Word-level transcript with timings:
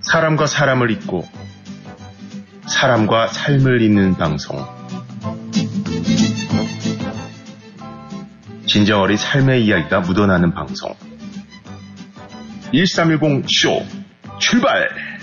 사람과 0.00 0.46
사람을 0.46 0.90
잇고 0.90 1.28
사람과 2.66 3.28
삶을 3.28 3.82
잇는 3.82 4.16
방송. 4.16 4.64
진정 8.66 9.00
어린 9.00 9.16
삶의 9.16 9.64
이야기가 9.64 10.00
묻어나는 10.00 10.52
방송. 10.52 10.94
1310 12.72 13.44
쇼 13.48 13.82
출발! 14.38 15.15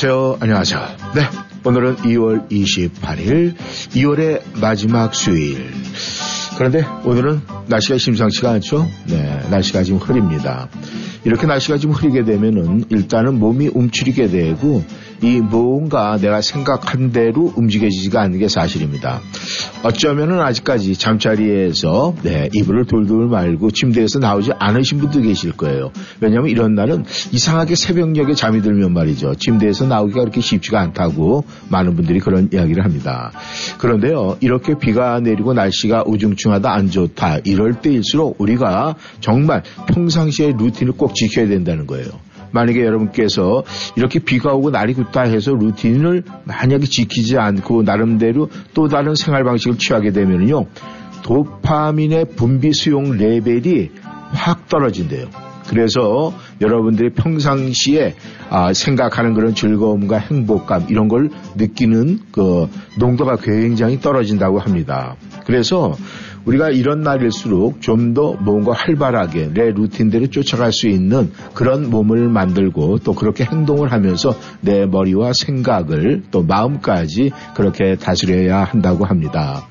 안녕하세요. 0.00 0.36
안녕하세요. 0.38 0.80
네. 1.16 1.22
오늘은 1.64 1.96
2월 1.96 2.48
28일, 2.48 3.56
2월의 3.56 4.60
마지막 4.60 5.12
수요일. 5.12 5.72
그런데 6.56 6.84
오늘은 7.04 7.40
날씨가 7.66 7.98
심상치가 7.98 8.52
않죠? 8.52 8.88
네. 9.08 9.40
날씨가 9.50 9.82
지금 9.82 9.98
흐립니다. 9.98 10.68
이렇게 11.24 11.48
날씨가 11.48 11.78
좀 11.78 11.90
흐리게 11.90 12.24
되면은 12.24 12.84
일단은 12.90 13.40
몸이 13.40 13.70
움츠리게 13.74 14.28
되고 14.28 14.84
이 15.22 15.40
뭔가 15.40 16.16
내가 16.16 16.40
생각한 16.40 17.12
대로 17.12 17.52
움직여지지가 17.56 18.20
않는 18.22 18.38
게 18.38 18.48
사실입니다. 18.48 19.20
어쩌면은 19.82 20.40
아직까지 20.40 20.96
잠자리에서 20.96 22.14
네, 22.22 22.48
이불을 22.52 22.86
돌돌 22.86 23.28
말고 23.28 23.70
침대에서 23.70 24.18
나오지 24.18 24.52
않으신 24.58 24.98
분도 24.98 25.20
계실 25.20 25.52
거예요. 25.52 25.92
왜냐하면 26.20 26.50
이런 26.50 26.74
날은 26.74 27.04
이상하게 27.32 27.74
새벽녘에 27.74 28.34
잠이 28.34 28.62
들면 28.62 28.92
말이죠. 28.92 29.34
침대에서 29.36 29.86
나오기가 29.86 30.20
그렇게 30.20 30.40
쉽지가 30.40 30.80
않다고 30.80 31.44
많은 31.68 31.96
분들이 31.96 32.20
그런 32.20 32.48
이야기를 32.52 32.84
합니다. 32.84 33.32
그런데요, 33.78 34.36
이렇게 34.40 34.74
비가 34.78 35.20
내리고 35.20 35.52
날씨가 35.52 36.04
우중충하다 36.06 36.72
안 36.72 36.90
좋다 36.90 37.38
이럴 37.44 37.80
때일수록 37.80 38.36
우리가 38.40 38.96
정말 39.20 39.62
평상시에 39.88 40.54
루틴을 40.58 40.92
꼭 40.92 41.14
지켜야 41.14 41.48
된다는 41.48 41.86
거예요. 41.86 42.27
만약에 42.50 42.84
여러분께서 42.84 43.64
이렇게 43.96 44.18
비가 44.18 44.52
오고 44.54 44.70
날이 44.70 44.94
굳다 44.94 45.22
해서 45.22 45.52
루틴을 45.52 46.22
만약에 46.44 46.86
지키지 46.86 47.38
않고 47.38 47.82
나름대로 47.82 48.48
또 48.74 48.88
다른 48.88 49.14
생활 49.14 49.44
방식을 49.44 49.78
취하게 49.78 50.12
되면요. 50.12 50.66
도파민의 51.22 52.30
분비 52.36 52.72
수용 52.72 53.16
레벨이 53.16 53.90
확 54.32 54.68
떨어진대요. 54.68 55.28
그래서 55.68 56.32
여러분들이 56.60 57.10
평상시에 57.10 58.14
아, 58.50 58.72
생각하는 58.72 59.34
그런 59.34 59.54
즐거움과 59.54 60.16
행복감 60.18 60.86
이런 60.88 61.08
걸 61.08 61.28
느끼는 61.56 62.20
그 62.32 62.68
농도가 62.98 63.36
굉장히 63.36 64.00
떨어진다고 64.00 64.58
합니다. 64.58 65.16
그래서 65.44 65.94
우리가 66.44 66.70
이런 66.70 67.02
날일수록 67.02 67.80
좀 67.80 68.08
더 68.14 68.32
뭔가 68.40 68.72
활발하게 68.72 69.52
내 69.52 69.70
루틴대로 69.70 70.28
쫓아갈 70.28 70.72
수 70.72 70.88
있는 70.88 71.30
그런 71.54 71.90
몸을 71.90 72.28
만들고 72.28 72.98
또 72.98 73.12
그렇게 73.12 73.44
행동을 73.44 73.92
하면서 73.92 74.34
내 74.60 74.86
머리와 74.86 75.32
생각을 75.34 76.22
또 76.30 76.42
마음까지 76.42 77.32
그렇게 77.54 77.96
다스려야 77.96 78.64
한다고 78.64 79.04
합니다. 79.04 79.68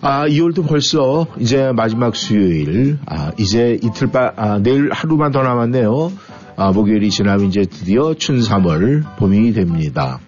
아, 0.00 0.26
2월도 0.26 0.66
벌써 0.66 1.26
이제 1.38 1.70
마지막 1.72 2.16
수요일, 2.16 2.98
아, 3.06 3.32
이제 3.38 3.78
이틀 3.82 4.08
바, 4.08 4.32
아, 4.36 4.58
내일 4.58 4.90
하루만 4.92 5.30
더 5.30 5.42
남았네요. 5.42 6.12
아, 6.56 6.72
목요일이 6.72 7.10
지나면 7.10 7.46
이제 7.46 7.62
드디어 7.62 8.12
춘3월 8.14 9.16
봄이 9.18 9.52
됩니다. 9.52 10.18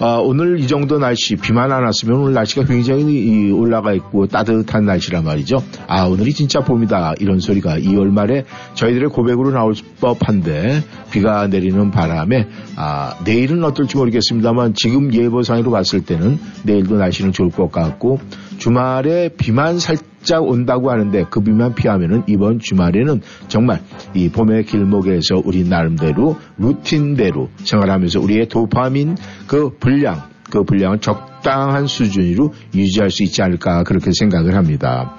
아, 0.00 0.16
오늘 0.16 0.58
이 0.58 0.66
정도 0.66 0.98
날씨 0.98 1.36
비만 1.36 1.70
안 1.70 1.84
왔으면 1.84 2.18
오늘 2.18 2.32
날씨가 2.34 2.64
굉장히 2.64 3.52
올라가 3.52 3.92
있고 3.92 4.26
따뜻한 4.26 4.84
날씨란 4.86 5.24
말이죠. 5.24 5.62
아 5.86 6.04
오늘이 6.06 6.32
진짜 6.32 6.60
봄이다 6.60 7.14
이런 7.20 7.38
소리가 7.38 7.78
2월 7.78 8.10
말에 8.10 8.44
저희들의 8.74 9.10
고백으로 9.10 9.52
나올 9.52 9.74
법한데 10.00 10.82
비가 11.12 11.46
내리는 11.46 11.92
바람에 11.92 12.48
아 12.74 13.16
내일은 13.24 13.62
어떨지 13.62 13.96
모르겠습니다만 13.96 14.74
지금 14.74 15.14
예보상으로 15.14 15.70
봤을 15.70 16.04
때는 16.04 16.38
내일도 16.64 16.96
날씨는 16.96 17.30
좋을 17.30 17.50
것 17.50 17.70
같고 17.70 18.18
주말에 18.58 19.30
비만 19.36 19.78
살짝 19.78 20.44
온다고 20.44 20.90
하는데 20.90 21.24
그 21.30 21.40
비만 21.40 21.74
피하면은 21.74 22.22
이번 22.26 22.58
주말에는 22.58 23.20
정말 23.48 23.80
이 24.14 24.28
봄의 24.28 24.64
길목에서 24.64 25.42
우리 25.44 25.64
나름대로 25.68 26.36
루틴대로 26.58 27.50
생활하면서 27.64 28.20
우리의 28.20 28.48
도파민 28.48 29.16
그 29.46 29.70
분량 29.78 30.22
그 30.50 30.62
분량을 30.62 31.00
적당한 31.00 31.86
수준으로 31.86 32.52
유지할 32.74 33.10
수 33.10 33.22
있지 33.22 33.42
않을까 33.42 33.82
그렇게 33.82 34.12
생각을 34.12 34.54
합니다. 34.54 35.16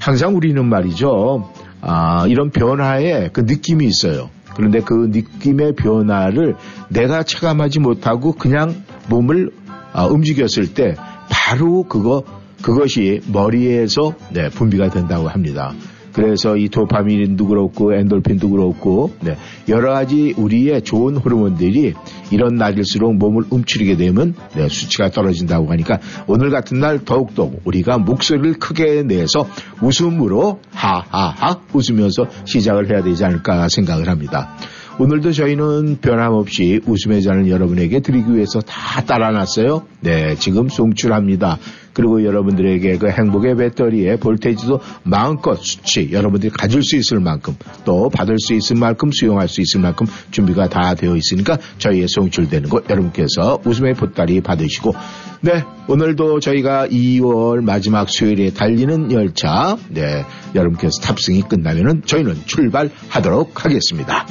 항상 0.00 0.36
우리는 0.36 0.64
말이죠. 0.64 1.50
아, 1.80 2.26
이런 2.28 2.50
변화에 2.50 3.30
그 3.32 3.40
느낌이 3.40 3.84
있어요. 3.86 4.30
그런데 4.54 4.80
그 4.80 5.08
느낌의 5.10 5.74
변화를 5.74 6.56
내가 6.88 7.22
체감하지 7.22 7.80
못하고 7.80 8.32
그냥 8.32 8.74
몸을 9.08 9.50
아, 9.92 10.06
움직였을 10.06 10.74
때 10.74 10.94
바로 11.30 11.84
그거 11.84 12.24
그것이 12.62 13.20
머리에서 13.32 14.14
네, 14.30 14.48
분비가 14.48 14.90
된다고 14.90 15.28
합니다. 15.28 15.74
그래서 16.16 16.56
이 16.56 16.70
도파민도 16.70 17.46
그렇고 17.46 17.92
엔돌핀도 17.92 18.48
그렇고 18.48 19.12
네, 19.20 19.36
여러 19.68 19.92
가지 19.92 20.32
우리의 20.38 20.80
좋은 20.80 21.14
호르몬들이 21.14 21.92
이런 22.30 22.54
날일수록 22.54 23.16
몸을 23.16 23.44
움츠리게 23.50 23.98
되면 23.98 24.34
네, 24.54 24.66
수치가 24.70 25.10
떨어진다고 25.10 25.70
하니까 25.70 25.98
오늘 26.26 26.48
같은 26.48 26.80
날 26.80 27.04
더욱더 27.04 27.50
우리가 27.64 27.98
목소리를 27.98 28.54
크게 28.54 29.02
내서 29.02 29.46
웃음으로 29.82 30.60
하하하 30.72 31.60
웃으면서 31.74 32.26
시작을 32.46 32.90
해야 32.90 33.02
되지 33.02 33.22
않을까 33.22 33.68
생각을 33.68 34.08
합니다. 34.08 34.56
오늘도 34.98 35.32
저희는 35.32 35.98
변함없이 36.00 36.80
웃음의 36.86 37.20
잔을 37.20 37.50
여러분에게 37.50 38.00
드리기 38.00 38.34
위해서 38.34 38.60
다 38.60 39.04
따라놨어요. 39.04 39.82
네, 40.00 40.34
지금 40.36 40.70
송출합니다. 40.70 41.58
그리고 41.96 42.22
여러분들에게 42.22 42.98
그 42.98 43.08
행복의 43.08 43.56
배터리에 43.56 44.16
볼테이지도 44.16 44.80
마음껏 45.02 45.54
수치 45.56 46.10
여러분들이 46.12 46.50
가질 46.50 46.82
수 46.82 46.94
있을 46.96 47.20
만큼 47.20 47.54
또 47.86 48.10
받을 48.10 48.36
수 48.38 48.52
있을 48.52 48.76
만큼 48.76 49.10
수용할 49.10 49.48
수 49.48 49.62
있을 49.62 49.80
만큼 49.80 50.06
준비가 50.30 50.68
다 50.68 50.94
되어 50.94 51.16
있으니까 51.16 51.56
저희의 51.78 52.06
송출되는 52.08 52.68
거 52.68 52.82
여러분께서 52.90 53.60
웃음의 53.64 53.94
보따리 53.94 54.42
받으시고 54.42 54.94
네 55.40 55.64
오늘도 55.88 56.40
저희가 56.40 56.86
2월 56.88 57.62
마지막 57.62 58.10
수요일에 58.10 58.50
달리는 58.50 59.10
열차 59.12 59.78
네 59.88 60.22
여러분께서 60.54 61.00
탑승이 61.00 61.44
끝나면은 61.48 62.02
저희는 62.04 62.34
출발하도록 62.44 63.64
하겠습니다. 63.64 64.26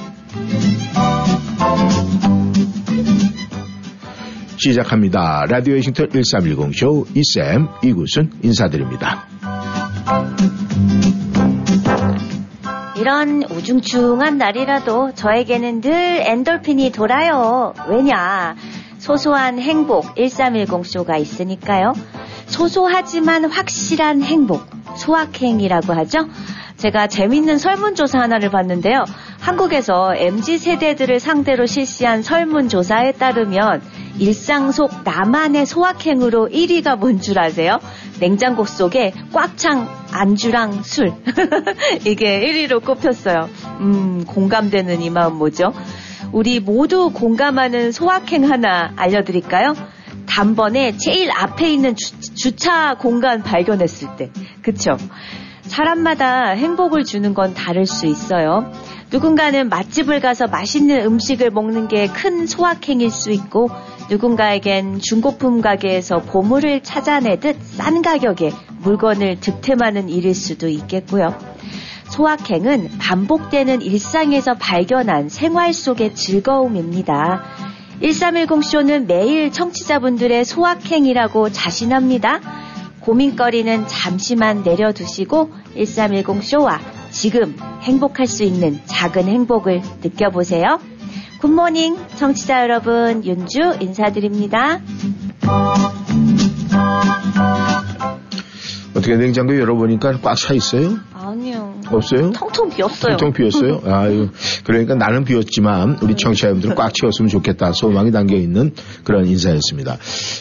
시작합니다. 4.57 5.45
라디오 5.49 5.79
싱턴 5.81 6.09
1310쇼 6.09 7.05
이쌤 7.15 7.67
이구순 7.83 8.31
인사드립니다. 8.41 9.25
이런 12.97 13.43
우중충한 13.43 14.37
날이라도 14.37 15.13
저에게는 15.13 15.81
늘 15.81 16.21
엔돌핀이 16.25 16.91
돌아요. 16.91 17.73
왜냐? 17.89 18.55
소소한 18.97 19.59
행복 19.59 20.15
1310쇼가 20.15 21.19
있으니까요. 21.19 21.93
소소하지만 22.47 23.45
확실한 23.45 24.23
행복, 24.23 24.65
소확행이라고 24.97 25.93
하죠. 25.93 26.27
제가 26.85 27.07
재밌는 27.07 27.57
설문조사 27.57 28.19
하나를 28.19 28.51
봤는데요. 28.51 29.05
한국에서 29.39 30.13
MZ 30.15 30.59
세대들을 30.59 31.19
상대로 31.19 31.65
실시한 31.65 32.21
설문조사에 32.21 33.13
따르면 33.13 33.81
일상 34.19 34.71
속 34.71 34.91
나만의 35.03 35.65
소확행으로 35.65 36.49
1위가 36.49 36.97
뭔 36.99 37.19
줄 37.21 37.39
아세요? 37.39 37.79
냉장고 38.19 38.65
속에 38.65 39.13
꽉 39.33 39.57
찬 39.57 39.87
안주랑 40.11 40.83
술. 40.83 41.11
이게 42.05 42.39
1위로 42.41 42.85
꼽혔어요. 42.85 43.49
음, 43.79 44.23
공감되는 44.27 45.01
이 45.01 45.09
마음 45.09 45.37
뭐죠? 45.37 45.73
우리 46.33 46.59
모두 46.59 47.09
공감하는 47.11 47.93
소확행 47.93 48.47
하나 48.47 48.93
알려드릴까요? 48.95 49.73
단번에 50.27 50.97
제일 50.97 51.31
앞에 51.31 51.71
있는 51.71 51.95
주, 51.95 52.55
차 52.55 52.93
공간 52.95 53.41
발견했을 53.41 54.09
때. 54.17 54.29
그쵸? 54.61 54.97
사람마다 55.67 56.51
행복을 56.51 57.03
주는 57.03 57.33
건 57.33 57.53
다를 57.53 57.85
수 57.85 58.05
있어요. 58.05 58.71
누군가는 59.11 59.69
맛집을 59.69 60.19
가서 60.19 60.47
맛있는 60.47 61.05
음식을 61.05 61.51
먹는 61.51 61.87
게 61.87 62.07
큰 62.07 62.47
소확행일 62.47 63.11
수 63.11 63.31
있고 63.31 63.69
누군가에겐 64.09 64.99
중고품 64.99 65.61
가게에서 65.61 66.17
보물을 66.17 66.81
찾아내듯 66.83 67.57
싼 67.61 68.01
가격에 68.01 68.51
물건을 68.79 69.39
득템하는 69.39 70.09
일일 70.09 70.35
수도 70.35 70.67
있겠고요. 70.67 71.35
소확행은 72.09 72.97
반복되는 72.99 73.81
일상에서 73.81 74.53
발견한 74.55 75.29
생활 75.29 75.73
속의 75.73 76.15
즐거움입니다. 76.15 77.43
1310쇼는 78.01 79.05
매일 79.07 79.51
청취자분들의 79.51 80.45
소확행이라고 80.45 81.49
자신합니다. 81.51 82.41
고민거리는 83.05 83.87
잠시만 83.87 84.63
내려두시고 84.63 85.51
1310 85.75 86.43
쇼와 86.43 86.79
지금 87.11 87.55
행복할 87.81 88.27
수 88.27 88.43
있는 88.43 88.79
작은 88.85 89.25
행복을 89.27 89.81
느껴보세요. 90.03 90.79
굿모닝 91.39 91.97
청취자 92.15 92.63
여러분 92.63 93.23
윤주 93.23 93.77
인사드립니다. 93.79 94.81
어떻게 98.95 99.15
냉장고 99.17 99.57
열어보니까 99.59 100.19
꽉 100.21 100.35
차 100.35 100.53
있어요? 100.53 100.97
아니요. 101.25 101.73
없어요? 101.87 102.31
텅텅 102.31 102.69
비었어요. 102.69 103.17
텅텅 103.17 103.33
비었어요? 103.33 103.81
아유. 103.91 104.29
그러니까 104.63 104.95
나는 104.95 105.23
비었지만 105.23 105.97
우리 106.01 106.15
청취자분들은 106.15 106.75
꽉 106.75 106.93
채웠으면 106.93 107.29
좋겠다. 107.29 107.71
소망이 107.73 108.11
담겨 108.11 108.35
있는 108.35 108.73
그런 109.03 109.25
인사였습니다. 109.25 109.97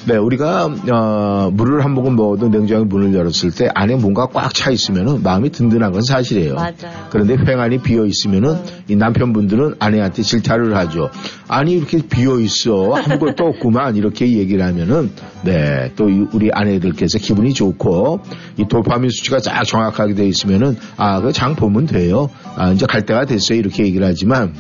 네, 0.07 0.17
우리가 0.17 0.67
어, 0.93 1.51
물을 1.53 1.85
한 1.85 1.93
모금 1.93 2.17
먹어도 2.17 2.49
냉장고 2.49 2.85
문을 2.85 3.15
열었을 3.15 3.51
때 3.53 3.69
안에 3.75 3.97
뭔가 3.97 4.27
꽉 4.27 4.53
차 4.55 4.71
있으면 4.71 5.23
마음이 5.23 5.51
든든한 5.51 5.93
건 5.93 6.03
사실이에요. 6.03 6.55
맞아요. 6.55 6.75
그런데 7.11 7.37
횡안이 7.37 7.79
비어 7.79 8.05
있으면은 8.07 8.51
음. 8.51 8.65
이 8.89 8.95
남편분들은 8.95 9.77
아내한테 9.79 10.23
질타를 10.23 10.77
하죠. 10.77 11.11
아니 11.49 11.73
이렇게 11.73 11.99
비어 11.99 12.39
있어 12.41 12.95
아무것도 12.95 13.45
없구만 13.45 13.97
이렇게 13.97 14.31
얘기를 14.31 14.65
하면은 14.65 15.11
네 15.43 15.85
또 15.97 16.09
우리 16.33 16.51
아내들께서 16.53 17.19
기분이 17.19 17.53
좋고 17.55 18.21
이 18.59 18.65
도파민 18.69 19.11
수치가 19.11 19.39
쫙 19.41 19.65
정확하게 19.65 20.15
돼 20.15 20.27
있으면은 20.27 20.74
아그장 20.97 21.55
보면 21.57 21.87
돼요. 21.87 22.29
아 22.57 22.73
이제 22.73 22.87
갈 22.87 23.03
때가 23.03 23.25
됐어요 23.25 23.59
이렇게 23.59 23.85
얘기를 23.85 24.07
하지만 24.07 24.55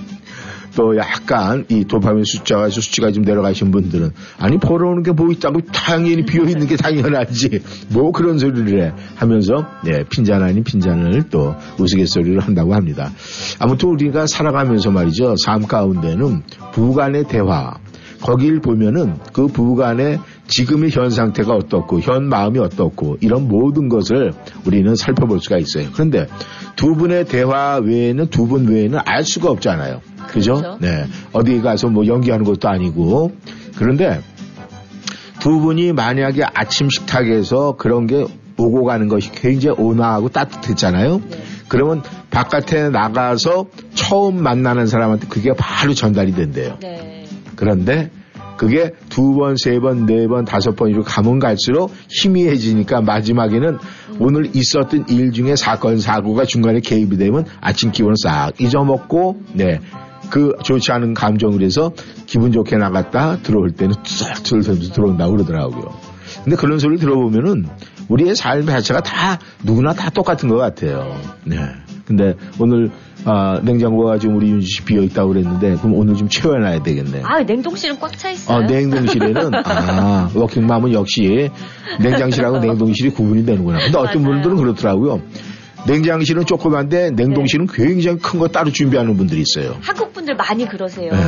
또 0.77 0.97
약간 0.97 1.65
이 1.69 1.85
도파민 1.85 2.25
숫자가 2.25 2.69
수치가 2.69 3.13
좀 3.13 3.23
내려가신 3.23 3.71
분들은 3.71 4.11
아니 4.39 4.59
보러 4.59 4.91
오는 4.91 5.03
게 5.03 5.13
뭐 5.13 5.31
있다고 5.31 5.61
당연히 5.73 6.25
비어 6.25 6.43
있는 6.43 6.67
게 6.67 6.75
당연하지 6.77 7.61
뭐 7.91 8.11
그런 8.11 8.39
소리를 8.39 8.83
해 8.83 8.93
하면서 9.15 9.65
네 9.85 10.03
핀잔 10.11 10.43
아닌 10.43 10.65
핀잔을 10.65 11.29
또 11.31 11.55
우스갯소리를 11.79 12.41
한다고 12.41 12.75
합니다. 12.75 13.13
아무튼 13.61 13.91
우리가 13.91 14.27
살아가면서 14.27 14.91
말이죠 14.91 15.37
삶 15.45 15.69
가운데는 15.69 16.43
부부간의 16.73 17.29
대화 17.29 17.75
거길 18.21 18.61
보면은 18.61 19.19
그 19.33 19.47
부부간의 19.47 20.19
지금의 20.57 20.91
현 20.91 21.11
상태가 21.11 21.53
어떻고 21.55 22.01
현 22.01 22.29
마음이 22.29 22.61
어떻고 22.61 23.17
이런 23.21 23.49
모든 23.49 23.89
것을 23.89 24.33
우리는 24.65 24.95
살펴볼 24.95 25.41
수가 25.41 25.59
있어요. 25.59 25.89
그런데 25.93 26.29
두 26.77 26.95
분의 26.95 27.25
대화 27.25 27.79
외에는 27.79 28.29
두 28.29 28.45
분 28.45 28.69
외에는 28.69 29.01
알 29.05 29.25
수가 29.25 29.51
없잖아요. 29.51 30.01
그죠? 30.29 30.55
그렇죠. 30.55 30.79
네. 30.81 31.07
어디 31.33 31.61
가서 31.61 31.89
뭐 31.89 32.07
연기하는 32.07 32.45
것도 32.45 32.69
아니고. 32.69 33.33
그런데 33.77 34.21
두 35.41 35.59
분이 35.59 35.93
만약에 35.93 36.45
아침 36.55 36.89
식탁에서 36.89 37.77
그런 37.77 38.07
게 38.07 38.25
오고 38.57 38.85
가는 38.85 39.09
것이 39.09 39.33
굉장히 39.33 39.77
온화하고 39.81 40.29
따뜻했잖아요. 40.29 41.21
네. 41.31 41.39
그러면 41.67 42.03
바깥에 42.31 42.91
나가서 42.91 43.67
처음 43.95 44.41
만나는 44.41 44.87
사람한테 44.87 45.27
그게 45.29 45.53
바로 45.57 45.95
전달이 45.95 46.33
된대요. 46.35 46.77
네. 46.81 47.27
그런데 47.57 48.11
그게 48.57 48.93
두 49.09 49.35
번, 49.35 49.57
세 49.57 49.79
번, 49.81 50.07
네 50.07 50.27
번, 50.27 50.45
다섯 50.45 50.77
번 50.77 50.91
이렇게 50.91 51.09
가면 51.09 51.39
갈수록 51.39 51.93
희미해지니까 52.09 53.01
마지막에는 53.03 53.79
오늘 54.19 54.51
있었던 54.55 55.07
일 55.09 55.33
중에 55.33 55.57
사건, 55.57 55.99
사고가 55.99 56.45
중간에 56.45 56.81
개입이 56.81 57.17
되면 57.17 57.45
아침 57.61 57.91
기분을 57.91 58.17
싹 58.17 58.61
잊어먹고, 58.61 59.41
네. 59.55 59.81
그 60.31 60.55
좋지 60.63 60.91
않은 60.91 61.15
감정을 61.15 61.63
해서 61.63 61.93
기분 62.27 62.51
좋게 62.51 62.77
나갔다 62.77 63.39
들어올 63.43 63.73
때는 63.73 63.95
뚜둑뚜둑 64.43 64.93
들어온다고 64.93 65.33
그러더라고요. 65.33 65.93
근데 66.43 66.57
그런 66.57 66.79
소리를 66.79 66.99
들어보면은 66.99 67.67
우리의 68.09 68.35
삶 68.35 68.67
자체가 68.67 69.03
다 69.03 69.39
누구나 69.63 69.93
다 69.93 70.11
똑같은 70.11 70.49
것 70.49 70.57
같아요. 70.57 71.15
네. 71.45 71.57
근데 72.07 72.35
오늘 72.59 72.91
아, 73.27 73.59
냉장고가 73.63 74.19
지금 74.19 74.37
우리 74.37 74.51
윤지 74.51 74.67
씨 74.67 74.85
비어 74.85 75.03
있다고 75.03 75.31
그랬는데 75.31 75.77
그럼 75.77 75.95
오늘 75.95 76.15
좀 76.15 76.29
채워놔야 76.29 76.83
되겠네. 76.83 77.23
아, 77.25 77.43
냉동실은 77.43 77.99
꽉 77.99 78.17
차 78.19 78.31
있어요. 78.31 78.59
어, 78.59 78.63
냉동실에는 78.63 79.51
아 79.65 80.31
워킹맘은 80.35 80.93
역시 80.93 81.51
냉장실하고 82.01 82.59
냉동실이 82.59 83.11
구분이 83.11 83.47
되는구나. 83.47 83.79
근데 83.79 83.99
어떤. 83.99 84.23
분들은 84.25 84.57
그렇더라고요. 84.57 85.21
냉장실은 85.87 86.45
조그만데 86.47 87.11
냉동실은 87.11 87.67
굉장히 87.67 88.19
큰 88.19 88.39
거 88.39 88.49
따로 88.49 88.71
준비하는 88.73 89.17
분들이 89.17 89.43
있어요. 89.43 89.77
한국 89.83 90.13
분들 90.13 90.35
많이 90.37 90.67
그러세요. 90.67 91.11
예, 91.13 91.19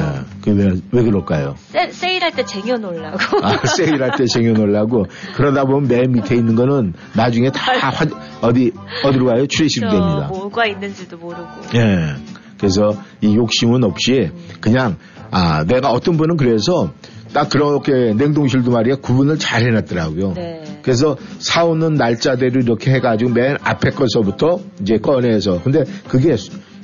그왜 0.42 0.80
왜 0.92 1.02
그럴까요? 1.02 1.54
세, 1.70 1.88
세일할 1.90 2.32
때 2.32 2.44
쟁여놓으려고. 2.44 3.18
아, 3.44 3.56
세일할 3.66 4.12
때 4.16 4.24
쟁여놓으려고 4.26 5.06
그러다 5.36 5.64
보면 5.64 5.88
맨 5.88 6.10
밑에 6.12 6.34
있는 6.36 6.54
거는 6.56 6.94
나중에 7.14 7.50
다 7.50 7.72
화- 7.90 8.06
어디 8.40 8.72
어디로 9.04 9.26
가요? 9.26 9.46
출애식이 9.46 9.80
됩니다. 9.80 10.28
뭐가 10.30 10.66
있는지도 10.66 11.16
모르고. 11.18 11.46
예. 11.74 12.14
그래서 12.58 12.96
이 13.20 13.36
욕심은 13.36 13.84
없이 13.84 14.30
그냥 14.60 14.96
아 15.30 15.64
내가 15.64 15.90
어떤 15.90 16.16
분은 16.16 16.36
그래서 16.38 16.90
딱 17.36 17.50
그렇게 17.50 18.14
냉동실도 18.14 18.70
말이야 18.70 18.96
구분을 19.02 19.38
잘 19.38 19.60
해놨더라고요. 19.60 20.32
네. 20.32 20.80
그래서 20.80 21.18
사오는 21.38 21.92
날짜대로 21.92 22.62
이렇게 22.62 22.92
해가지고 22.92 23.32
맨 23.32 23.58
앞에 23.62 23.90
거서부터 23.90 24.60
이제 24.80 24.96
꺼내서 24.96 25.62
근데 25.62 25.84
그게 26.08 26.34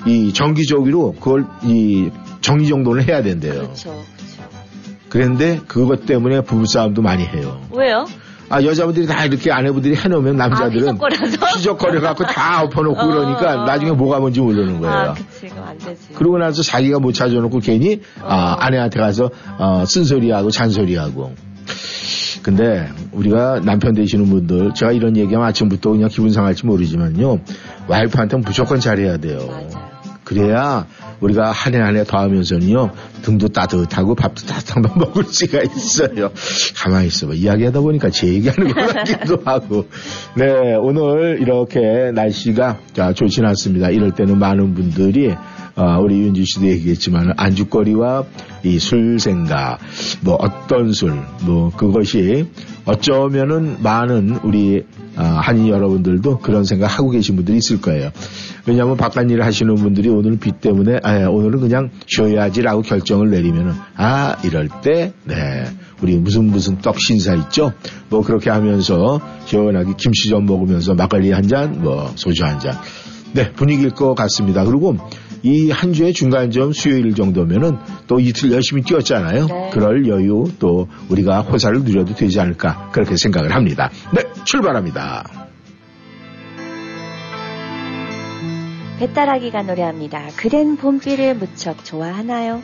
이 0.06 0.34
정기적으로 0.34 1.14
그걸 1.14 1.46
이 1.62 2.10
정리 2.43 2.69
정돈을 2.69 3.08
해야 3.08 3.22
된대요. 3.22 3.62
그렇죠. 3.62 4.04
그렇죠. 4.14 4.49
그런데 5.08 5.58
그것 5.66 6.04
때문에 6.04 6.43
부부싸움도 6.43 7.00
많이 7.00 7.25
해요. 7.25 7.58
왜요? 7.70 8.04
아 8.52 8.62
여자분들이 8.62 9.06
다 9.06 9.25
이렇게 9.25 9.50
아내분들이 9.50 9.94
해놓으면 9.96 10.37
남자들은 10.37 10.88
아, 10.88 10.93
휘적거려서? 10.93 11.47
휘적거려갖고 11.56 12.25
다 12.25 12.62
엎어놓고 12.64 13.00
어, 13.00 13.06
그러니까 13.06 13.62
어. 13.62 13.64
나중에 13.64 13.92
뭐가 13.92 14.21
뭔지 14.21 14.42
모르는 14.42 14.78
거예요. 14.78 14.94
아, 14.94 15.14
그치. 15.14 15.47
그럼 15.47 15.64
안 15.66 15.78
되지. 15.78 16.12
그러고 16.14 16.37
나서 16.37 16.62
자기가 16.62 16.99
못 16.99 17.12
찾아놓고 17.12 17.61
괜히 17.61 18.02
아, 18.21 18.59
아내한테 18.61 19.00
가서 19.00 19.30
어, 19.56 19.85
쓴소리하고 19.87 20.50
잔소리하고. 20.50 21.32
근데 22.42 22.90
우리가 23.12 23.61
남편 23.64 23.94
되시는 23.94 24.26
분들 24.26 24.75
제가 24.75 24.92
이런 24.92 25.16
얘기하면 25.16 25.49
아침부터 25.49 25.92
그냥 25.92 26.11
기분 26.11 26.30
상할지 26.30 26.66
모르지만요 26.66 27.38
와이프한테는 27.88 28.44
무조건 28.44 28.80
잘해야 28.80 29.16
돼요. 29.16 29.38
맞아요. 29.49 29.68
그래야 30.25 30.87
우리가 31.23 31.52
한 31.52 31.75
해 31.75 31.81
한 31.81 31.97
해 31.97 32.05
더 32.05 32.19
하면서는요 32.19 32.91
등도 33.23 33.49
따뜻하고 33.49 34.14
밥도 34.14 34.47
따뜻한 34.47 34.83
밥 34.83 34.99
먹을 34.99 35.25
수가 35.25 35.62
있어요. 35.62 36.31
가만히 36.76 37.07
있어봐 37.07 37.35
이야기하다 37.35 37.81
보니까 37.81 38.11
제 38.11 38.26
얘기하는 38.29 38.73
것 38.75 38.87
같기도 38.95 39.38
하고 39.47 39.87
네 40.37 40.75
오늘 40.81 41.38
이렇게 41.41 42.11
날씨가 42.14 42.79
자, 42.93 43.12
좋진 43.12 43.45
않습니다. 43.47 43.91
이럴 43.91 44.11
때는 44.12 44.38
많은 44.38 44.75
분들이 44.75 45.35
아, 45.75 45.97
우리 45.99 46.19
윤지 46.21 46.45
씨도 46.45 46.67
얘기했지만 46.67 47.33
안주거리와 47.37 48.25
이 48.64 48.79
술 48.79 49.19
생각 49.19 49.79
뭐 50.21 50.35
어떤 50.35 50.93
술 50.93 51.12
뭐 51.43 51.71
그것이 51.71 52.47
어쩌면은 52.85 53.76
많은 53.83 54.41
우리 54.43 54.85
아, 55.17 55.25
한인 55.43 55.69
여러분들도 55.69 56.38
그런 56.38 56.64
생각 56.64 56.87
하고 56.99 57.11
계신 57.11 57.37
분들이 57.37 57.59
있을 57.59 57.81
거예요. 57.81 58.11
왜냐하면 58.66 58.97
바깥 58.97 59.31
일을 59.31 59.45
하시는 59.45 59.75
분들이 59.75 60.09
오늘 60.09 60.38
비 60.38 60.52
때문에 60.52 61.00
아, 61.02 61.28
오늘은 61.28 61.61
그냥 61.61 61.90
쉬어야지라고 62.07 62.83
결정을 62.83 63.31
내리면은 63.31 63.73
아 63.97 64.37
이럴 64.45 64.69
때 64.83 65.12
네. 65.25 65.64
우리 66.00 66.16
무슨 66.16 66.45
무슨 66.45 66.78
떡 66.78 66.99
신사 67.00 67.35
있죠? 67.35 67.73
뭐 68.09 68.23
그렇게 68.23 68.50
하면서 68.50 69.21
시원하게 69.47 69.95
김치 69.97 70.28
좀 70.28 70.47
먹으면서 70.47 70.95
막걸리 70.95 71.31
한 71.33 71.47
잔, 71.47 71.81
뭐 71.83 72.11
소주 72.16 72.45
한 72.45 72.59
잔. 72.61 72.75
네, 73.35 73.52
분위기일 73.52 73.90
것 73.90 74.14
같습니다. 74.14 74.64
그리고 74.64 74.97
이 75.45 75.71
한 75.71 75.92
주의 75.92 76.12
중간점 76.12 76.73
수요일 76.73 77.14
정도면은 77.14 77.76
또 78.07 78.21
이틀 78.21 78.52
열심히 78.52 78.83
뛰었잖아요. 78.83 79.47
네. 79.47 79.71
그럴 79.73 80.07
여유 80.09 80.45
또 80.61 80.88
우리가 81.09 81.40
호사를 81.40 81.83
누려도 81.83 82.14
되지 82.14 82.38
않을까 82.40 82.90
그렇게 82.92 83.16
생각을 83.16 83.52
합니다. 83.54 83.90
네, 84.14 84.23
출발합니다. 84.45 85.51
배따라기가 89.02 89.62
노래합니다. 89.62 90.28
그댄 90.37 90.76
봄비를 90.76 91.35
무척 91.35 91.85
좋아하나요? 91.85 92.62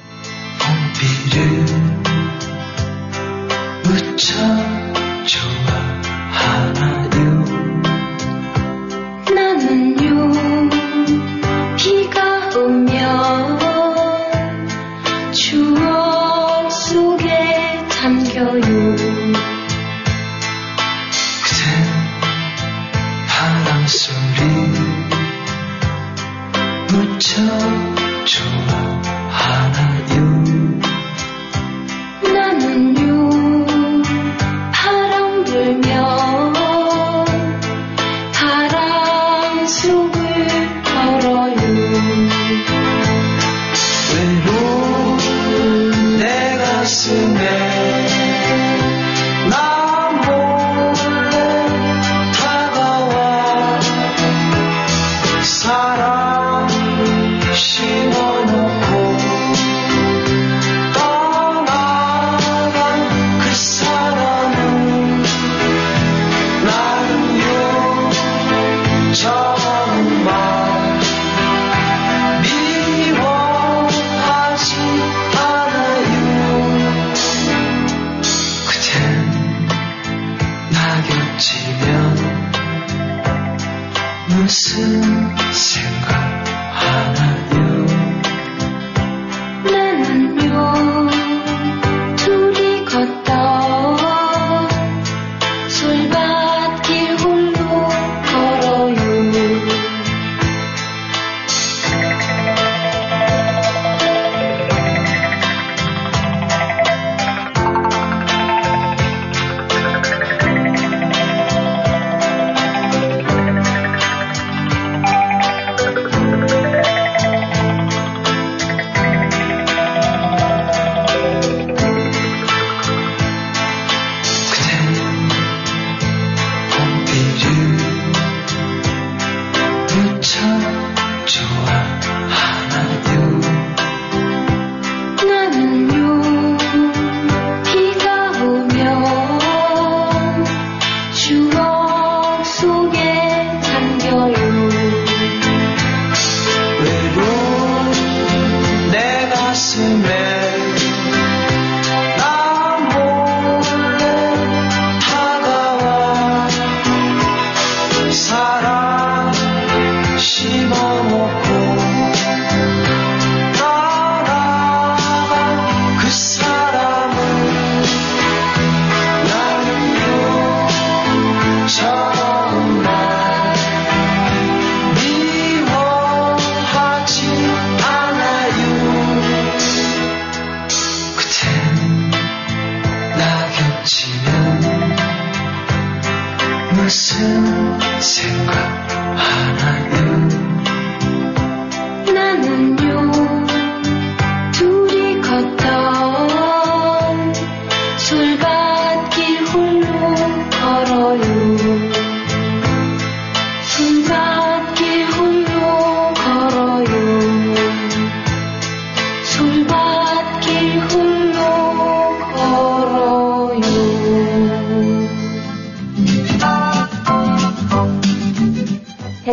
봄비를 6.69 7.08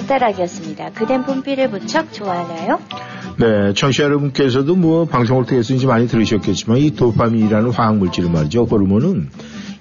해바라기였습니다. 0.06 0.92
그댄 0.92 1.24
봄비를 1.24 1.70
무척 1.70 2.14
좋아하나요? 2.14 2.80
네, 3.38 3.74
청취자 3.74 4.04
여러분께서도 4.06 4.76
뭐 4.76 5.06
방송을 5.06 5.46
통해서 5.46 5.74
이제 5.74 5.86
많이 5.88 6.08
들으셨겠지만 6.08 6.78
이 6.78 6.92
도파민이라는 6.92 7.72
화학 7.72 7.98
물질을 7.98 8.30
말이죠. 8.30 8.64
호르몬은 8.66 9.30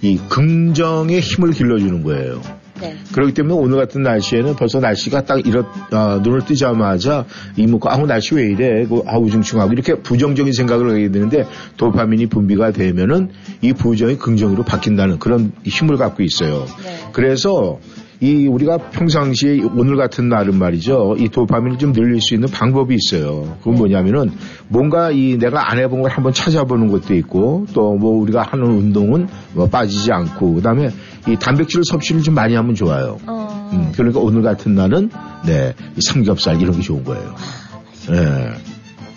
이 0.03 0.19
긍정의 0.29 1.21
힘을 1.21 1.53
길러주는 1.53 2.03
거예요. 2.03 2.41
네. 2.81 2.97
그렇기 3.13 3.35
때문에 3.35 3.55
오늘 3.55 3.79
같은 3.79 4.03
날씨에는 4.03 4.57
벌써 4.57 4.81
날씨가 4.81 5.23
딱 5.25 5.47
이렇 5.47 5.65
아, 5.93 6.21
눈을 6.23 6.45
뜨자마자 6.45 7.25
이뭐 7.57 7.79
아우 7.85 8.05
날씨 8.07 8.35
왜 8.35 8.51
이래 8.51 8.85
그 8.85 9.03
아우 9.07 9.31
중충하고 9.31 9.73
이렇게 9.73 9.95
부정적인 9.95 10.53
생각을 10.53 10.91
하게 10.91 11.11
되는데 11.11 11.47
도파민이 11.77 12.27
분비가 12.27 12.73
되면은 12.73 13.31
이 13.63 13.73
부정이 13.73 14.19
긍정으로 14.19 14.65
바뀐다는 14.65 15.21
그런 15.21 15.53
힘을 15.65 15.97
갖고 15.97 16.25
있어요. 16.25 16.67
네. 16.83 17.11
그래서 17.13 17.79
이 18.25 18.47
우리가 18.47 18.79
평상시에 18.79 19.61
오늘 19.77 19.97
같은 19.97 20.31
날은 20.31 20.59
말이죠. 20.59 21.17
이 21.19 21.29
도파민을 21.29 21.77
좀 21.77 21.93
늘릴 21.93 22.23
수 22.23 22.33
있는 22.33 22.49
방법이 22.49 22.95
있어요. 22.95 23.57
그건 23.59 23.75
뭐냐면은 23.75 24.31
뭔가 24.69 25.11
이 25.11 25.37
내가 25.39 25.71
안 25.71 25.79
해본 25.79 26.01
걸 26.01 26.11
한번 26.11 26.33
찾아보는 26.33 26.89
것도 26.89 27.15
있고 27.17 27.67
또 27.75 27.95
뭐 27.95 28.19
우리가 28.23 28.43
하는 28.43 28.65
운동은 28.65 29.29
뭐 29.53 29.69
빠지지 29.69 30.11
않고 30.11 30.55
그다음에 30.55 30.89
이 31.29 31.37
단백질 31.37 31.83
섭취를 31.85 32.23
좀 32.23 32.35
많이 32.35 32.55
하면 32.55 32.75
좋아요. 32.75 33.19
어... 33.27 33.71
음, 33.73 33.93
그러니까 33.95 34.21
오늘 34.21 34.41
같은 34.43 34.75
날은 34.75 35.11
네 35.47 35.75
삼겹살 36.01 36.61
이런 36.63 36.77
게 36.77 36.81
좋은 36.83 37.05
거예요. 37.05 37.35
아, 38.09 38.13
네. 38.13 38.49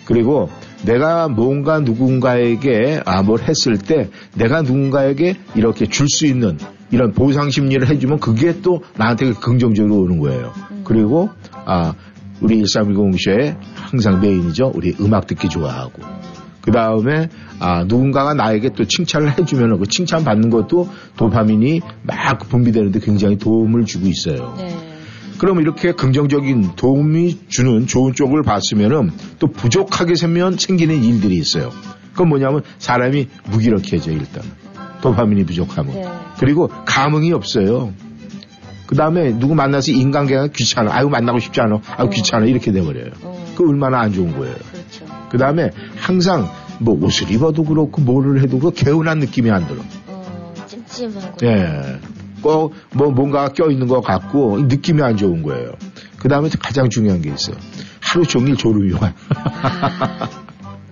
그리고 0.04 0.50
내가 0.84 1.28
뭔가 1.28 1.80
누군가에게 1.80 3.00
아 3.06 3.22
뭘 3.22 3.40
했을 3.40 3.78
때 3.78 4.10
내가 4.34 4.60
누군가에게 4.62 5.36
이렇게 5.54 5.86
줄 5.86 6.08
수 6.08 6.26
있는 6.26 6.58
이런 6.90 7.12
보상 7.12 7.50
심리를 7.50 7.86
해주면 7.88 8.20
그게 8.20 8.60
또 8.62 8.82
나한테 8.96 9.32
긍정적으로 9.32 10.02
오는 10.02 10.18
거예요. 10.18 10.52
음. 10.70 10.82
그리고 10.84 11.30
아 11.52 11.94
우리 12.40 12.62
1310쇼에 12.62 13.56
항상 13.74 14.20
메인이죠. 14.20 14.72
우리 14.74 14.94
음악 15.00 15.26
듣기 15.26 15.48
좋아하고. 15.48 16.02
그 16.60 16.72
다음에 16.72 17.28
아 17.60 17.84
누군가가 17.84 18.34
나에게 18.34 18.70
또 18.70 18.84
칭찬을 18.84 19.38
해주면 19.38 19.78
그 19.78 19.86
칭찬 19.86 20.24
받는 20.24 20.50
것도 20.50 20.88
도파민이 21.16 21.80
막 22.02 22.38
분비되는데 22.48 23.00
굉장히 23.00 23.38
도움을 23.38 23.84
주고 23.84 24.06
있어요. 24.06 24.54
네. 24.58 24.76
그럼 25.38 25.60
이렇게 25.60 25.92
긍정적인 25.92 26.74
도움이 26.76 27.48
주는 27.48 27.86
좋은 27.86 28.12
쪽을 28.12 28.42
봤으면은 28.42 29.10
또 29.38 29.46
부족하게 29.46 30.16
생면 30.16 30.56
생기는 30.58 31.02
일들이 31.02 31.36
있어요. 31.36 31.70
그건 32.12 32.30
뭐냐면 32.30 32.62
사람이 32.78 33.28
무기력해져 33.50 34.10
일단. 34.10 34.42
도파민이 35.00 35.44
부족하면. 35.44 35.94
네. 35.94 36.08
그리고 36.38 36.68
감흥이 36.86 37.32
없어요. 37.32 37.92
그 38.86 38.94
다음에 38.96 39.38
누구 39.38 39.54
만나서 39.54 39.92
인간관계가 39.92 40.48
귀찮아. 40.48 40.94
아유, 40.94 41.08
만나고 41.08 41.38
싶지 41.40 41.60
않아. 41.60 41.80
아유, 41.96 42.06
어. 42.06 42.10
귀찮아. 42.10 42.46
이렇게 42.46 42.72
돼버려요. 42.72 43.10
어, 43.22 43.54
그 43.56 43.68
얼마나 43.68 44.00
안 44.00 44.12
좋은 44.12 44.36
거예요. 44.36 44.54
그렇죠. 44.72 45.04
그 45.30 45.36
다음에 45.36 45.70
항상 45.96 46.48
뭐 46.80 46.98
옷을 47.04 47.30
입어도 47.30 47.64
그렇고 47.64 48.00
뭐를 48.00 48.40
해도 48.42 48.58
그 48.58 48.70
개운한 48.70 49.18
느낌이 49.18 49.50
안 49.50 49.66
들어. 49.66 49.80
어, 50.06 50.54
찜찜하고. 50.66 51.36
예. 51.46 51.98
꼭 52.40 52.72
뭐 52.92 53.10
뭔가 53.10 53.48
껴있는 53.48 53.88
것 53.88 54.00
같고 54.00 54.60
느낌이 54.62 55.02
안 55.02 55.16
좋은 55.16 55.42
거예요. 55.42 55.72
그 56.18 56.28
다음에 56.28 56.48
가장 56.58 56.88
중요한 56.88 57.20
게 57.20 57.30
있어요. 57.30 57.56
하루 58.00 58.24
종일 58.24 58.56
졸음이 58.56 58.92
와. 58.92 59.12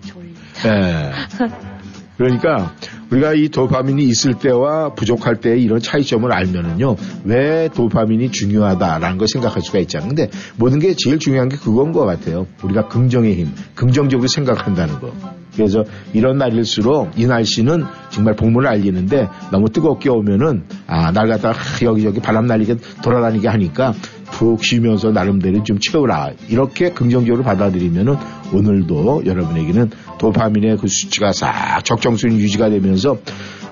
졸리. 0.05 0.35
예. 0.67 1.13
그러니까 2.17 2.73
우리가 3.11 3.35
이 3.35 3.49
도파민이 3.49 4.03
있을 4.05 4.35
때와 4.35 4.95
부족할 4.95 5.37
때의 5.37 5.63
이런 5.63 5.81
차이점을 5.81 6.31
알면은요, 6.33 6.97
왜 7.25 7.69
도파민이 7.69 8.31
중요하다라는 8.33 9.19
걸 9.19 9.29
생각할 9.29 9.63
수가 9.63 9.79
있잖아요. 9.81 10.09
근데 10.09 10.31
모든 10.57 10.79
게 10.79 10.95
제일 10.97 11.19
중요한 11.19 11.49
게 11.49 11.57
그건 11.57 11.93
것 11.93 12.05
같아요. 12.05 12.47
우리가 12.63 12.89
긍정의 12.89 13.35
힘, 13.35 13.53
긍정적으로 13.75 14.29
생각한다는 14.29 14.99
거. 15.01 15.13
그래서 15.55 15.85
이런 16.13 16.37
날일수록 16.37 17.13
이 17.17 17.27
날씨는 17.27 17.85
정말 18.11 18.37
복문을 18.37 18.69
알리는데 18.69 19.29
너무 19.51 19.71
뜨겁게 19.71 20.11
오면은 20.11 20.65
아, 20.87 21.13
날 21.13 21.29
갖다가 21.29 21.59
하, 21.59 21.87
여기저기 21.87 22.21
바람 22.21 22.47
날리게 22.47 22.77
돌아다니게 23.03 23.49
하니까 23.49 23.95
푹 24.33 24.65
쉬면서 24.65 25.11
나름대로 25.11 25.63
좀 25.63 25.79
채우라. 25.79 26.33
이렇게 26.49 26.91
긍정적으로 26.91 27.43
받아들이면은 27.43 28.17
오늘도 28.53 29.25
여러분에게는 29.27 29.91
도파민의 30.19 30.79
그 30.79 30.89
수치가 30.89 31.33
싹 31.33 31.85
적정 31.85 32.17
수준 32.17 32.39
유지가 32.39 32.69
되면서 32.71 33.19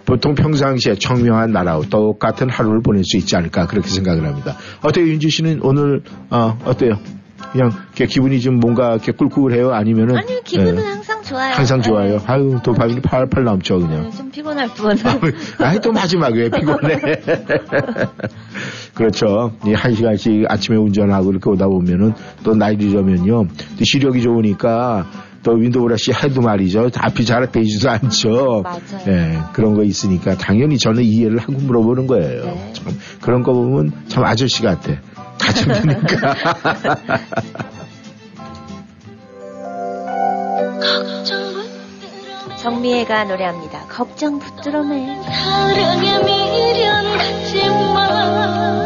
보통 0.05 0.35
평상시에 0.35 0.97
청명한 0.97 1.53
나라와 1.53 1.83
똑같은 1.89 2.51
하루를 2.51 2.83
보낼 2.83 3.03
수 3.05 3.17
있지 3.17 3.37
않을까 3.37 3.67
그렇게 3.67 3.89
생각을 3.89 4.27
합니다. 4.27 4.57
어때요, 4.83 5.07
윤지 5.07 5.31
씨는 5.31 5.61
오늘 5.63 6.03
어, 6.31 6.59
어때요? 6.65 6.99
그냥 7.55 7.71
기분이 7.95 8.41
좀 8.41 8.57
뭔가 8.59 8.91
이렇게 8.95 9.13
꿀꿀해요? 9.13 9.71
아니면은 9.73 10.17
아니요, 10.17 10.41
기분은 10.45 10.77
예, 10.83 10.87
항상 10.87 11.23
좋아요. 11.23 11.53
항상 11.55 11.81
좋아요. 11.83 12.19
네. 12.19 12.25
아유 12.27 12.59
도파민이 12.65 13.01
팔팔 13.01 13.45
넘쳐 13.45 13.79
그냥. 13.79 14.03
네, 14.03 14.11
좀 14.11 14.29
피곤할 14.31 14.69
뿐. 14.75 14.97
아이 15.61 15.79
또 15.81 15.93
마지막에 15.93 16.35
왜 16.43 16.51
피곤해. 16.51 16.99
그렇죠. 18.95 19.53
이 19.67 19.73
한 19.73 19.95
시간씩 19.95 20.45
아침에 20.49 20.77
운전하고 20.79 21.31
이렇게 21.31 21.51
오다 21.51 21.67
보면은 21.69 22.13
또 22.43 22.55
나이 22.55 22.77
들으면요. 22.77 23.45
또 23.79 23.85
시력이 23.85 24.23
좋으니까 24.23 25.07
또 25.43 25.53
window 25.53 25.83
brush 25.85 26.13
해도 26.13 26.41
말이죠. 26.41 26.89
앞이 26.97 27.25
잘 27.25 27.51
되지도 27.53 27.91
않죠. 27.91 28.63
맞아요. 28.65 28.81
예, 29.09 29.39
그런 29.53 29.75
거 29.75 29.83
있으니까 29.85 30.37
당연히 30.37 30.79
저는 30.79 31.03
이해를 31.05 31.39
하고 31.39 31.53
물어보는 31.53 32.07
거예요. 32.07 32.45
네. 32.45 32.73
참 32.73 32.93
그런 33.21 33.43
거 33.43 33.53
보면 33.53 33.93
참 34.09 34.25
아저씨 34.25 34.63
같아. 34.63 34.93
가정이니까. 35.45 36.35
정미애가 42.57 43.25
노래합니다. 43.25 43.87
걱정 43.89 44.39
붙들어매. 44.39 45.23
사랑에 45.23 46.19
미련 46.25 47.19
갖지 47.19 47.69
마 47.69 48.84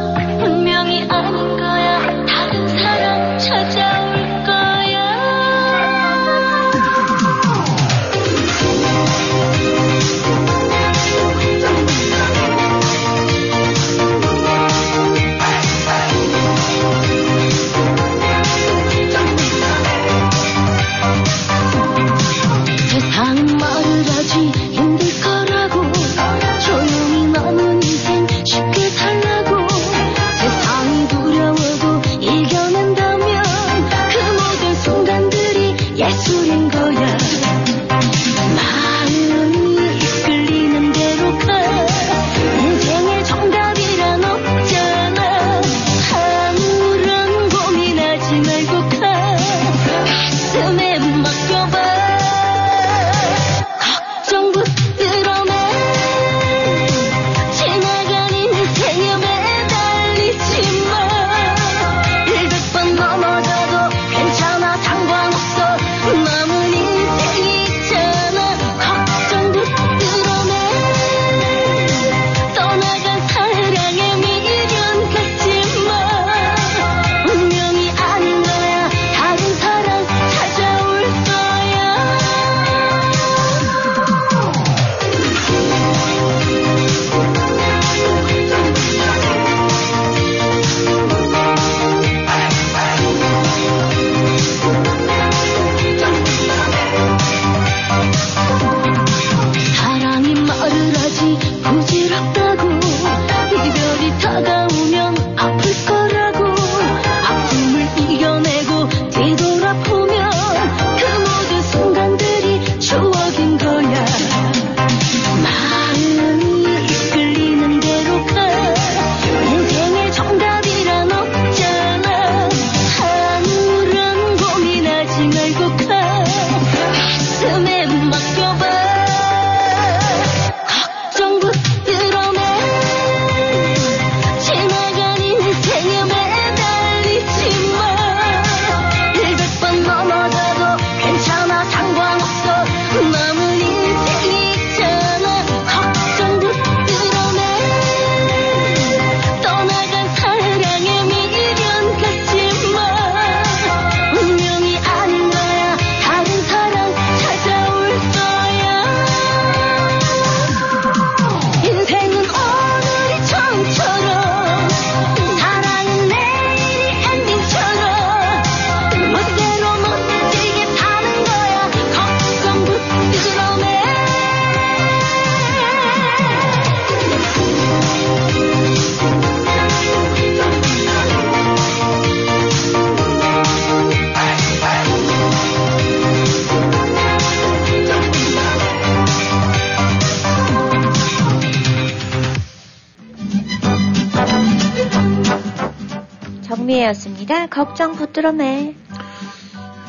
정미애였습니다. 196.93 197.47
걱정 197.49 197.93
붙들어매. 197.95 198.75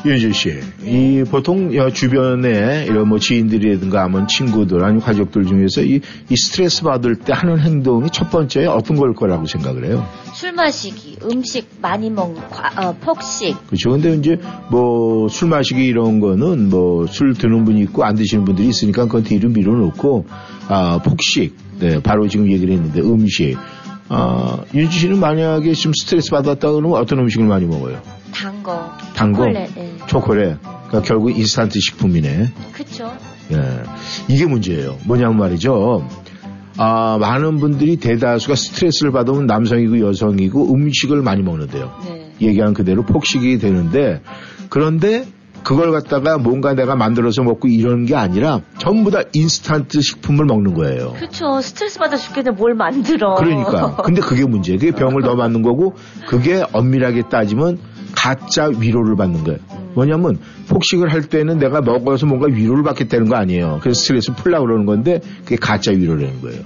윤주 0.02 0.32
씨, 0.32 0.58
이 0.82 1.22
보통 1.30 1.74
여 1.76 1.90
주변에 1.90 2.86
이런 2.88 3.06
뭐 3.06 3.18
지인들이라든가 3.18 4.04
아니면 4.04 4.26
친구들 4.28 4.82
아니면 4.82 5.02
가족들 5.02 5.44
중에서 5.44 5.82
이, 5.82 6.00
이 6.30 6.36
스트레스 6.36 6.82
받을 6.82 7.16
때 7.16 7.34
하는 7.34 7.58
행동이 7.60 8.08
첫 8.10 8.30
번째 8.30 8.64
어떤 8.64 8.96
걸 8.96 9.12
거라고 9.12 9.44
생각을 9.44 9.84
해요? 9.84 10.06
술 10.32 10.52
마시기, 10.52 11.18
음식 11.30 11.68
많이 11.82 12.08
먹는, 12.08 12.40
과- 12.48 12.72
어, 12.88 12.96
폭식. 12.98 13.54
그렇죠. 13.66 13.90
근데 13.90 14.14
이제 14.14 14.38
뭐 14.70 15.28
술 15.28 15.48
마시기 15.50 15.84
이런 15.84 16.18
거는 16.20 16.70
뭐 16.70 17.06
술 17.06 17.34
드는 17.34 17.66
분이 17.66 17.82
있고 17.82 18.02
안 18.02 18.14
드시는 18.14 18.46
분들이 18.46 18.68
있으니까 18.68 19.04
그건 19.04 19.24
뒤로 19.24 19.50
밀어놓고 19.50 20.24
아 20.68 20.98
폭식, 21.04 21.54
네 21.78 22.00
바로 22.02 22.26
지금 22.26 22.50
얘기를 22.50 22.72
했는데 22.72 23.00
음식. 23.02 23.58
아 24.12 24.58
윤주 24.74 24.98
씨는 24.98 25.20
만약에 25.20 25.72
지금 25.72 25.92
스트레스 25.94 26.30
받았다 26.30 26.72
그러면 26.72 26.98
어떤 27.00 27.20
음식을 27.20 27.46
많이 27.46 27.64
먹어요? 27.64 28.02
단 28.34 28.62
거. 28.62 28.90
단 29.14 29.32
거? 29.32 29.44
초콜릿, 29.44 29.76
예. 29.76 29.96
초콜릿. 30.06 30.56
그러니까 30.88 31.02
결국 31.02 31.30
인스턴트 31.30 31.78
식품이네. 31.78 32.52
그쵸. 32.72 33.12
예. 33.52 33.82
이게 34.28 34.46
문제예요. 34.46 34.98
뭐냐면 35.06 35.38
말이죠. 35.38 36.08
아, 36.76 37.18
많은 37.20 37.58
분들이 37.58 37.96
대다수가 37.96 38.54
스트레스를 38.56 39.12
받으면 39.12 39.46
남성이고 39.46 40.00
여성이고 40.00 40.74
음식을 40.74 41.22
많이 41.22 41.42
먹는데요. 41.42 41.92
네. 42.04 42.32
얘기한 42.40 42.74
그대로 42.74 43.04
폭식이 43.04 43.58
되는데 43.58 44.22
그런데 44.70 45.26
그걸 45.62 45.92
갖다가 45.92 46.38
뭔가 46.38 46.74
내가 46.74 46.96
만들어서 46.96 47.42
먹고 47.42 47.68
이런 47.68 48.04
게 48.04 48.14
아니라 48.16 48.60
전부 48.78 49.10
다 49.10 49.22
인스턴트 49.32 50.00
식품을 50.00 50.44
먹는 50.46 50.74
거예요. 50.74 51.14
그쵸. 51.18 51.60
스트레스 51.60 51.98
받아 51.98 52.16
죽겠는데 52.16 52.58
뭘 52.58 52.74
만들어. 52.74 53.34
그러니까. 53.34 53.96
근데 53.96 54.20
그게 54.20 54.44
문제예요. 54.44 54.78
그게 54.78 54.92
병을 54.92 55.22
더 55.22 55.34
맞는 55.34 55.62
거고 55.62 55.94
그게 56.28 56.64
엄밀하게 56.72 57.28
따지면 57.28 57.78
가짜 58.14 58.66
위로를 58.66 59.16
받는 59.16 59.44
거예요. 59.44 59.58
뭐냐면 59.94 60.38
폭식을 60.68 61.12
할 61.12 61.22
때는 61.22 61.58
내가 61.58 61.80
먹어서 61.80 62.26
뭔가 62.26 62.46
위로를 62.46 62.82
받겠다는 62.82 63.28
거 63.28 63.36
아니에요. 63.36 63.78
그래서 63.82 64.00
스트레스 64.00 64.32
풀려고 64.34 64.66
그러는 64.66 64.86
건데 64.86 65.20
그게 65.44 65.56
가짜 65.56 65.92
위로라는 65.92 66.40
거예요. 66.40 66.62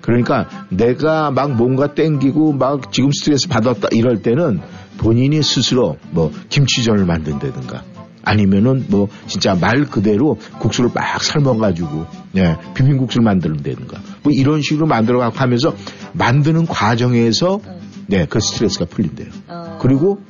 그러니까 0.00 0.48
내가 0.70 1.30
막 1.30 1.52
뭔가 1.52 1.94
땡기고 1.94 2.54
막 2.54 2.92
지금 2.92 3.10
스트레스 3.12 3.48
받았다 3.48 3.88
이럴 3.92 4.22
때는 4.22 4.60
본인이 4.98 5.42
스스로 5.42 5.96
뭐 6.10 6.30
김치전을 6.48 7.06
만든다든가 7.06 7.82
아니면은 8.22 8.84
뭐 8.88 9.08
진짜 9.26 9.54
말 9.54 9.84
그대로 9.84 10.36
국수를 10.58 10.90
막 10.94 11.22
삶아가지고 11.22 12.06
예 12.36 12.56
비빔국수를 12.74 13.24
만드는다든가 13.24 13.98
뭐 14.22 14.32
이런 14.32 14.60
식으로 14.62 14.86
만들어가고 14.86 15.36
하면서 15.38 15.74
만드는 16.12 16.66
과정에서 16.66 17.60
네 18.08 18.26
그 18.28 18.40
스트레스가 18.40 18.86
풀린대요. 18.86 19.28
어, 19.48 19.78
그리고 19.80 20.20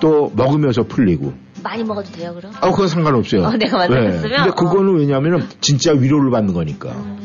또 0.00 0.32
먹으면서 0.34 0.82
풀리고 0.84 1.32
많이 1.62 1.84
먹어도 1.84 2.10
돼요, 2.10 2.34
그럼? 2.34 2.52
아 2.60 2.70
그건 2.70 2.88
상관없어요. 2.88 3.42
어, 3.44 3.52
내가 3.52 3.76
만들었으면? 3.78 4.22
근데 4.22 4.50
그거는 4.50 4.96
왜냐하면은 4.98 5.46
진짜 5.60 5.92
위로를 5.92 6.30
받는 6.30 6.54
거니까. 6.54 6.90
음, 6.90 7.18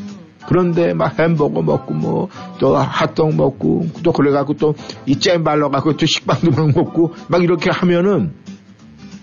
그런데 0.46 0.94
막 0.94 1.18
햄버거 1.18 1.60
먹고 1.62 1.94
뭐 1.94 2.28
또 2.60 2.76
핫도그 2.76 3.34
먹고 3.34 3.86
또 4.02 4.12
그래갖고 4.12 4.54
또 4.54 4.74
이 5.06 5.18
잼 5.18 5.42
발라갖고 5.44 5.96
또 5.96 6.06
식빵도 6.06 6.50
막 6.50 6.70
먹고 6.76 7.14
막 7.28 7.42
이렇게 7.42 7.70
하면은 7.70 8.34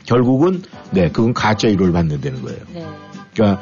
결국은 0.05 0.61
네 0.91 1.09
그건 1.09 1.33
가짜 1.33 1.67
위로를 1.67 1.91
받는다는 1.93 2.41
거예요. 2.41 2.59
네. 2.73 2.85
그러니까 3.33 3.61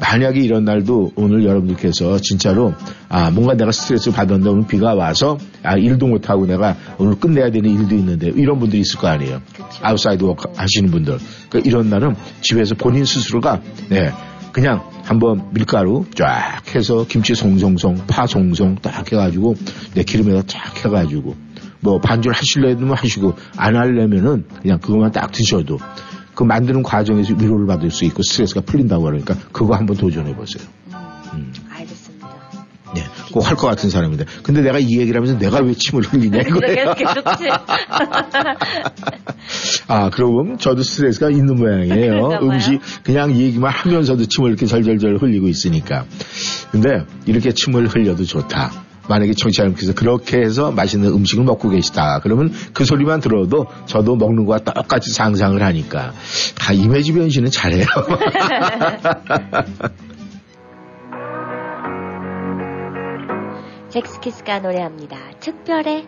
만약에 0.00 0.40
이런 0.40 0.64
날도 0.64 1.12
오늘 1.14 1.44
여러분들께서 1.44 2.18
진짜로 2.18 2.74
아 3.08 3.30
뭔가 3.30 3.54
내가 3.54 3.70
스트레스 3.70 4.10
받았는데 4.10 4.50
오늘 4.50 4.66
비가 4.66 4.94
와서 4.94 5.38
아 5.62 5.76
일도 5.76 6.08
못 6.08 6.28
하고 6.28 6.46
내가 6.46 6.76
오늘 6.98 7.14
끝내야 7.14 7.50
되는 7.50 7.70
일도 7.70 7.94
있는데 7.96 8.28
이런 8.34 8.58
분들이 8.58 8.80
있을 8.80 8.98
거 8.98 9.08
아니에요. 9.08 9.40
그쵸. 9.52 9.66
outside 9.82 10.24
work 10.24 10.50
하시는 10.56 10.90
분들. 10.90 11.18
그러니까 11.48 11.70
이런 11.70 11.88
날은 11.88 12.16
집에서 12.40 12.74
본인 12.74 13.04
스스로가 13.04 13.60
네 13.90 14.10
그냥 14.52 14.82
한번 15.04 15.52
밀가루 15.52 16.04
쫙 16.14 16.62
해서 16.74 17.06
김치 17.08 17.34
송송송 17.34 18.06
파 18.06 18.26
송송 18.26 18.76
딱 18.82 19.10
해가지고 19.10 19.54
내 19.94 20.02
기름에다 20.02 20.42
쫙 20.46 20.84
해가지고 20.84 21.36
뭐 21.82 21.98
반절 22.00 22.32
하실래면 22.32 22.96
하시고 22.96 23.34
안 23.56 23.76
하려면은 23.76 24.44
그냥 24.62 24.78
그것만 24.78 25.12
딱 25.12 25.30
드셔도 25.32 25.78
그 26.34 26.44
만드는 26.44 26.82
과정에서 26.82 27.34
위로를 27.34 27.66
받을 27.66 27.90
수 27.90 28.04
있고 28.06 28.22
스트레스가 28.22 28.62
풀린다고 28.62 29.02
그러니까 29.04 29.34
그거 29.52 29.74
한번 29.74 29.96
도전해 29.96 30.34
보세요. 30.34 30.64
음, 31.34 31.52
알겠습니다. 31.70 32.28
네, 32.94 33.02
꼭 33.32 33.44
할 33.46 33.56
것 33.56 33.66
같은 33.68 33.88
사람인데. 33.90 34.24
근데 34.42 34.60
내가 34.62 34.78
이 34.78 34.84
얘기를 34.98 35.16
하면서 35.16 35.38
내가 35.38 35.60
왜 35.60 35.72
침을 35.74 36.02
흘리냐 36.04 36.40
이거예요. 36.42 36.94
계속 36.94 37.24
치. 37.38 37.48
아, 39.88 40.10
그러고 40.10 40.34
보면 40.36 40.58
저도 40.58 40.82
스트레스가 40.82 41.30
있는 41.30 41.56
모양이에요. 41.56 42.38
음식 42.42 42.80
그냥 43.02 43.34
얘기만 43.36 43.72
하면서도 43.72 44.26
침을 44.26 44.50
이렇게 44.50 44.66
절절절 44.66 45.18
흘리고 45.20 45.48
있으니까. 45.48 46.04
근데 46.70 47.04
이렇게 47.26 47.52
침을 47.52 47.88
흘려도 47.88 48.24
좋다. 48.24 48.70
만약에 49.08 49.32
청취자님께서 49.34 49.94
그렇게 49.94 50.38
해서 50.38 50.70
맛있는 50.70 51.10
음식을 51.10 51.44
먹고 51.44 51.70
계시다. 51.70 52.20
그러면 52.22 52.52
그 52.72 52.84
소리만 52.84 53.20
들어도 53.20 53.66
저도 53.86 54.16
먹는 54.16 54.44
거와 54.46 54.58
똑같이 54.58 55.12
상상을 55.12 55.60
하니까. 55.62 56.12
아, 56.66 56.72
이매지 56.72 57.12
변신은 57.12 57.50
잘해요. 57.50 57.84
잭스키스가 63.90 64.60
노래합니다. 64.60 65.18
특별해. 65.40 66.06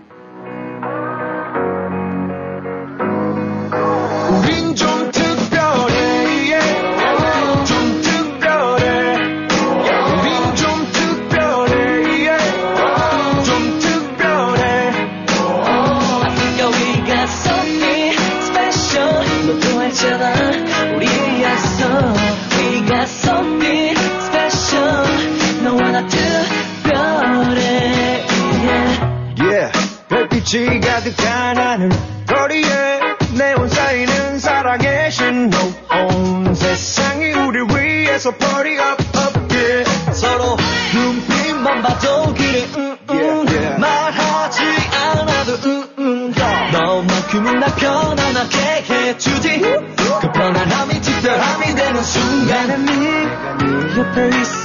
빛이 30.44 30.80
가득한 30.80 31.56
하늘 31.56 31.88
거리에 32.28 33.00
네온 33.36 33.66
쌓이는 33.66 34.38
사랑의 34.38 35.10
신호 35.10 35.56
온 35.90 36.54
세상이 36.54 37.32
우릴 37.32 37.64
위해서 37.74 38.30
party 38.30 38.74
up 38.74 39.02
up 39.16 39.54
yeah 39.54 40.12
서로 40.12 40.56
눈빛만 40.92 41.82
봐도 41.82 42.34
그래 42.34 42.66
음, 42.76 42.96
음. 43.10 43.16
Yeah, 43.16 43.56
yeah. 43.56 43.80
말하지 43.80 44.62
않아도 44.92 45.52
음, 45.64 45.88
음. 45.98 46.34
너만큼은 46.72 47.60
날 47.60 47.74
편안하게 47.76 48.84
해주지 48.90 49.60
그 49.60 50.32
편안함이 50.32 51.00
특별함이 51.00 51.74
되는 51.74 52.02
순간 52.02 52.84
네 52.84 53.98
옆에 53.98 54.28
있을 54.28 54.63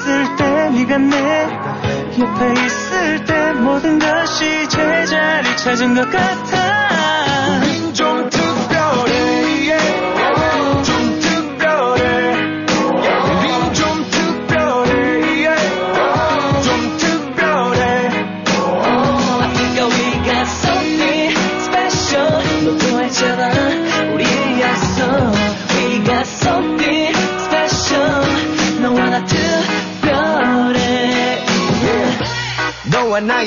제자 5.79 6.38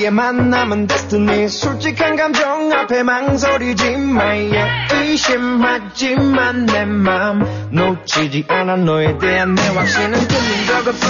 나의 0.03 0.11
만남은 0.11 0.89
destiny. 0.89 1.49
솔직한 1.49 2.17
감정 2.17 2.73
앞에 2.73 3.05
망설이지 3.05 3.97
마 3.99 4.25
yeah. 4.25 4.69
의심하지만 4.95 6.67
내 6.67 6.85
맘 6.85 7.47
놓치지 7.71 8.47
않아. 8.49 8.77
너에 8.79 9.17
대한 9.19 9.55
내 9.55 9.63
확신은 9.69 10.19
틀린 10.27 10.67
적 10.67 10.89
없어 10.89 11.07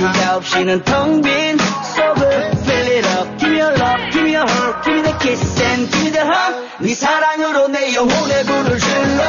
네가 0.00 0.36
없이는 0.36 0.82
텅빈 0.82 1.58
속을 1.58 2.50
fill 2.58 2.88
it 2.90 3.06
up. 3.06 3.38
Give 3.38 3.52
me 3.52 3.60
your 3.60 3.72
love, 3.78 4.10
give 4.10 4.24
me 4.24 4.34
your 4.34 4.50
heart, 4.50 4.82
give 4.82 4.96
me 4.96 5.02
the 5.02 5.18
kiss 5.18 5.62
and 5.62 5.90
give 5.92 6.04
me 6.04 6.10
the 6.10 6.26
hug. 6.26 6.66
네 6.80 6.94
사랑으로 6.94 7.68
내 7.68 7.94
영혼의 7.94 8.44
불을 8.46 8.78
질러 8.78 9.22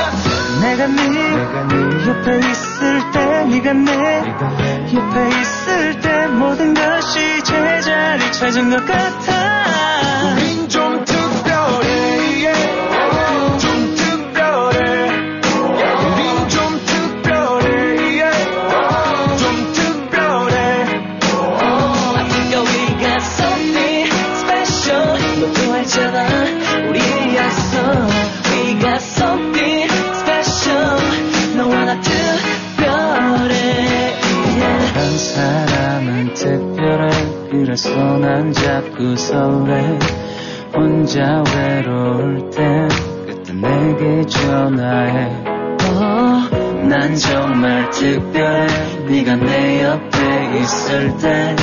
내가 0.61 0.87
네 0.87 1.01
옆에 2.07 2.39
있을 2.39 3.11
때 3.11 3.45
네가 3.45 3.73
내 3.73 3.91
옆에 4.95 5.29
있을 5.41 5.99
때 6.01 6.27
모든 6.27 6.73
것이 6.73 7.19
찾은 8.41 8.71
것 8.71 8.83
같아 8.87 9.70
그래서 37.71 38.17
난 38.17 38.51
자꾸 38.51 39.15
설레. 39.15 39.97
혼자 40.75 41.41
외로울 41.55 42.49
땐 42.49 42.89
그때 43.25 43.53
내게 43.53 44.25
전화해. 44.25 45.27
어, 45.95 46.49
난 46.89 47.15
정말 47.15 47.89
특별해. 47.91 48.67
네가 49.07 49.35
내 49.37 49.83
옆에 49.85 50.59
있을 50.59 51.17
때 51.19 51.55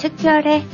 특별해. 0.00 0.64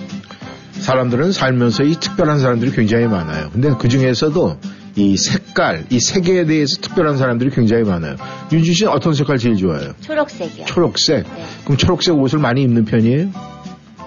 사람들은 0.72 1.32
살면서 1.32 1.82
이 1.84 1.94
특별한 1.98 2.38
사람들이 2.38 2.70
굉장히 2.70 3.06
많아요. 3.06 3.50
근데 3.50 3.72
그 3.78 3.88
중에서도 3.88 4.58
이 4.94 5.16
색깔, 5.16 5.84
이 5.90 5.98
색에 6.00 6.44
대해서 6.46 6.80
특별한 6.80 7.16
사람들이 7.16 7.50
굉장히 7.50 7.82
많아요. 7.84 8.16
윤주 8.52 8.72
씨는 8.72 8.92
어떤 8.92 9.12
색깔 9.14 9.38
제일 9.38 9.56
좋아해요? 9.56 9.92
초록색이요. 10.00 10.64
초록색. 10.66 11.24
네. 11.24 11.44
그럼 11.64 11.76
초록색 11.76 12.14
옷을 12.16 12.38
많이 12.38 12.62
입는 12.62 12.84
편이에요? 12.84 13.28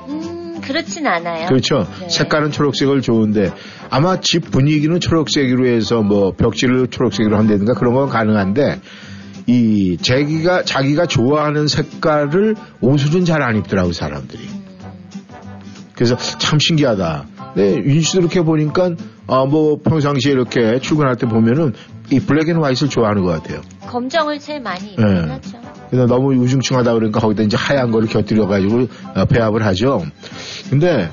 음, 0.07 0.61
그렇진 0.61 1.05
않아요. 1.05 1.47
그렇죠. 1.47 1.85
네. 1.99 2.09
색깔은 2.09 2.51
초록색을 2.51 3.01
좋은데 3.01 3.51
아마 3.89 4.19
집 4.21 4.49
분위기는 4.51 4.97
초록색으로 4.99 5.67
해서 5.67 6.01
뭐 6.01 6.31
벽지를 6.31 6.87
초록색으로 6.87 7.37
한다든가 7.37 7.73
그런 7.73 7.93
건 7.93 8.09
가능한데 8.09 8.79
이 9.47 9.97
자기가 10.01 10.63
자기가 10.63 11.07
좋아하는 11.07 11.67
색깔을 11.67 12.55
옷을은 12.81 13.25
잘 13.25 13.41
안 13.41 13.57
입더라고 13.57 13.91
사람들이. 13.91 14.58
그래서 15.99 16.15
참 16.15 16.59
신기하다. 16.59 17.25
네, 17.55 17.75
윤 17.75 17.99
씨도 17.99 18.21
이렇게 18.21 18.41
보니까 18.41 18.91
아, 19.27 19.43
뭐 19.43 19.79
평상시에 19.83 20.31
이렇게 20.31 20.79
출근할 20.79 21.17
때 21.17 21.27
보면은 21.27 21.73
이 22.09 22.21
black 22.21 22.47
and 22.47 22.63
white를 22.63 22.89
좋아하는 22.89 23.21
것 23.23 23.31
같아요. 23.33 23.59
검정을 23.81 24.39
제일 24.39 24.61
많이 24.61 24.91
입긴 24.91 25.05
네. 25.05 25.19
하죠. 25.27 25.59
그래서 25.89 26.05
너무 26.05 26.33
우중충하다 26.35 26.93
그러니까 26.93 27.19
거기다 27.19 27.43
이제 27.43 27.57
하얀 27.57 27.91
거를 27.91 28.07
곁들여 28.07 28.47
가지고 28.47 28.87
어, 29.13 29.25
배합을 29.25 29.65
하죠. 29.65 30.05
근데 30.69 31.09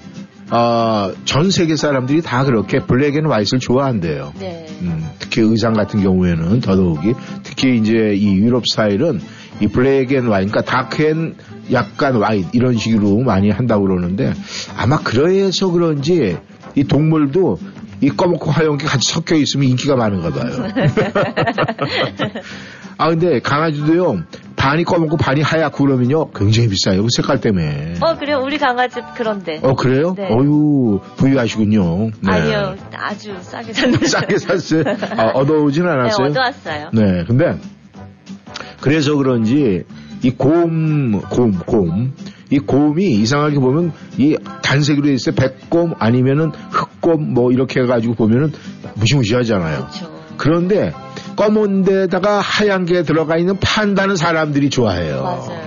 어, 0.53 1.11
전 1.25 1.51
세계 1.51 1.75
사람들이 1.75 2.23
다 2.23 2.45
그렇게 2.45 2.79
black 2.79 3.17
and 3.17 3.27
white를 3.27 3.59
좋아한대요. 3.59 4.35
네. 4.39 4.67
음, 4.83 5.05
특히 5.19 5.43
의상 5.43 5.73
같은 5.73 6.01
경우에는 6.01 6.61
더더욱이 6.61 7.15
특히 7.43 7.77
이제 7.77 8.15
이 8.15 8.37
유럽 8.37 8.63
스타일은 8.69 9.21
이 9.61 9.67
black 9.69 10.13
and 10.13 10.27
wine, 10.27 10.49
그러니까 10.49 10.63
dark 10.71 11.03
and 11.03 11.35
약간 11.73 12.17
와인 12.17 12.47
이런 12.53 12.77
식으로 12.77 13.19
많이 13.23 13.51
한다고 13.51 13.85
그러는데 13.87 14.33
아마 14.77 14.99
그래서 14.99 15.71
그런지 15.71 16.37
이 16.75 16.85
동물도 16.85 17.59
이 18.03 18.11
검고 18.11 18.51
하얀 18.51 18.77
게 18.77 18.85
같이 18.87 19.11
섞여 19.11 19.35
있으면 19.35 19.69
인기가 19.69 19.97
많은가 19.97 20.31
봐요. 20.31 20.53
아 22.99 23.09
근데 23.11 23.41
강아지도요 23.41 24.23
반이 24.57 24.85
검고 24.85 25.17
반이 25.17 25.43
하얗고 25.43 25.85
그러면요 25.85 26.31
굉장히 26.31 26.69
비싸요 26.69 27.03
그 27.03 27.09
색깔 27.15 27.41
때문에. 27.41 27.95
어, 28.01 28.17
그래요? 28.17 28.41
우리 28.45 28.59
강아지 28.59 29.01
그런데. 29.17 29.61
어 29.63 29.75
그래요? 29.75 30.15
네. 30.17 30.29
어유 30.31 31.01
부유하시군요. 31.17 32.11
네. 32.21 32.31
아니요, 32.31 32.77
아주 32.95 33.35
싸게 33.41 33.73
샀는데. 33.73 34.07
싸게 34.07 34.39
샀어요. 34.39 34.85
아, 35.17 35.29
얻어오진 35.39 35.85
네, 35.85 35.91
않았어요. 35.91 36.27
얻어왔어요. 36.29 36.91
네, 36.93 37.25
근데 37.27 37.59
그래서 38.81 39.17
그런지 39.17 39.85
이 40.23 40.31
곰, 40.31 41.21
곰, 41.23 41.53
곰. 41.53 42.13
이 42.51 42.59
곰이 42.59 43.05
이상하게 43.11 43.59
보면 43.59 43.93
이 44.19 44.37
단색으로 44.63 45.07
돼 45.07 45.15
있어요. 45.15 45.35
백곰 45.35 45.95
아니면은 45.99 46.53
흑곰 46.71 47.35
뭐 47.35 47.51
이렇게 47.51 47.81
해가지고 47.81 48.15
보면은 48.15 48.53
무시무시하잖아요. 48.95 49.79
그렇죠. 49.79 50.17
그런데 50.37 50.93
검은 51.37 51.83
데다가 51.83 52.41
하얀 52.41 52.85
게 52.85 53.03
들어가 53.03 53.37
있는 53.37 53.59
판다는 53.59 54.17
사람들이 54.17 54.71
좋아해요. 54.71 55.23
맞아요. 55.23 55.67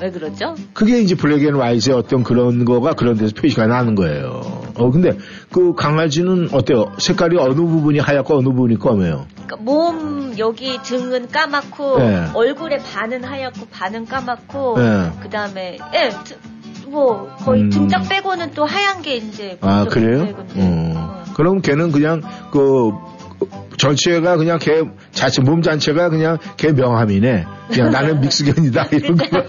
왜 0.00 0.10
그러죠? 0.10 0.54
그게 0.74 1.00
이제 1.00 1.14
black 1.14 1.42
and 1.46 1.54
white의 1.54 1.96
어떤 1.96 2.22
그런 2.22 2.64
거가 2.64 2.92
그런 2.92 3.16
데서 3.16 3.32
표시가 3.34 3.66
나는 3.66 3.94
거예요. 3.94 4.42
어, 4.74 4.90
근데 4.90 5.16
그 5.50 5.74
강아지는 5.74 6.48
어때요? 6.52 6.92
색깔이 6.98 7.38
어느 7.38 7.54
부분이 7.54 7.98
하얗고 7.98 8.36
어느 8.36 8.44
부분이 8.44 8.78
검해요? 8.78 9.26
그러니까 9.46 9.56
몸 9.58 10.34
여기 10.38 10.78
등은 10.82 11.28
까맣고 11.28 11.98
네. 11.98 12.26
얼굴에 12.34 12.78
반은 12.78 13.24
하얗고 13.24 13.66
반은 13.70 14.06
까맣고 14.06 14.78
네. 14.78 15.12
그다음에 15.22 15.78
예, 15.94 16.10
드- 16.24 16.36
뭐 16.88 17.28
거의 17.38 17.62
음. 17.62 17.70
등짝 17.70 18.08
빼고는 18.08 18.52
또 18.52 18.64
하얀 18.64 19.02
게 19.02 19.16
이제 19.16 19.58
아, 19.60 19.84
좀 19.84 19.92
그래요? 19.92 20.22
어. 20.36 20.46
어. 20.56 21.24
그럼 21.34 21.60
걔는 21.60 21.92
그냥 21.92 22.22
그 22.50 22.90
전체가 23.76 24.36
그냥 24.36 24.58
걔 24.58 24.82
자체 25.12 25.42
몸 25.42 25.62
자체가 25.62 26.08
그냥 26.10 26.38
걔 26.56 26.72
명함이네. 26.72 27.44
그냥 27.70 27.90
나는 27.90 28.20
믹스견이다 28.20 28.86
이런 28.92 29.16
거. 29.16 29.26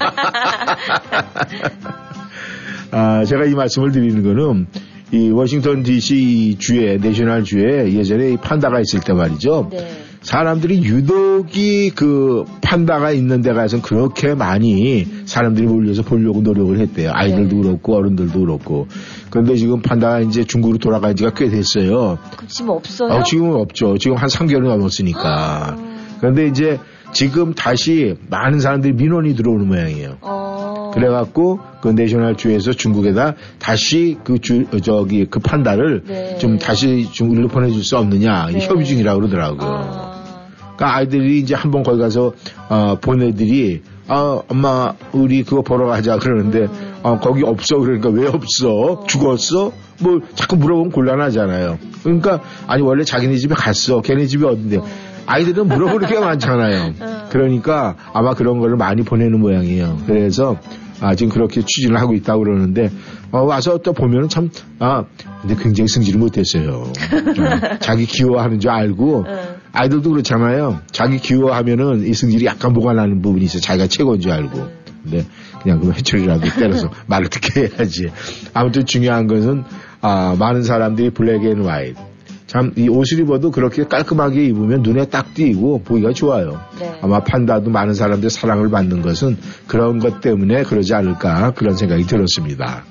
아, 2.91 3.23
제가 3.25 3.45
이 3.45 3.53
말씀을 3.53 3.91
드리는 3.91 4.23
거는 4.23 4.67
이 5.11 5.29
워싱턴 5.29 5.83
DC 5.83 6.57
주에 6.59 6.97
내셔널 6.97 7.43
주에 7.43 7.93
예전에 7.93 8.31
이 8.33 8.37
판다가 8.37 8.79
있을 8.79 8.99
때 8.99 9.13
말이죠. 9.13 9.69
네. 9.71 10.07
사람들이 10.21 10.83
유독이 10.83 11.91
그 11.91 12.43
판다가 12.61 13.11
있는 13.11 13.41
데 13.41 13.53
가서 13.53 13.81
그렇게 13.81 14.33
많이 14.35 15.07
사람들이 15.25 15.67
몰려서 15.67 16.01
보려고 16.01 16.41
노력을 16.41 16.77
했대요. 16.79 17.11
아이들도 17.13 17.55
네. 17.55 17.61
그렇고 17.61 17.95
어른들도 17.95 18.37
그렇고. 18.37 18.87
그런데 19.29 19.55
지금 19.55 19.81
판다가 19.81 20.19
이제 20.19 20.43
중국으로 20.43 20.79
돌아간 20.79 21.15
지가 21.15 21.31
꽤 21.33 21.47
됐어요. 21.47 22.17
지금 22.47 22.71
없어요? 22.71 23.13
어, 23.13 23.23
지금은 23.23 23.55
없죠. 23.55 23.97
지금 23.97 24.17
한 24.17 24.27
3개월이 24.27 24.63
넘었으니까. 24.63 25.21
아. 25.23 25.77
그런데 26.19 26.47
이제 26.47 26.77
지금 27.17 27.55
다시 27.55 28.15
많은 28.29 28.59
사람들이 28.59 28.93
민원이 28.93 29.35
들어오는 29.35 29.67
모양이에요. 29.67 30.17
어. 30.21 30.91
그래갖고 30.93 31.59
그 31.81 31.87
National 31.87 32.37
Zoo에서 32.37 32.73
중국에다 32.73 33.33
다시 33.57 34.19
그 34.23 34.37
zoo, 34.37 34.65
어, 34.71 34.79
저기 34.79 35.25
그 35.25 35.39
판다를 35.39 36.03
네. 36.05 36.37
좀 36.37 36.59
다시 36.59 37.11
중국으로 37.11 37.47
보내줄 37.47 37.83
수 37.83 37.97
없느냐 37.97 38.51
네. 38.51 38.59
협의 38.59 38.85
중이라고 38.85 39.21
그러더라고요. 39.21 39.67
아. 39.67 40.47
그러니까 40.75 40.95
아이들이 40.95 41.39
이제 41.39 41.55
한번 41.55 41.81
거기 41.81 41.99
가서 41.99 42.33
어, 42.69 42.99
보내들이 43.01 43.81
아 44.07 44.39
엄마 44.47 44.93
우리 45.11 45.41
그거 45.41 45.63
보러 45.63 45.87
가자 45.87 46.19
그러는데 46.19 46.59
음. 46.65 46.95
어, 47.01 47.19
거기 47.19 47.43
없어 47.43 47.79
그러니까 47.79 48.09
왜 48.09 48.27
없어 48.27 49.05
죽었어 49.07 49.71
뭐 50.01 50.21
자꾸 50.35 50.55
물어보면 50.57 50.91
곤란하잖아요. 50.91 51.79
그러니까 52.03 52.41
아니 52.67 52.83
원래 52.83 53.03
자기네 53.03 53.37
집에 53.37 53.55
갔어 53.55 54.01
걔네 54.01 54.27
집이 54.27 54.45
어딘데 54.45 54.81
아이들은 55.27 55.67
물어보는 55.67 56.07
게 56.07 56.19
많잖아요. 56.19 56.93
그러니까 57.29 57.95
아마 58.13 58.33
그런 58.33 58.59
거를 58.59 58.77
많이 58.77 59.03
보내는 59.03 59.39
모양이에요. 59.39 59.97
그래서 60.07 60.57
아, 60.99 61.13
지금 61.15 61.31
그렇게 61.31 61.61
추진을 61.61 61.99
하고 61.99 62.13
있다고 62.13 62.43
그러는데, 62.43 62.89
어, 63.31 63.43
와서 63.43 63.77
또 63.77 63.93
보면은 63.93 64.29
참, 64.29 64.49
아, 64.79 65.03
근데 65.41 65.55
굉장히 65.61 65.87
승질을 65.87 66.19
못했어요. 66.19 66.85
어, 66.85 66.93
자기 67.79 68.05
귀여워하는 68.05 68.59
줄 68.59 68.71
알고, 68.71 69.25
응. 69.27 69.37
아이들도 69.73 70.09
그렇잖아요. 70.09 70.79
자기 70.91 71.17
귀여워하면은 71.17 72.07
이 72.07 72.13
승질이 72.13 72.45
약간 72.45 72.73
보관하는 72.73 73.21
부분이 73.21 73.45
있어요. 73.45 73.61
자기가 73.61 73.87
최고인 73.87 74.21
줄 74.21 74.31
알고. 74.31 74.67
근데 75.03 75.25
그냥 75.61 75.79
그 75.79 75.91
회초리라도 75.91 76.49
때려서 76.59 76.89
말을 77.05 77.27
듣게 77.29 77.69
해야지. 77.69 78.07
아무튼 78.53 78.85
중요한 78.85 79.27
것은, 79.27 79.65
아, 80.01 80.35
많은 80.39 80.63
사람들이 80.63 81.11
black 81.11 81.43
and 81.43 81.63
white. 81.63 81.99
참, 82.47 82.71
이 82.77 82.87
옷을 82.87 83.19
입어도 83.19 83.51
그렇게 83.51 83.83
깔끔하게 83.83 84.45
입으면 84.45 84.81
눈에 84.81 85.05
딱 85.05 85.33
띄고 85.33 85.83
보기가 85.83 86.13
좋아요. 86.13 86.61
네. 86.79 86.97
아마 87.01 87.19
판다도 87.19 87.69
많은 87.69 87.93
사람들의 87.93 88.29
사랑을 88.29 88.69
받는 88.69 89.01
것은 89.01 89.37
그런 89.67 89.99
것 89.99 90.21
때문에 90.21 90.63
그러지 90.63 90.93
않을까 90.93 91.51
그런 91.51 91.75
생각이 91.75 92.03
들었습니다. 92.03 92.85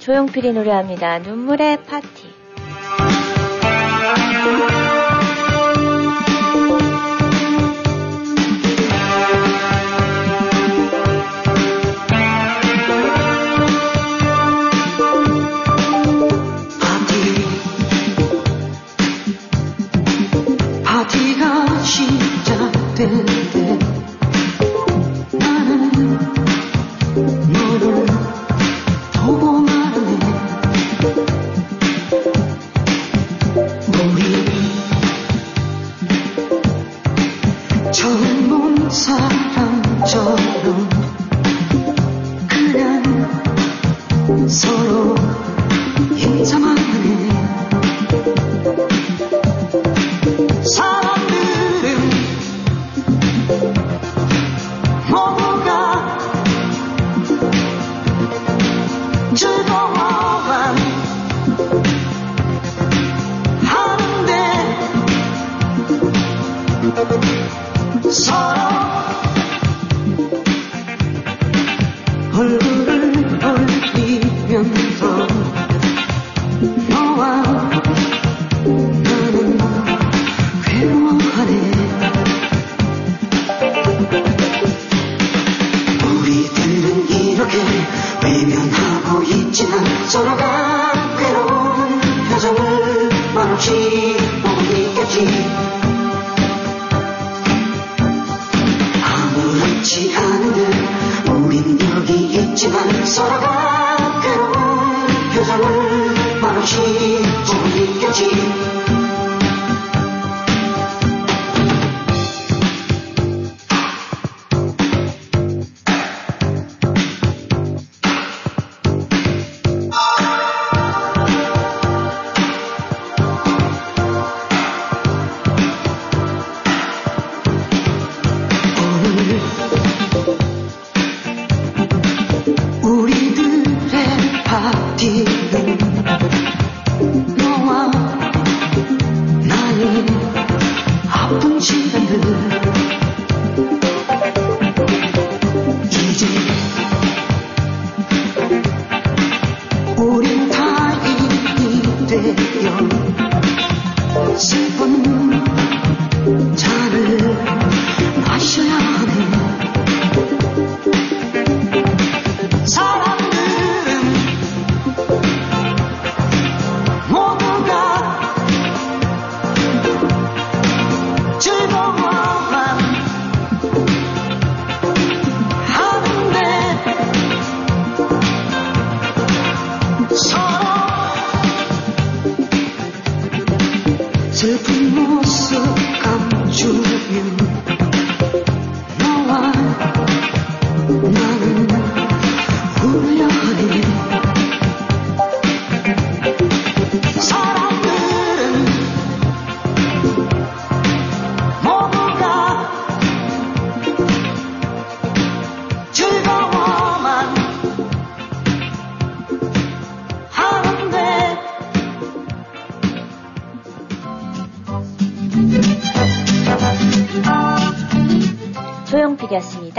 조용필이 0.00 0.52
노래합니다. 0.52 1.18
눈물의 1.18 1.84
파티. 1.84 2.36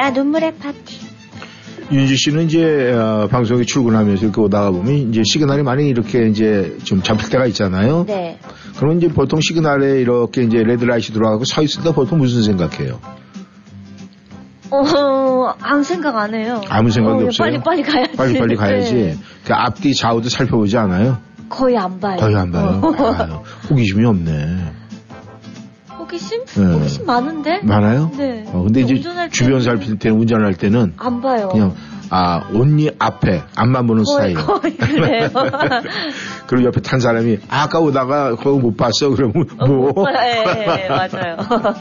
조용필이었습니다. 0.07 0.11
눈물의 0.11 0.55
파티. 0.57 1.07
윤지 1.91 2.17
씨는 2.17 2.45
이제 2.45 2.91
어, 2.91 3.27
방송에 3.31 3.63
출근하면서 3.63 4.25
이렇게 4.25 4.41
오다가 4.41 4.71
보면 4.71 4.93
이제 5.09 5.21
시그널이 5.25 5.63
많이 5.63 5.87
이렇게 5.87 6.27
이제 6.27 6.77
좀 6.83 7.01
잡힐 7.01 7.29
때가 7.29 7.45
있잖아요. 7.47 8.05
네. 8.05 8.39
그러면 8.75 8.97
이제 8.97 9.07
보통 9.07 9.39
시그널에 9.39 10.01
이렇게 10.01 10.43
이제 10.43 10.57
red 10.63 10.82
light 10.82 11.13
들어가고 11.13 11.45
서 11.45 11.61
있을 11.61 11.83
때 11.83 11.93
보통 11.93 12.19
무슨 12.19 12.43
생각해요? 12.43 12.99
어, 14.69 15.53
아무 15.61 15.81
생각 15.83 16.17
안 16.17 16.35
해요. 16.35 16.61
아무 16.67 16.89
생각이 16.89 17.23
어, 17.23 17.27
없어요? 17.27 17.61
빨리 17.61 17.63
빨리 17.63 17.83
가야지. 17.83 18.17
빨리 18.17 18.37
빨리 18.37 18.55
가야지. 18.57 18.93
네. 18.93 19.17
그 19.45 19.53
앞뒤 19.53 19.93
좌우도 19.93 20.27
살펴보지 20.27 20.77
않아요? 20.77 21.19
거의 21.47 21.77
안 21.77 21.97
봐요. 22.01 22.17
거의 22.17 22.35
안 22.35 22.51
봐요. 22.51 22.81
어. 22.83 23.13
아유, 23.13 23.39
호기심이 23.69 24.05
없네. 24.05 24.73
호기심? 26.07 26.45
네. 26.45 26.73
호기심 26.73 27.05
많은데? 27.05 27.59
많아요? 27.63 28.09
네. 28.17 28.45
어, 28.47 28.63
근데 28.63 28.81
이제 28.81 29.01
주변 29.31 29.61
살필 29.61 29.99
때는 29.99 30.17
운전할 30.17 30.55
때는 30.55 30.93
안 30.97 31.21
봐요. 31.21 31.49
그냥 31.51 31.75
아 32.09 32.47
온리 32.53 32.89
앞에 32.97 33.43
앞만 33.55 33.85
보는 33.85 34.03
거의, 34.05 34.33
스타일. 34.33 34.47
거의 34.47 34.77
그래요. 34.77 35.29
그리고 36.47 36.67
옆에 36.67 36.79
탄 36.81 37.01
사람이 37.01 37.39
아까 37.49 37.79
오다가 37.79 38.35
그거 38.35 38.57
못 38.57 38.77
봤어 38.77 39.09
그러면 39.09 39.45
뭐? 39.57 39.93
예, 40.23 40.43
예, 40.45 40.85
예, 40.85 40.87
맞아요. 40.87 41.37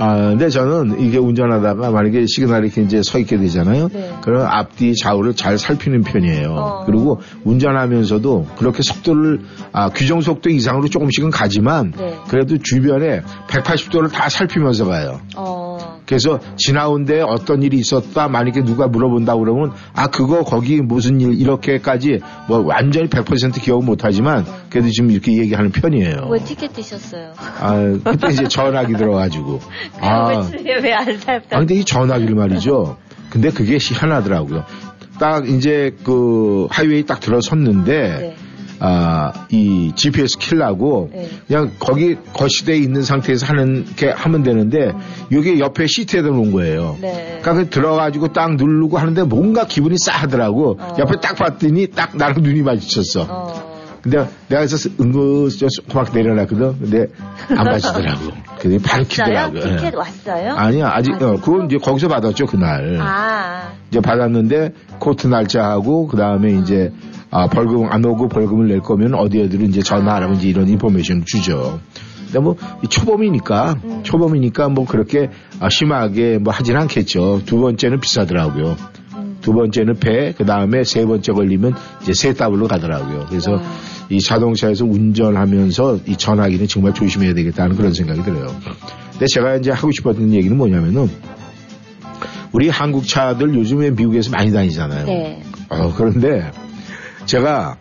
아, 0.00 0.14
근데 0.30 0.48
저는 0.48 1.00
이게 1.00 1.18
운전하다가 1.18 1.90
만약에 1.90 2.24
시그널이 2.26 2.68
이렇게 2.68 2.82
이제 2.82 3.02
서 3.02 3.18
있게 3.18 3.36
되잖아요. 3.36 3.88
네. 3.88 4.12
그럼 4.22 4.46
앞뒤 4.46 4.94
좌우를 4.94 5.34
잘 5.34 5.58
살피는 5.58 6.02
편이에요. 6.02 6.50
어. 6.52 6.84
그리고 6.86 7.20
운전하면서도 7.44 8.46
그렇게 8.56 8.84
속도를 8.84 9.40
아, 9.72 9.88
규정 9.88 10.20
속도 10.20 10.50
이상으로 10.50 10.86
조금씩은 10.88 11.30
가지만 11.30 11.92
네. 11.96 12.14
그래도 12.28 12.58
주변에 12.58 13.22
180도를 13.48 14.12
다 14.12 14.28
살피면서 14.28 14.86
가요. 14.86 15.20
어, 15.36 15.97
그래서 16.08 16.40
지나온 16.56 17.04
데 17.04 17.20
어떤 17.20 17.62
일이 17.62 17.76
있었다 17.76 18.28
만약에 18.28 18.64
누가 18.64 18.88
물어본다 18.88 19.36
그러면 19.36 19.72
아 19.94 20.06
그거 20.06 20.42
거기 20.42 20.80
무슨 20.80 21.20
일 21.20 21.38
이렇게까지 21.38 22.20
뭐 22.48 22.60
완전히 22.64 23.08
100% 23.08 23.60
기억 23.60 23.84
못하지만 23.84 24.46
그래도 24.70 24.88
지금 24.88 25.10
이렇게 25.10 25.36
얘기하는 25.36 25.70
편이에요. 25.70 26.28
왜 26.30 26.38
티켓 26.40 26.72
뜨셨어요? 26.72 27.32
아 27.36 27.74
그때 28.02 28.28
이제 28.30 28.48
전화기 28.48 28.94
들어가지고 28.94 29.60
아, 30.00 30.48
왜안 30.82 31.18
살펴? 31.18 31.56
아 31.56 31.58
근데 31.58 31.74
이 31.74 31.84
전화기를 31.84 32.34
말이죠. 32.34 32.96
근데 33.28 33.50
그게 33.50 33.76
희한하더라고요. 33.78 34.64
딱 35.20 35.46
이제 35.46 35.94
그 36.04 36.68
하이웨이 36.70 37.04
딱 37.04 37.20
들어섰는데 37.20 38.18
네. 38.18 38.36
아, 38.80 39.46
이 39.50 39.92
GPS 39.94 40.38
킬라고 40.38 41.10
네. 41.12 41.28
그냥 41.46 41.72
거기 41.78 42.16
거시대에 42.32 42.76
있는 42.76 43.02
상태에서 43.02 43.46
하는 43.46 43.84
게 43.96 44.10
하면 44.10 44.42
되는데 44.42 44.92
이게 45.30 45.58
옆에 45.58 45.86
시트에다 45.86 46.28
놓은 46.28 46.52
거예요. 46.52 46.96
음. 46.98 47.00
네. 47.02 47.38
그러니까 47.40 47.54
그 47.54 47.70
들어가지고 47.70 48.32
딱 48.32 48.54
누르고 48.56 48.98
하는데 48.98 49.22
뭔가 49.24 49.66
기분이 49.66 49.96
싸하더라고. 49.98 50.78
어. 50.80 50.96
옆에 50.98 51.20
딱 51.20 51.36
봤더니 51.36 51.88
딱 51.88 52.16
나랑 52.16 52.42
눈이 52.42 52.62
마주쳤어. 52.62 53.26
어, 53.28 53.68
근데 54.02 54.18
내가 54.48 54.64
그래서 54.64 54.88
은근슬쩍 55.00 56.14
내려놨거든. 56.14 56.78
근데 56.78 57.06
안 57.50 57.64
받치더라고. 57.64 58.20
근데 58.58 58.78
바로? 58.82 59.04
키더라고. 59.04 59.60
티켓 59.60 59.94
왔어요? 59.94 60.54
아니야, 60.54 60.90
아직, 60.92 61.20
어, 61.22 61.40
그건 61.40 61.66
이제 61.66 61.78
거기서 61.78 62.08
받았죠, 62.08 62.46
그날. 62.46 62.98
아, 63.00 63.72
이제 63.90 64.00
받았는데, 64.00 64.72
코트 64.98 65.26
날짜하고, 65.26 66.06
그 66.08 66.16
다음에 66.16 66.52
이제, 66.54 66.92
아, 67.30 67.46
법원 67.46 67.86
안 67.90 68.04
오고 68.04 68.28
벌금을 68.28 68.68
낼 68.68 68.80
거면 68.80 69.14
어디 69.14 69.40
어디로 69.42 69.64
이제 69.64 69.80
전화하라고 69.80 70.34
이제 70.34 70.48
이런 70.48 70.68
information을 70.68 71.24
주죠. 71.26 71.80
근데 72.26 72.40
뭐, 72.40 72.56
이 72.84 72.88
초범이니까, 72.88 73.76
초범이니까 74.02 74.68
뭐 74.68 74.84
그렇게 74.86 75.30
아, 75.60 75.68
심하게 75.68 76.38
뭐 76.38 76.52
하진 76.52 76.76
않겠죠. 76.76 77.42
두 77.44 77.58
번째는 77.60 78.00
비싸더라고요. 78.00 78.76
두 79.40 79.52
번째는 79.52 79.94
배, 79.94 80.34
그 80.36 80.44
다음에 80.44 80.84
세 80.84 81.06
번째 81.06 81.32
걸리면 81.32 81.74
이제 82.02 82.12
세 82.12 82.34
더블로 82.34 82.68
가더라고요. 82.68 83.26
그래서 83.28 83.58
이 84.10 84.20
자동차에서 84.20 84.84
운전하면서 84.84 86.00
이 86.06 86.16
전화기는 86.16 86.66
정말 86.66 86.92
조심해야 86.92 87.34
되겠다는 87.34 87.76
그런 87.76 87.94
생각이 87.94 88.22
들어요. 88.22 88.48
근데 89.12 89.26
제가 89.26 89.56
이제 89.56 89.70
하고 89.70 89.90
싶었던 89.90 90.32
얘기는 90.32 90.54
뭐냐면은 90.56 91.08
우리 92.52 92.68
한국 92.68 93.06
차들 93.06 93.54
요즘에 93.54 93.90
미국에서 93.90 94.30
많이 94.30 94.52
다니잖아요. 94.52 95.06
네. 95.06 95.42
어, 95.68 95.92
그런데 95.94 96.50
제가 97.28 97.76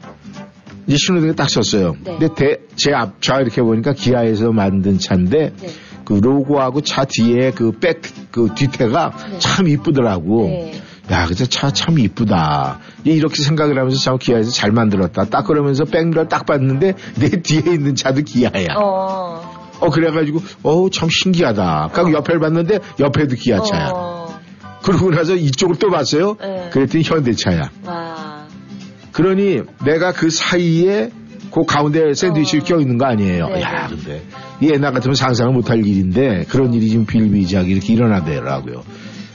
이제 0.88 0.98
신호등에 0.98 1.34
딱 1.34 1.50
섰어요. 1.50 1.96
네. 2.04 2.18
근데 2.20 2.28
대- 2.36 2.58
제 2.76 2.94
앞차 2.94 3.40
이렇게 3.40 3.62
보니까 3.62 3.94
기아에서 3.94 4.52
만든 4.52 5.00
차인데 5.00 5.54
네. 5.60 5.68
그 6.06 6.14
로고하고 6.14 6.82
차 6.82 7.06
뒤에 7.06 7.52
그 7.52 7.72
백, 7.72 8.02
그 8.32 8.50
뒤태가 8.56 9.12
네. 9.32 9.40
참 9.40 9.68
이쁘더라고. 9.68 10.48
네. 10.48 10.82
야, 11.12 11.26
근데 11.26 11.46
차참 11.46 12.00
이쁘다. 12.00 12.80
이렇게 13.06 13.42
생각을 13.42 13.78
하면서 13.78 13.98
참 13.98 14.18
기아에서 14.18 14.52
잘 14.52 14.72
만들었다. 14.72 15.26
딱 15.26 15.44
그러면서 15.48 15.86
백미러 15.86 16.28
딱 16.28 16.46
봤는데 16.46 16.94
내 17.20 17.30
뒤에 17.30 17.62
있는 17.74 17.96
차도 17.96 18.22
기아야. 18.24 18.76
어, 18.76 19.42
어. 19.80 19.90
그래가지고, 19.90 20.42
어우, 20.64 20.90
참 20.90 21.08
신기하다. 21.10 21.92
그리고 21.94 22.12
옆에를 22.14 22.42
봤는데 22.42 22.80
옆에도 23.00 23.36
기아차야. 23.36 23.92
어. 23.94 24.40
그러고 24.84 25.12
나서 25.12 25.34
이쪽을 25.36 25.78
또 25.78 25.90
봤어요. 25.90 26.36
네. 26.42 26.70
그랬더니 26.74 27.04
현대차야. 27.06 27.70
와. 27.86 28.27
그러니 29.18 29.64
내가 29.84 30.12
그 30.12 30.30
사이에 30.30 31.10
그 31.52 31.66
가운데 31.66 32.14
샌드위치를 32.14 32.64
껴 32.64 32.80
있는 32.80 33.00
거 33.00 33.06
아니에요. 33.06 33.48
네, 33.48 33.62
야, 33.64 33.88
네. 33.88 33.96
근데 33.96 34.24
이 34.62 34.70
옛날 34.70 34.94
같으면 34.94 35.16
상상을 35.16 35.52
못할 35.54 35.84
일인데 35.84 36.46
그런 36.50 36.72
일이 36.72 36.88
지금 36.88 37.08
비일비재하게 37.08 37.72
이렇게 37.72 37.94
일어나더라고요. 37.94 38.84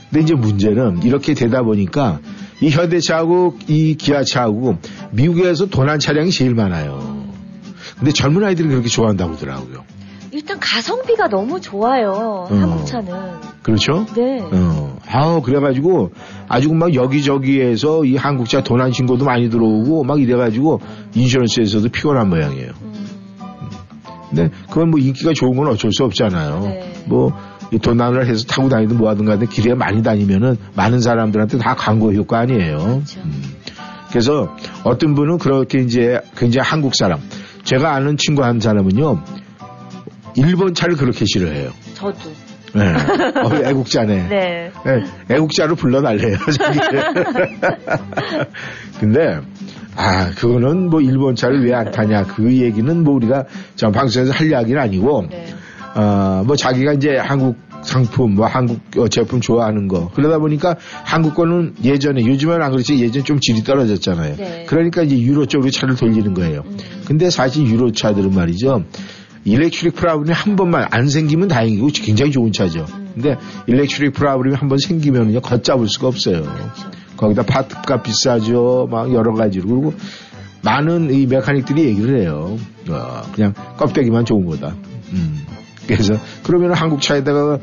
근데 0.09 0.23
이제 0.23 0.35
문제는 0.35 1.03
이렇게 1.03 1.33
되다 1.33 1.63
보니까 1.63 2.19
이 2.61 2.69
현대차하고 2.69 3.57
이 3.67 3.95
기아차하고 3.95 4.77
미국에서 5.11 5.65
도난 5.65 5.99
차량이 5.99 6.31
제일 6.31 6.55
많아요. 6.55 7.27
근데 7.97 8.13
젊은 8.13 8.41
아이들이 8.45 8.69
그렇게 8.69 8.87
좋아한다고 8.87 9.33
하더라고요. 9.33 9.83
일단 10.33 10.59
가성비가 10.59 11.27
너무 11.27 11.61
좋아요. 11.61 12.47
음. 12.49 12.61
한국차는. 12.61 13.13
그렇죠? 13.61 14.05
네. 14.15 14.41
어, 14.41 14.97
아우, 15.07 15.41
그래가지고, 15.43 16.11
아주 16.47 16.73
막 16.73 16.95
여기저기에서 16.95 18.03
이 18.03 18.15
한국차 18.15 18.63
도난 18.63 18.91
신고도 18.91 19.25
많이 19.25 19.49
들어오고, 19.49 20.03
막 20.03 20.19
이래가지고, 20.19 20.81
인슈런스에서도 21.13 21.87
피곤한 21.89 22.29
모양이에요. 22.29 22.71
음. 22.81 23.07
근데 24.29 24.49
그건 24.69 24.89
뭐 24.89 24.99
인기가 24.99 25.33
좋은 25.33 25.55
건 25.55 25.67
어쩔 25.67 25.91
수 25.93 26.03
없잖아요. 26.03 26.59
네. 26.61 26.93
뭐, 27.05 27.31
이 27.71 27.77
도난을 27.77 28.27
해서 28.27 28.43
타고 28.45 28.69
다니든 28.69 28.97
뭐 28.97 29.09
하든 29.09 29.25
간에 29.25 29.45
길에 29.45 29.75
많이 29.75 30.01
다니면은 30.01 30.57
많은 30.75 30.99
사람들한테 30.99 31.59
다 31.59 31.75
광고 31.75 32.11
효과 32.11 32.39
아니에요. 32.39 32.77
그렇죠. 32.77 33.19
음. 33.21 33.41
그래서 34.09 34.55
어떤 34.83 35.13
분은 35.13 35.37
그렇게 35.37 35.79
이제 35.79 36.19
굉장히 36.35 36.67
한국 36.67 36.95
사람, 36.95 37.19
제가 37.63 37.93
아는 37.93 38.17
친구 38.17 38.43
한 38.43 38.59
사람은요, 38.59 39.42
일본 40.35 40.73
차를 40.73 40.95
그렇게 40.95 41.25
싫어해요. 41.25 41.71
저도. 41.93 42.31
네. 42.75 42.81
어, 42.85 43.55
애국자네. 43.69 44.27
네. 44.29 44.71
네, 44.85 45.03
애국자로 45.35 45.75
불러달래요. 45.75 46.37
근데 48.99 49.39
아 49.95 50.31
그거는 50.31 50.89
뭐 50.89 51.01
일본 51.01 51.35
차를 51.35 51.63
왜 51.65 51.73
안 51.73 51.91
타냐 51.91 52.23
그 52.23 52.51
얘기는 52.51 53.03
뭐 53.03 53.13
우리가 53.15 53.45
저 53.75 53.91
방송에서 53.91 54.31
할 54.33 54.49
이야기는 54.49 54.79
아니고 54.81 55.25
네. 55.29 55.45
어 55.95 56.43
뭐 56.45 56.55
자기가 56.55 56.93
이제 56.93 57.15
한국 57.17 57.55
상품 57.83 58.33
뭐 58.35 58.47
한국 58.47 58.79
어, 58.97 59.07
제품 59.07 59.39
좋아하는 59.39 59.87
거 59.87 60.09
그러다 60.15 60.39
보니까 60.39 60.75
한국 61.03 61.35
거는 61.35 61.75
예전에 61.83 62.25
요즘은 62.25 62.61
안 62.61 62.71
그렇지 62.71 62.97
예전 62.99 63.23
좀 63.23 63.39
질이 63.39 63.63
떨어졌잖아요. 63.63 64.35
네. 64.37 64.65
그러니까 64.67 65.03
이제 65.03 65.19
유로 65.19 65.45
쪽으로 65.45 65.69
차를 65.69 65.95
돌리는 65.95 66.33
거예요. 66.33 66.63
음. 66.65 66.77
근데 67.05 67.29
사실 67.29 67.67
유로 67.67 67.91
차들은 67.91 68.33
말이죠. 68.33 68.83
electric 69.45 69.95
problem이 69.95 70.31
한 70.31 70.55
번만 70.55 70.87
안 70.91 71.07
생기면 71.09 71.47
다행이고 71.49 71.87
굉장히 71.95 72.31
좋은 72.31 72.51
차죠. 72.51 72.85
근데 73.13 73.35
electric 73.67 74.13
problem이 74.13 74.55
한 74.55 74.69
번 74.69 74.77
생기면은요 74.77 75.41
걷잡을 75.41 75.87
수가 75.87 76.07
없어요. 76.07 76.43
거기다 77.17 77.43
part가 77.43 78.01
비싸죠. 78.01 78.87
막 78.89 79.13
여러 79.13 79.33
가지로 79.33 79.67
그리고 79.67 79.93
많은 80.63 81.13
이 81.13 81.25
mechanic들이 81.27 81.83
얘기를 81.85 82.21
해요. 82.21 82.57
어, 82.89 83.21
그냥 83.33 83.53
껍데기만 83.77 84.25
좋은 84.25 84.45
거다. 84.45 84.75
음. 85.11 85.45
그래서 85.87 86.15
그러면 86.43 86.73
한국 86.73 87.01
차에다가 87.01 87.59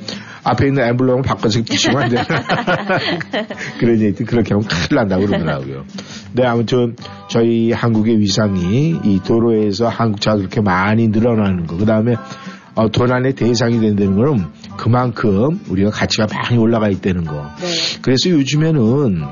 앞에 0.50 0.66
있는 0.68 0.82
엠블럼을 0.84 1.22
바꿔서 1.22 1.60
끼시면 1.60 2.02
안 2.02 2.08
되나? 2.08 2.24
그런 3.78 4.00
얘기 4.00 4.24
그렇게 4.24 4.54
하면 4.54 4.66
큰일 4.66 4.96
난다고 4.96 5.26
그러더라고요. 5.26 5.84
네, 6.32 6.44
아무튼 6.46 6.96
저희 7.28 7.72
한국의 7.72 8.18
위상이 8.18 8.96
이 9.04 9.20
도로에서 9.24 9.88
한국차가 9.88 10.36
그렇게 10.38 10.60
많이 10.60 11.08
늘어나는 11.08 11.66
거, 11.66 11.76
그 11.76 11.84
다음에 11.84 12.16
어, 12.74 12.88
도난의 12.88 13.34
대상이 13.34 13.80
된다는 13.80 14.16
거는 14.16 14.46
그만큼 14.76 15.60
우리가 15.68 15.90
가치가 15.90 16.26
많이 16.32 16.56
올라가 16.56 16.88
있다는 16.88 17.24
거. 17.24 17.50
네. 17.60 17.66
그래서 18.00 18.30
요즘에는 18.30 19.22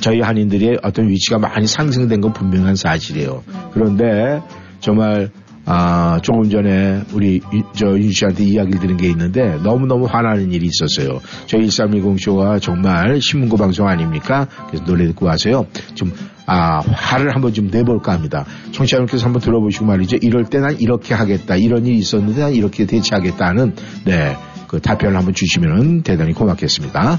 저희 0.00 0.20
한인들의 0.20 0.78
어떤 0.82 1.08
위치가 1.08 1.38
많이 1.38 1.66
상승된 1.66 2.20
건 2.20 2.32
분명한 2.32 2.76
사실이에요. 2.76 3.42
그런데 3.72 4.40
정말 4.80 5.30
아, 5.66 6.18
조금 6.22 6.50
전에 6.50 7.02
우리 7.12 7.40
유- 7.52 7.62
저 7.74 7.86
윤 7.96 8.10
씨한테 8.12 8.44
이야기를 8.44 8.80
드린 8.80 8.96
게 8.96 9.08
있는데 9.08 9.56
너무너무 9.62 10.04
화나는 10.06 10.52
일이 10.52 10.66
있었어요. 10.66 11.20
저희 11.46 11.66
1310쇼가 11.68 12.60
정말 12.60 13.20
신문고 13.20 13.56
방송 13.56 13.88
아닙니까? 13.88 14.46
그래서 14.68 14.84
노래 14.84 15.06
듣고 15.06 15.26
와서요. 15.26 15.66
좀, 15.94 16.12
아, 16.46 16.80
화를 16.80 17.34
한번 17.34 17.52
좀 17.54 17.68
내볼까 17.70 18.12
합니다. 18.12 18.44
청취자분께서 18.72 19.24
한번 19.24 19.40
들어보시고 19.40 19.86
말이죠. 19.86 20.18
이럴 20.20 20.44
때 20.44 20.58
난 20.60 20.78
이렇게 20.78 21.14
하겠다. 21.14 21.56
이런 21.56 21.86
일이 21.86 21.96
있었는데 21.98 22.40
난 22.40 22.52
이렇게 22.52 22.84
대처하겠다는, 22.86 23.74
네, 24.04 24.36
그 24.68 24.80
답변을 24.80 25.16
한번 25.16 25.32
주시면 25.34 26.02
대단히 26.02 26.32
고맙겠습니다. 26.34 27.18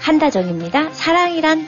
한다정입니다. 0.00 0.90
사랑이란 0.92 1.66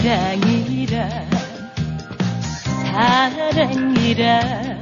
사랑이란 0.00 1.28
사랑이란. 2.90 4.80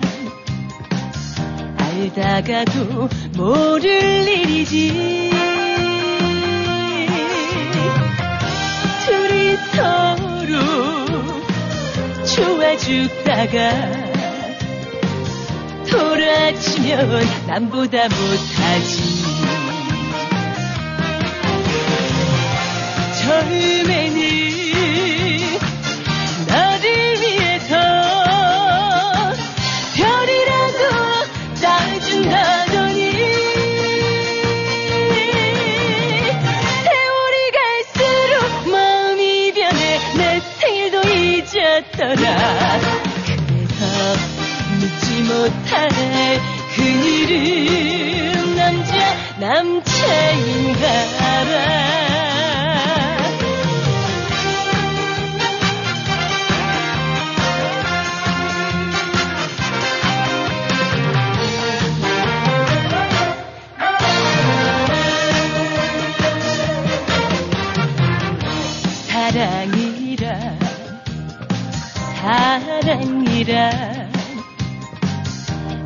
알다가도 1.76 3.08
모를 3.36 4.28
일이지. 4.28 5.30
둘이 9.06 9.56
서로 9.74 10.54
좋아 12.24 12.76
죽다가 12.76 13.72
돌아치면 15.90 17.26
남보다 17.48 18.04
못하지. 18.04 19.18
처음에는 23.20 24.57
잊었더라 42.08 42.80
그래서 43.26 44.14
묻지 44.78 45.22
못할 45.22 45.88
그 46.74 46.82
이름 46.82 48.54
남자 48.56 48.96
남자인가라 49.38 50.78
일이라 73.38 73.70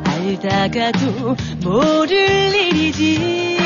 알다가도 0.05 1.35
모를 1.63 2.55
일이지. 2.55 3.57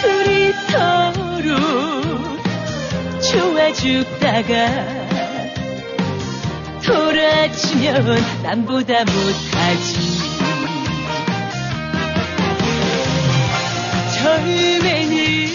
둘이 0.00 0.52
서로 0.70 1.56
좋아 3.20 3.72
죽다가 3.72 5.02
돌아지면 6.84 8.22
남보다 8.44 9.04
못하지. 9.04 10.22
처음에는 14.18 15.51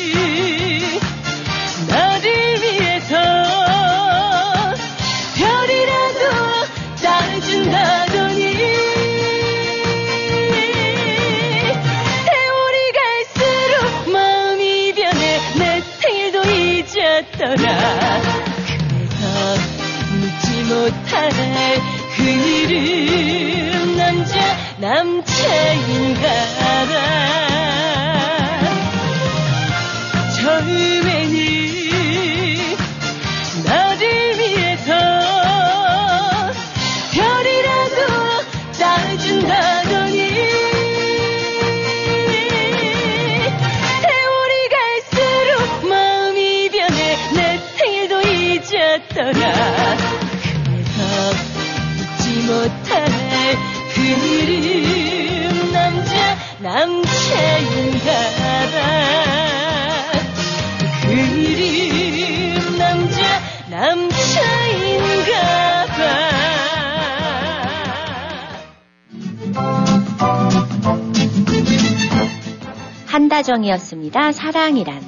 한다정이었습니다. 73.28 74.32
사랑이란. 74.32 75.02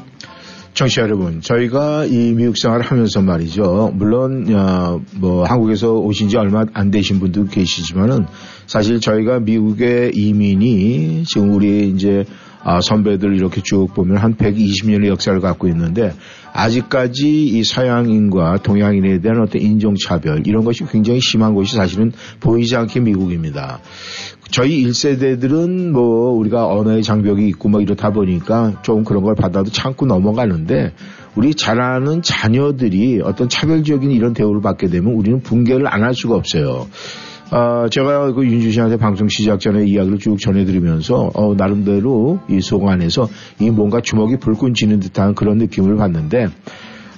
청취자 0.74 1.02
여러분, 1.02 1.42
저희가 1.42 2.06
이 2.06 2.34
미국 2.34 2.58
생활을 2.58 2.86
하면서 2.86 3.22
말이죠. 3.22 3.92
물론, 3.96 4.54
어, 4.54 5.02
뭐, 5.16 5.44
한국에서 5.44 5.94
오신 5.94 6.30
지 6.30 6.38
얼마 6.38 6.64
안 6.74 6.92
되신 6.92 7.20
분도 7.20 7.46
계시지만은 7.46 8.26
사실 8.68 9.00
저희가 9.00 9.40
미국의 9.40 10.12
이민이 10.14 11.24
지금 11.26 11.54
우리 11.54 11.90
이제 11.90 12.26
아, 12.62 12.82
선배들 12.82 13.36
이렇게 13.36 13.62
쭉 13.62 13.88
보면 13.94 14.18
한 14.18 14.36
120년의 14.36 15.08
역사를 15.08 15.40
갖고 15.40 15.70
있는데 15.70 16.14
아직까지 16.54 17.46
이 17.46 17.64
서양인과 17.64 18.58
동양인에 18.64 19.22
대한 19.22 19.42
어떤 19.42 19.62
인종차별 19.62 20.44
이런 20.46 20.66
것이 20.66 20.84
굉장히 20.86 21.22
심한 21.22 21.54
곳이 21.54 21.78
사실은 21.78 22.12
보이지 22.42 22.76
않게 22.76 23.00
미국입니다. 23.00 23.80
저희 24.52 24.84
1세대들은 24.86 25.92
뭐 25.92 26.32
우리가 26.32 26.68
언어의 26.68 27.04
장벽이 27.04 27.48
있고 27.50 27.70
뭐 27.70 27.82
이렇다 27.82 28.12
보니까 28.12 28.82
좀 28.82 29.04
그런 29.04 29.24
걸 29.24 29.36
받아도 29.36 29.70
참고 29.72 30.06
넘어가는데 30.06 30.94
우리 31.36 31.54
자라는 31.54 32.22
자녀들이 32.24 33.22
어떤 33.24 33.48
차별적인 33.48 34.10
이런 34.12 34.34
대우를 34.34 34.62
받게 34.62 34.88
되면 34.88 35.14
우리는 35.14 35.42
붕괴를 35.42 35.88
안 35.88 36.04
할 36.04 36.14
수가 36.14 36.36
없어요. 36.36 36.88
아, 37.52 37.88
제가 37.92 38.32
그 38.34 38.46
윤주 38.46 38.72
씨한테 38.72 38.98
방송 38.98 39.28
시작 39.28 39.60
전에 39.60 39.84
이야기를 39.86 40.20
쭉 40.20 40.38
전해드리면서, 40.40 41.32
어, 41.34 41.56
나름대로 41.56 42.40
이 42.50 42.60
속 42.62 42.88
안에서 42.88 43.28
이 43.60 43.70
뭔가 43.72 44.02
주먹이 44.02 44.38
불끈 44.38 44.74
쥐는 44.76 45.00
듯한 45.00 45.34
그런 45.36 45.58
느낌을 45.58 45.98
받는데, 45.98 46.48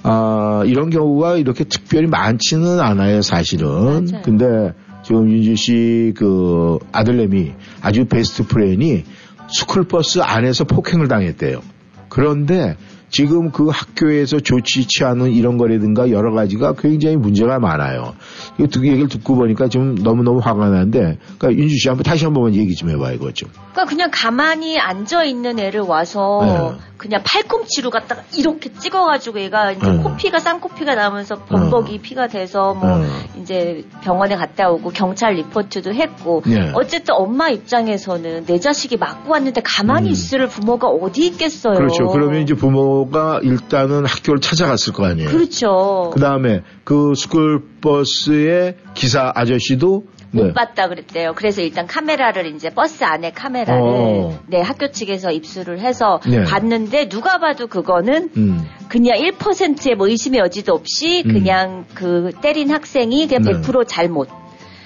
아, 0.03 0.63
이런 0.65 0.89
경우가 0.89 1.35
이렇게 1.37 1.63
특별히 1.65 2.07
많지는 2.07 2.79
않아요, 2.79 3.21
사실은. 3.21 4.05
맞아요. 4.09 4.21
근데 4.23 4.73
지금 5.11 5.29
윤지 5.29 5.57
씨 5.57 6.18
그 6.18 6.79
아들내미 6.93 7.51
아주 7.81 8.05
best 8.05 8.47
friend이 8.47 9.03
스쿨버스 9.49 10.19
안에서 10.21 10.63
폭행을 10.63 11.09
당했대요. 11.09 11.59
그런데 12.07 12.77
지금 13.09 13.51
그 13.51 13.67
학교에서 13.67 14.39
좋지 14.39 15.03
않은 15.03 15.31
이런 15.33 15.57
거라든가 15.57 16.11
여러 16.11 16.33
가지가 16.33 16.75
굉장히 16.77 17.17
문제가 17.17 17.59
많아요. 17.59 18.13
이 18.57 18.67
두 18.67 18.87
얘기를 18.87 19.09
듣고 19.09 19.35
보니까 19.35 19.67
좀 19.67 19.95
너무너무 19.95 20.39
화가 20.39 20.69
나는데, 20.69 21.17
그러니까 21.37 21.61
윤지 21.61 21.75
씨 21.75 21.89
한번 21.89 22.03
다시 22.03 22.23
한 22.23 22.33
번만 22.33 22.55
얘기 22.55 22.73
좀 22.73 22.89
해봐, 22.89 23.11
이거 23.11 23.33
좀. 23.33 23.49
그러니까 23.73 23.85
그냥 23.85 24.11
가만히 24.13 24.79
앉아 24.79 25.25
있는 25.25 25.59
애를 25.59 25.81
와서 25.81 26.39
네. 26.77 26.85
그냥 27.01 27.23
팔꿈치로 27.25 27.89
갖다가 27.89 28.21
이렇게 28.37 28.71
찍어가지고 28.71 29.39
얘가 29.39 29.71
이제 29.71 29.89
네. 29.89 30.03
코피가 30.03 30.37
쌍코피가 30.37 30.93
나면서 30.93 31.33
범벅이 31.45 31.97
피가 31.97 32.27
돼서 32.27 32.75
뭐 32.75 32.99
네. 32.99 33.07
이제 33.41 33.85
병원에 34.03 34.35
갔다 34.35 34.69
오고 34.69 34.91
경찰 34.91 35.33
리포트도 35.33 35.95
했고 35.95 36.43
네. 36.45 36.71
어쨌든 36.75 37.15
엄마 37.15 37.49
입장에서는 37.49 38.45
내 38.45 38.59
자식이 38.59 38.97
맞고 38.97 39.31
왔는데 39.31 39.61
가만히 39.63 40.09
음. 40.09 40.11
있을 40.11 40.47
부모가 40.47 40.89
어디 40.89 41.25
있겠어요. 41.25 41.73
그렇죠. 41.73 42.05
그러면 42.05 42.43
이제 42.43 42.53
부모가 42.53 43.39
일단은 43.41 44.05
학교를 44.05 44.39
찾아갔을 44.39 44.93
거 44.93 45.07
아니에요. 45.07 45.27
그렇죠. 45.31 46.11
그 46.13 46.19
다음에 46.19 46.61
그 46.83 47.13
스쿨버스의 47.15 48.75
기사 48.93 49.31
아저씨도 49.33 50.03
네. 50.31 50.43
못 50.43 50.53
봤다 50.53 50.87
그랬대요. 50.87 51.33
그래서 51.35 51.61
일단 51.61 51.87
카메라를 51.87 52.45
이제 52.55 52.69
버스 52.69 53.03
안에 53.03 53.31
카메라를 53.31 53.81
어. 53.81 54.39
네 54.47 54.61
학교 54.61 54.91
측에서 54.91 55.31
입수를 55.31 55.79
해서 55.79 56.19
네. 56.25 56.43
봤는데 56.43 57.09
누가 57.09 57.37
봐도 57.37 57.67
그거는 57.67 58.29
음. 58.37 58.65
그냥 58.87 59.17
1%의 59.17 59.95
뭐 59.95 60.07
의심의 60.07 60.39
여지도 60.39 60.73
없이 60.73 61.23
음. 61.25 61.33
그냥 61.33 61.85
그 61.93 62.31
때린 62.41 62.71
학생이 62.71 63.27
그냥 63.27 63.43
네. 63.43 63.51
100% 63.61 63.87
잘못. 63.87 64.40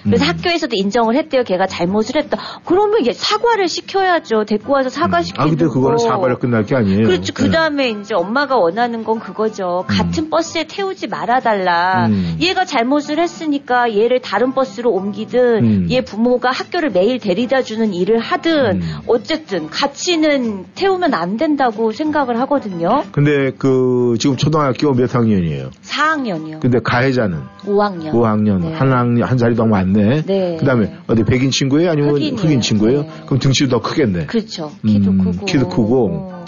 그래서 0.05 0.23
음. 0.23 0.29
학교에서도 0.29 0.71
인정을 0.75 1.15
했대요. 1.15 1.43
걔가 1.43 1.65
잘못을 1.65 2.15
했다. 2.17 2.37
그러면 2.63 3.05
얘 3.07 3.11
사과를 3.11 3.67
시켜야죠. 3.67 4.45
데리고 4.45 4.73
와서 4.73 4.89
사과시키고. 4.89 5.41
아, 5.41 5.47
근데 5.47 5.65
그거는 5.65 5.97
사과로 5.97 6.37
끝날 6.37 6.63
게 6.63 6.75
아니에요. 6.75 7.07
그렇죠. 7.07 7.33
그 7.33 7.43
네. 7.43 7.51
다음에 7.51 7.89
이제 7.89 8.13
엄마가 8.15 8.55
원하는 8.57 9.03
건 9.03 9.19
그거죠. 9.19 9.83
같은 9.87 10.29
버스에 10.29 10.65
태우지 10.67 11.07
말아달라. 11.07 12.07
음. 12.07 12.37
얘가 12.39 12.65
잘못을 12.65 13.19
했으니까 13.19 13.95
얘를 13.95 14.21
다른 14.21 14.53
버스로 14.53 14.91
옮기든 14.91 15.63
음. 15.63 15.87
얘 15.89 16.01
부모가 16.01 16.51
학교를 16.51 16.91
매일 16.91 17.19
데리다 17.19 17.63
주는 17.63 17.93
일을 17.93 18.19
하든 18.19 18.81
음. 18.81 18.97
어쨌든 19.07 19.69
같이는 19.69 20.65
태우면 20.75 21.13
안 21.13 21.37
된다고 21.37 21.91
생각을 21.91 22.39
하거든요. 22.41 23.03
근데 23.11 23.51
그 23.57 24.15
지금 24.19 24.37
초등학교 24.37 24.93
몇 24.93 25.13
학년이에요? 25.15 25.71
4학년이요. 25.83 26.59
근데 26.61 26.79
가해자는 26.83 27.39
5학년. 27.65 28.11
5학년 28.11 28.59
네. 28.61 28.73
한 28.73 28.91
학년 28.91 29.27
한 29.27 29.37
살이 29.37 29.55
더 29.55 29.65
많네. 29.95 30.21
네. 30.25 30.57
그다음에 30.57 30.91
어디 31.07 31.23
백인 31.23 31.51
친구예요? 31.51 31.91
아니면 31.91 32.11
흑인이에요. 32.15 32.35
흑인 32.35 32.61
친구예요? 32.61 33.01
네. 33.01 33.09
그럼 33.25 33.39
등치도 33.39 33.69
더 33.69 33.81
크겠네. 33.81 34.25
그렇죠. 34.25 34.71
키도 34.85 35.11
음, 35.11 35.17
크고. 35.31 35.45
키도 35.45 35.69
크고. 35.69 36.44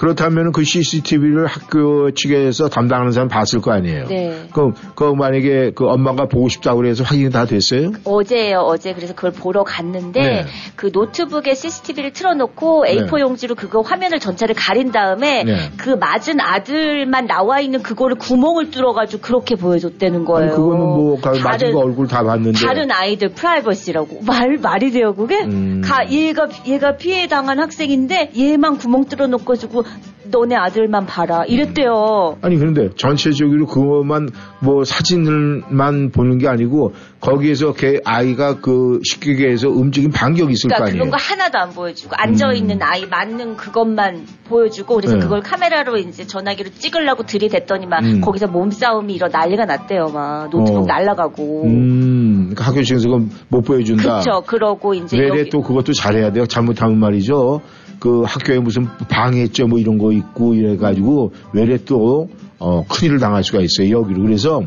어. 0.00 0.10
그렇다면 0.10 0.52
그 0.52 0.64
CCTV를 0.64 1.46
학교 1.46 2.10
측에서 2.12 2.68
담당하는 2.68 3.12
사람 3.12 3.28
봤을 3.28 3.60
거 3.60 3.70
아니에요. 3.72 4.06
네. 4.06 4.44
그럼 4.52 4.72
그 4.94 5.04
만약에 5.04 5.72
그 5.74 5.86
엄마가 5.86 6.24
보고 6.26 6.48
싶다고 6.48 6.78
그래서 6.78 7.04
확인이 7.04 7.30
다 7.30 7.44
됐어요? 7.44 7.92
어제예요, 8.04 8.60
어제. 8.60 8.94
그래서 8.94 9.14
그걸 9.14 9.32
보러 9.32 9.62
갔는데, 9.62 10.20
네. 10.22 10.44
그 10.74 10.90
노트북에 10.92 11.54
CCTV를 11.54 12.12
틀어놓고 12.12 12.84
A4 12.86 13.14
네. 13.16 13.20
용지로 13.20 13.54
그거 13.54 13.82
화면을 13.82 14.18
전체를 14.20 14.54
가린 14.58 14.90
다음에, 14.90 15.44
네. 15.44 15.70
그 15.76 15.90
맞은 15.90 16.40
아들만 16.40 17.26
나와 17.26 17.60
있는 17.60 17.82
그거를 17.82 18.16
구멍을 18.16 18.70
뚫어가지고 18.70 19.20
그렇게 19.22 19.54
보여줬다는 19.54 20.24
거예요. 20.24 20.46
아니 20.52 20.56
그거는 20.56 20.80
뭐 20.80 21.20
가- 21.20 21.30
맞은 21.32 21.42
다른- 21.42 21.72
거 21.72 21.78
얼굴 21.80 22.06
다 22.08 22.22
봤는데. 22.24 22.58
다른 22.58 22.90
아이들 22.90 23.28
프라이버시라고 23.30 24.20
말 24.26 24.56
말이 24.62 24.90
돼요 24.92 25.14
그게? 25.14 25.40
음. 25.44 25.82
가 25.84 26.10
얘가 26.10 26.48
얘가 26.66 26.96
피해 26.96 27.26
당한 27.28 27.58
학생인데 27.60 28.32
얘만 28.38 28.78
구멍 28.78 29.04
뚫어놓고 29.04 29.44
가지고 29.44 29.82
너네 30.30 30.54
아들만 30.54 31.06
봐라 31.06 31.44
이랬대요. 31.44 32.38
아니 32.42 32.56
그런데 32.56 32.90
전체적으로 32.96 33.66
그것만 33.66 34.28
뭐 34.60 34.84
사진을만 34.84 36.10
보는 36.10 36.38
게 36.38 36.48
아니고 36.48 36.92
거기에서 37.20 37.72
걔 37.72 38.00
아이가 38.04 38.60
그 38.60 39.00
식기계에서 39.04 39.68
움직임 39.68 40.10
반격이 40.10 40.52
있을 40.52 40.68
그러니까 40.68 40.78
거 40.78 40.90
아니에요. 40.90 40.98
그런 40.98 41.10
거 41.10 41.16
하나도 41.18 41.58
안 41.58 41.70
보여주고 41.70 42.14
앉아 42.16 42.52
있는 42.52 42.82
아이 42.82 43.06
맞는 43.06 43.56
그것만 43.56 44.26
보여주고 44.48 44.96
그래서 44.96 45.16
네. 45.16 45.20
그걸 45.20 45.40
카메라로 45.40 45.96
이제 45.96 46.26
전화기로 46.26 46.70
찍으려고 46.70 47.24
들이댔더니 47.24 47.86
막 47.86 48.04
음. 48.04 48.20
거기서 48.20 48.46
몸싸움이 48.46 49.14
일어 49.14 49.28
난리가 49.28 49.64
났대요. 49.64 50.06
막 50.12 50.50
노트북 50.50 50.82
어. 50.82 50.86
날라가고. 50.86 51.64
음, 51.64 52.50
그러니까 52.50 52.64
학교 52.64 52.82
측에서 52.82 53.08
그건 53.08 53.30
못 53.48 53.62
보여준다. 53.62 54.02
그렇죠. 54.02 54.42
그러고 54.46 54.94
이제 54.94 55.18
외려 55.18 55.48
또 55.48 55.62
그것도 55.62 55.92
잘해야 55.92 56.32
돼요. 56.32 56.46
잘못하면 56.46 56.98
말이죠. 56.98 57.60
그 58.00 58.22
학교에 58.22 58.58
무슨 58.58 58.86
방해죄 59.08 59.64
뭐 59.64 59.78
이런 59.78 59.98
거 59.98 60.10
있고 60.10 60.54
이래가지고 60.54 61.32
외려 61.52 61.76
또 61.84 62.30
어, 62.58 62.84
큰일을 62.88 63.18
당할 63.18 63.44
수가 63.44 63.60
있어요. 63.60 63.90
역으로. 63.90 64.22
그래서 64.22 64.62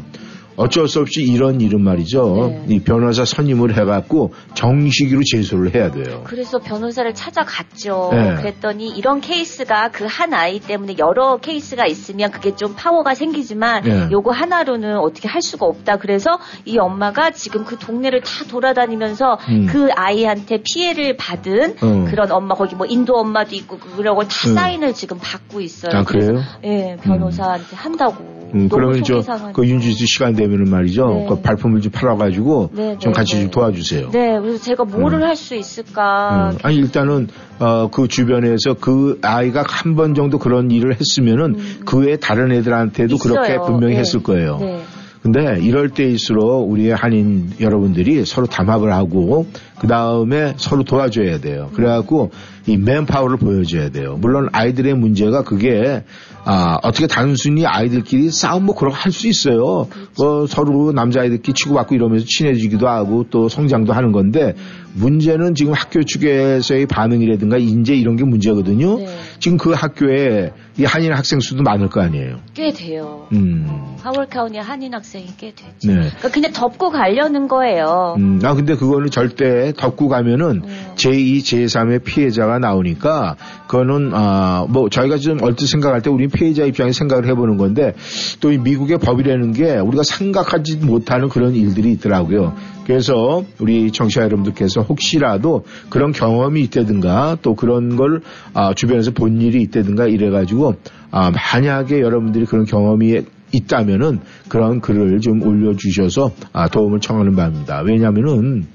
어쩔 0.55 0.87
수 0.87 1.01
없이 1.01 1.23
이런 1.23 1.59
일은 1.59 1.81
말이죠. 1.83 2.63
네. 2.67 2.75
이 2.75 2.79
변호사 2.79 3.25
선임을 3.25 3.77
해갖고 3.77 4.33
정식으로 4.53 5.21
제소를 5.25 5.75
해야 5.75 5.91
돼요. 5.91 6.21
그래서 6.23 6.59
변호사를 6.59 7.13
찾아갔죠. 7.13 8.09
네. 8.13 8.35
그랬더니 8.35 8.87
이런 8.89 9.19
케이스가 9.19 9.89
그 9.91 10.07
한 10.13 10.33
아이 10.33 10.59
때문에 10.59 10.95
여러 10.99 11.37
케이스가 11.37 11.87
있으면 11.87 12.29
그게 12.29 12.55
좀 12.55 12.75
파워가 12.75 13.15
생기지만 13.15 13.83
네. 13.83 14.07
요거 14.11 14.31
하나로는 14.31 14.99
어떻게 14.99 15.27
할 15.27 15.41
수가 15.41 15.65
없다. 15.65 15.97
그래서 15.97 16.37
이 16.65 16.77
엄마가 16.77 17.31
지금 17.31 17.65
그 17.65 17.77
동네를 17.77 18.21
다 18.21 18.45
돌아다니면서 18.47 19.39
음. 19.49 19.65
그 19.65 19.89
아이한테 19.95 20.59
피해를 20.63 21.17
받은 21.17 21.77
어. 21.81 22.05
그런 22.09 22.31
엄마 22.31 22.53
거기 22.53 22.75
뭐 22.75 22.85
인도 22.85 23.15
엄마도 23.15 23.55
있고 23.55 23.77
그러고 23.79 24.23
다 24.23 24.49
음. 24.49 24.53
사인을 24.53 24.93
지금 24.93 25.17
받고 25.19 25.61
있어요. 25.61 25.97
아, 25.97 26.03
그래요? 26.03 26.39
예, 26.63 26.95
변호사한테 27.01 27.75
한다고. 27.75 28.43
음, 28.53 28.69
그러면 28.69 28.99
속이 28.99 29.07
저, 29.07 29.21
상하니까. 29.21 29.53
그 29.53 29.67
윤주수 29.67 30.05
시간 30.05 30.35
되 30.35 30.42
면은 30.47 30.69
말이죠. 30.69 31.07
네. 31.07 31.25
그 31.29 31.41
발품을 31.41 31.81
좀 31.81 31.91
팔아가지고 31.91 32.69
네, 32.73 32.97
좀 32.99 33.11
네, 33.11 33.17
같이 33.17 33.35
네. 33.35 33.41
좀 33.41 33.51
도와주세요. 33.51 34.09
네, 34.11 34.39
그래서 34.39 34.63
제가 34.63 34.83
뭐를 34.85 35.19
음. 35.19 35.23
할수 35.23 35.55
있을까. 35.55 36.51
음, 36.53 36.57
아니 36.63 36.75
일단은 36.77 37.27
어, 37.59 37.89
그 37.91 38.07
주변에서 38.07 38.75
그 38.79 39.19
아이가 39.21 39.63
한 39.67 39.95
번 39.95 40.15
정도 40.15 40.39
그런 40.39 40.71
일을 40.71 40.95
했으면은 40.99 41.55
그 41.85 41.99
외에 41.99 42.15
다른 42.17 42.51
애들한테도 42.51 43.17
그렇게 43.17 43.39
음. 43.39 43.55
있어요. 43.55 43.65
분명히 43.65 43.93
네. 43.93 43.99
했을 43.99 44.23
거예요. 44.23 44.57
네. 44.59 44.81
근데 45.21 45.57
이럴 45.61 45.87
때일수록 45.89 46.69
우리의 46.69 46.93
한인 46.95 47.51
여러분들이 47.61 48.25
서로 48.25 48.45
담합을 48.45 48.91
하고 48.91 49.47
그 49.79 49.87
다음에 49.87 50.53
서로 50.57 50.83
도와줘야 50.83 51.39
돼요. 51.39 51.69
그래갖고 51.75 52.31
이 52.67 52.75
맨파워를 52.75 53.37
보여줘야 53.37 53.87
돼요. 53.89 54.17
물론 54.19 54.49
아이들의 54.51 54.93
문제가 54.95 55.43
그게 55.43 56.03
아, 56.45 56.77
어떻게 56.83 57.07
단순히 57.07 57.65
아이들끼리 57.65 58.29
싸움 58.31 58.65
뭐 58.65 58.75
그런 58.75 58.91
거 58.93 58.97
할 59.03 59.11
수 59.11 59.27
있어요. 59.27 59.87
뭐 60.17 60.47
서로 60.47 60.91
남자아이들끼리 60.91 61.53
치고받고 61.53 61.95
이러면서 61.95 62.25
친해지기도 62.27 62.87
하고 62.87 63.25
또 63.29 63.47
성장도 63.49 63.93
하는 63.93 64.11
건데 64.11 64.55
문제는 64.95 65.55
지금 65.55 65.73
학교 65.73 66.03
측에서의 66.03 66.85
반응이라든가 66.85 67.57
인재 67.57 67.95
이런 67.95 68.15
게 68.15 68.23
문제거든요. 68.23 68.97
네. 68.99 69.07
지금 69.39 69.57
그 69.57 69.71
학교에 69.71 70.51
이 70.77 70.85
한인 70.85 71.11
학생 71.13 71.39
수도 71.39 71.63
많을 71.63 71.89
거 71.89 72.01
아니에요. 72.01 72.37
꽤 72.53 72.71
돼요. 72.71 73.27
음. 73.33 73.67
하월카운티 74.01 74.57
한인 74.57 74.93
학생이 74.93 75.27
꽤 75.37 75.53
되죠. 75.53 75.71
네. 75.87 75.93
그러니까 75.95 76.29
그냥 76.29 76.51
덮고 76.51 76.89
가려는 76.89 77.47
거예요. 77.47 78.15
음, 78.17 78.39
아, 78.43 78.53
근데 78.53 78.75
그거는 78.75 79.09
절대 79.11 79.73
덮고 79.75 80.07
가면은 80.09 80.61
제2, 80.95 81.39
제3의 81.41 82.03
피해자가 82.03 82.59
나오니까 82.59 83.35
그거는, 83.67 84.11
아, 84.13 84.65
뭐, 84.69 84.89
저희가 84.89 85.17
좀 85.17 85.41
얼핏 85.41 85.67
생각할 85.67 86.01
때 86.01 86.09
우리 86.09 86.27
피해자 86.33 86.63
입장에서 86.65 86.97
생각을 86.97 87.27
해보는 87.27 87.57
건데 87.57 87.93
또 88.39 88.53
이 88.53 88.57
미국의 88.57 88.99
법이라는 88.99 89.53
게 89.53 89.77
우리가 89.77 90.03
생각하지 90.03 90.77
못하는 90.77 91.27
그런 91.29 91.55
일들이 91.55 91.91
있더라고요. 91.93 92.53
그래서 92.85 93.43
우리 93.59 93.91
청취자 93.91 94.21
여러분들께서 94.23 94.81
혹시라도 94.81 95.65
그런 95.89 96.11
경험이 96.11 96.61
있다든가 96.63 97.37
또 97.41 97.55
그런 97.55 97.95
걸 97.95 98.21
아, 98.53 98.73
주변에서 98.73 99.11
본 99.11 99.41
일이 99.41 99.61
있다든가 99.63 100.07
이래가지고 100.07 100.75
아, 101.11 101.31
만약에 101.31 101.99
여러분들이 102.01 102.45
그런 102.45 102.65
경험이 102.65 103.21
있다면은 103.51 104.19
그런 104.49 104.81
글을 104.81 105.19
좀 105.21 105.41
올려주셔서 105.41 106.31
아, 106.51 106.67
도움을 106.67 106.99
청하는 106.99 107.35
바입니다. 107.35 107.81
왜냐하면은 107.81 108.67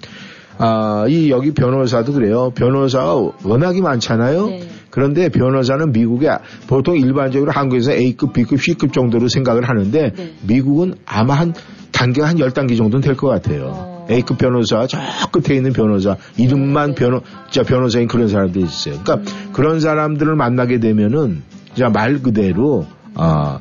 아, 0.58 1.04
이 1.08 1.30
여기 1.30 1.52
변호사도 1.52 2.12
그래요. 2.14 2.50
변호사가 2.54 3.14
워낙이 3.44 3.80
많잖아요. 3.80 4.46
네. 4.46 4.68
그런데 4.98 5.28
변호사는 5.28 5.92
미국에 5.92 6.28
보통 6.66 6.96
일반적으로 6.98 7.52
한국에서 7.52 7.92
A급, 7.92 8.32
B급, 8.32 8.60
C급 8.60 8.92
정도로 8.92 9.28
생각을 9.28 9.68
하는데 9.68 10.12
네. 10.12 10.32
미국은 10.44 10.94
아마 11.06 11.34
한 11.34 11.54
단계가 11.92 12.26
한 12.26 12.34
10단계 12.34 12.76
정도는 12.76 13.00
될 13.00 13.14
것 13.14 13.28
같아요. 13.28 13.70
어. 13.76 14.06
A급 14.10 14.38
변호사, 14.38 14.88
저 14.88 14.98
끝에 15.30 15.54
있는 15.56 15.72
변호사, 15.72 16.16
이름만 16.36 16.90
네. 16.90 16.94
변호, 16.96 17.20
자, 17.48 17.62
변호사인 17.62 18.08
그런 18.08 18.26
사람들이 18.26 18.64
있어요. 18.64 18.98
그러니까 19.04 19.30
음. 19.30 19.50
그런 19.52 19.78
사람들을 19.78 20.34
만나게 20.34 20.80
되면은 20.80 21.42
진짜 21.74 21.90
말 21.90 22.20
그대로, 22.20 22.84
아, 23.14 23.60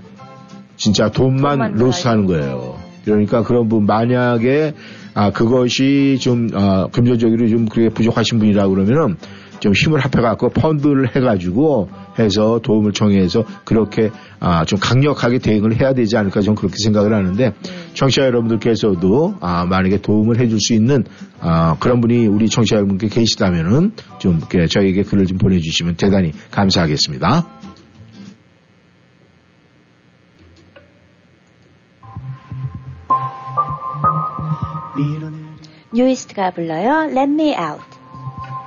진짜 0.75 1.11
돈만 1.11 1.59
돈만 1.59 1.73
로스 1.75 2.07
하는 2.07 2.25
들어야지. 2.25 2.49
거예요. 2.49 2.77
그러니까 3.05 3.43
그런 3.43 3.69
분 3.69 3.85
만약에 3.85 4.73
아 5.13 5.31
그것이 5.31 6.17
좀 6.19 6.49
아, 6.55 6.87
금전적으로 6.91 7.47
좀 7.47 7.65
그렇게 7.67 7.93
부족하신 7.93 8.39
분이라 8.39 8.67
그러면은 8.69 9.17
좀 9.59 9.73
힘을 9.73 9.99
합해갖고 9.99 10.49
펀드를 10.49 11.15
해가지고 11.15 11.89
해서 12.19 12.59
도움을 12.63 12.93
청해서 12.93 13.43
그렇게 13.65 14.11
아, 14.39 14.65
좀 14.65 14.79
강력하게 14.79 15.39
대응을 15.39 15.79
해야 15.79 15.93
되지 15.93 16.17
않을까 16.17 16.41
저는 16.41 16.55
그렇게 16.55 16.75
생각을 16.83 17.13
하는데 17.13 17.53
청취자 17.93 18.23
여러분들께서도 18.25 19.35
아, 19.39 19.65
만약에 19.65 20.01
도움을 20.01 20.39
해줄 20.39 20.59
수 20.59 20.73
있는 20.73 21.03
아, 21.39 21.75
그런 21.79 22.01
분이 22.01 22.27
우리 22.27 22.49
청취자 22.49 22.77
여러분께 22.77 23.07
계시다면은 23.07 23.91
좀 24.19 24.37
이렇게 24.37 24.67
저에게 24.67 25.03
글을 25.03 25.25
좀 25.25 25.37
보내주시면 25.37 25.95
대단히 25.95 26.31
감사하겠습니다. 26.51 27.45
뉴이스트가 35.93 36.51
불러요. 36.51 37.09
Let 37.09 37.31
Me 37.31 37.55
Out. 37.57 37.96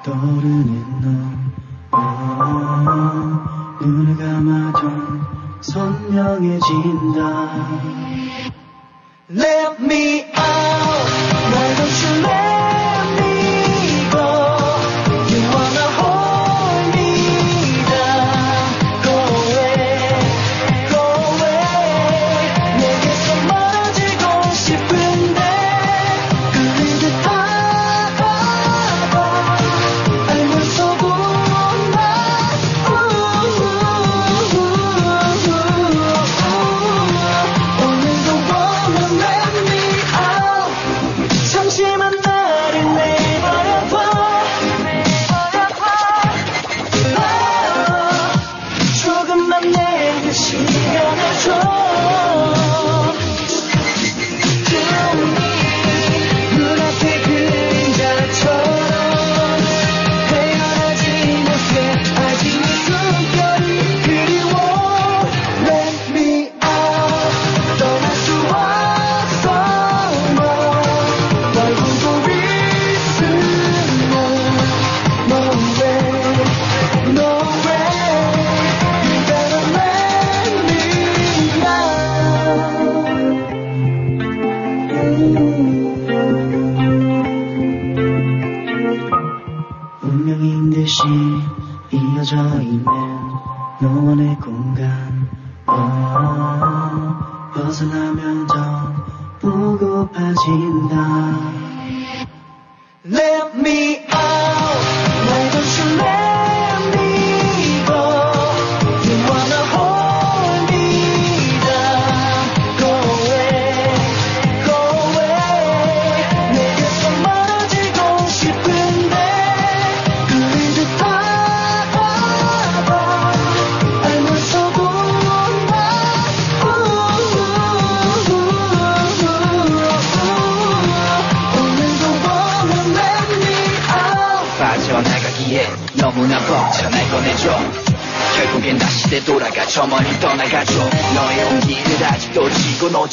떠오르는 0.03 1.01
너 1.03 1.09
아, 1.93 3.77
눈을 3.81 4.17
감아도 4.17 4.89
선명해진다 5.61 7.21
Let 9.31 9.81
me 9.81 10.25
out 10.35 11.11
Why 11.53 11.75
don't 11.77 12.03
you 12.03 12.13
let 12.23 13.21
me 13.21 13.30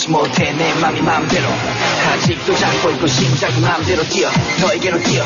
못해 0.10 0.51
내 0.53 0.74
맘이 0.76 1.01
맘대로. 1.01 1.47
아직도 2.12 2.55
잡고 2.55 2.91
있고 2.91 3.08
심장이 3.08 3.60
맘대로 3.60 4.03
뛰어. 4.10 4.30
너에게로 4.62 5.01
뛰어 5.03 5.16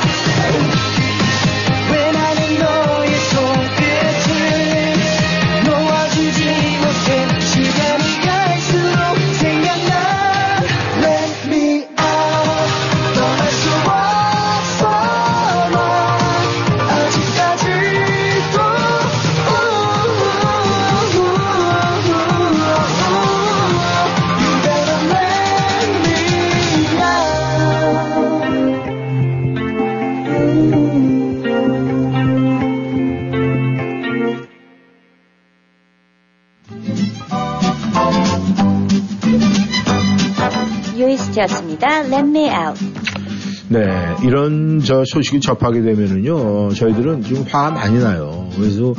이런 44.23 44.81
저 44.83 45.03
소식을 45.05 45.39
접하게 45.39 45.81
되면은요, 45.81 46.35
어, 46.35 46.69
저희들은 46.73 47.23
좀 47.23 47.45
화가 47.49 47.71
많이 47.71 47.99
나요. 47.99 48.49
그래서 48.55 48.93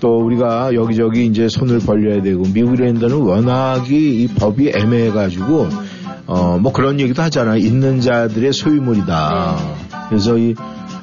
또 0.00 0.20
우리가 0.24 0.74
여기저기 0.74 1.26
이제 1.26 1.48
손을 1.48 1.80
벌려야 1.80 2.22
되고, 2.22 2.42
미국이랜드는 2.42 3.16
워낙이 3.16 4.22
이 4.22 4.28
법이 4.28 4.70
애매해가지고, 4.74 5.68
어, 6.26 6.58
뭐 6.60 6.72
그런 6.72 7.00
얘기도 7.00 7.22
하잖아요. 7.22 7.56
있는 7.56 8.00
자들의 8.00 8.52
소유물이다. 8.52 9.56
그래서 10.08 10.38
이, 10.38 10.54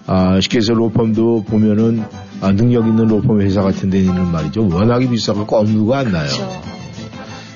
아, 0.08 0.40
쉽게 0.40 0.60
해서 0.60 0.74
로펌도 0.74 1.44
보면은, 1.44 2.04
아, 2.42 2.52
능력 2.52 2.88
있는 2.88 3.08
로펌 3.08 3.42
회사 3.42 3.62
같은 3.62 3.90
데는 3.90 4.32
말이죠. 4.32 4.70
워낙에 4.70 5.10
비싸갖고 5.10 5.58
엄두가 5.58 6.00
안 6.00 6.12
나요. 6.12 6.30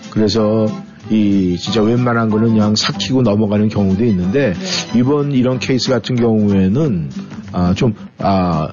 그래서 0.10 0.66
이 1.10 1.58
진짜 1.58 1.82
웬만한 1.82 2.30
거는 2.30 2.50
그냥 2.50 2.76
삭히고 2.76 3.24
넘어가는 3.24 3.68
경우도 3.70 4.04
있는데 4.06 4.54
이번 4.96 5.32
이런 5.32 5.60
케이스 5.60 5.90
같은 5.90 6.16
경우에는 6.16 7.10
아, 7.52 7.74
좀 7.74 7.96
아, 8.20 8.70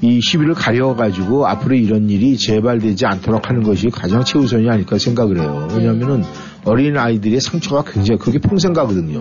이 0.00 0.20
시비를 0.20 0.54
가려가지고 0.54 1.46
앞으로 1.46 1.74
이런 1.74 2.08
일이 2.10 2.36
재발되지 2.36 3.06
않도록 3.06 3.48
하는 3.48 3.62
것이 3.62 3.88
가장 3.88 4.24
최우선이 4.24 4.68
아닐까 4.68 4.98
생각을 4.98 5.40
해요. 5.40 5.68
왜냐하면은 5.72 6.24
어린 6.64 6.96
아이들의 6.96 7.40
상처가 7.40 7.84
굉장히 7.90 8.18
그게 8.18 8.38
평생 8.38 8.72
가거든요. 8.72 9.20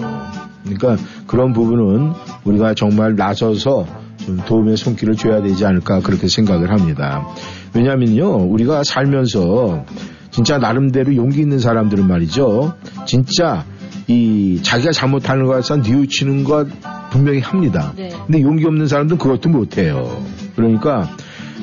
그러니까 0.63 0.97
그런 1.27 1.53
부분은 1.53 2.13
우리가 2.45 2.73
정말 2.73 3.15
나서서 3.15 3.85
좀 4.17 4.37
도움의 4.45 4.77
손길을 4.77 5.15
줘야 5.15 5.41
되지 5.41 5.65
않을까 5.65 5.99
그렇게 5.99 6.27
생각을 6.27 6.71
합니다. 6.71 7.27
왜냐하면요, 7.73 8.45
우리가 8.45 8.83
살면서 8.83 9.85
진짜 10.33 10.57
나름대로 10.57 11.15
용기 11.15 11.41
있는 11.41 11.59
사람들은 11.59 12.07
말이죠. 12.07 12.73
진짜 13.05 13.65
이 14.07 14.59
자기가 14.63 14.91
잘못하는 14.91 15.45
것에 15.45 15.77
뉘우치는 15.77 16.43
것 16.43 16.67
분명히 17.11 17.39
합니다. 17.39 17.93
네. 17.95 18.09
근데 18.25 18.41
용기 18.41 18.65
없는 18.65 18.87
사람들은 18.87 19.19
그것도 19.19 19.49
못해요. 19.49 20.23
그러니까 20.55 21.09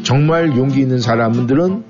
정말 0.04 0.56
용기 0.56 0.80
있는 0.80 1.00
사람들은 1.00 1.82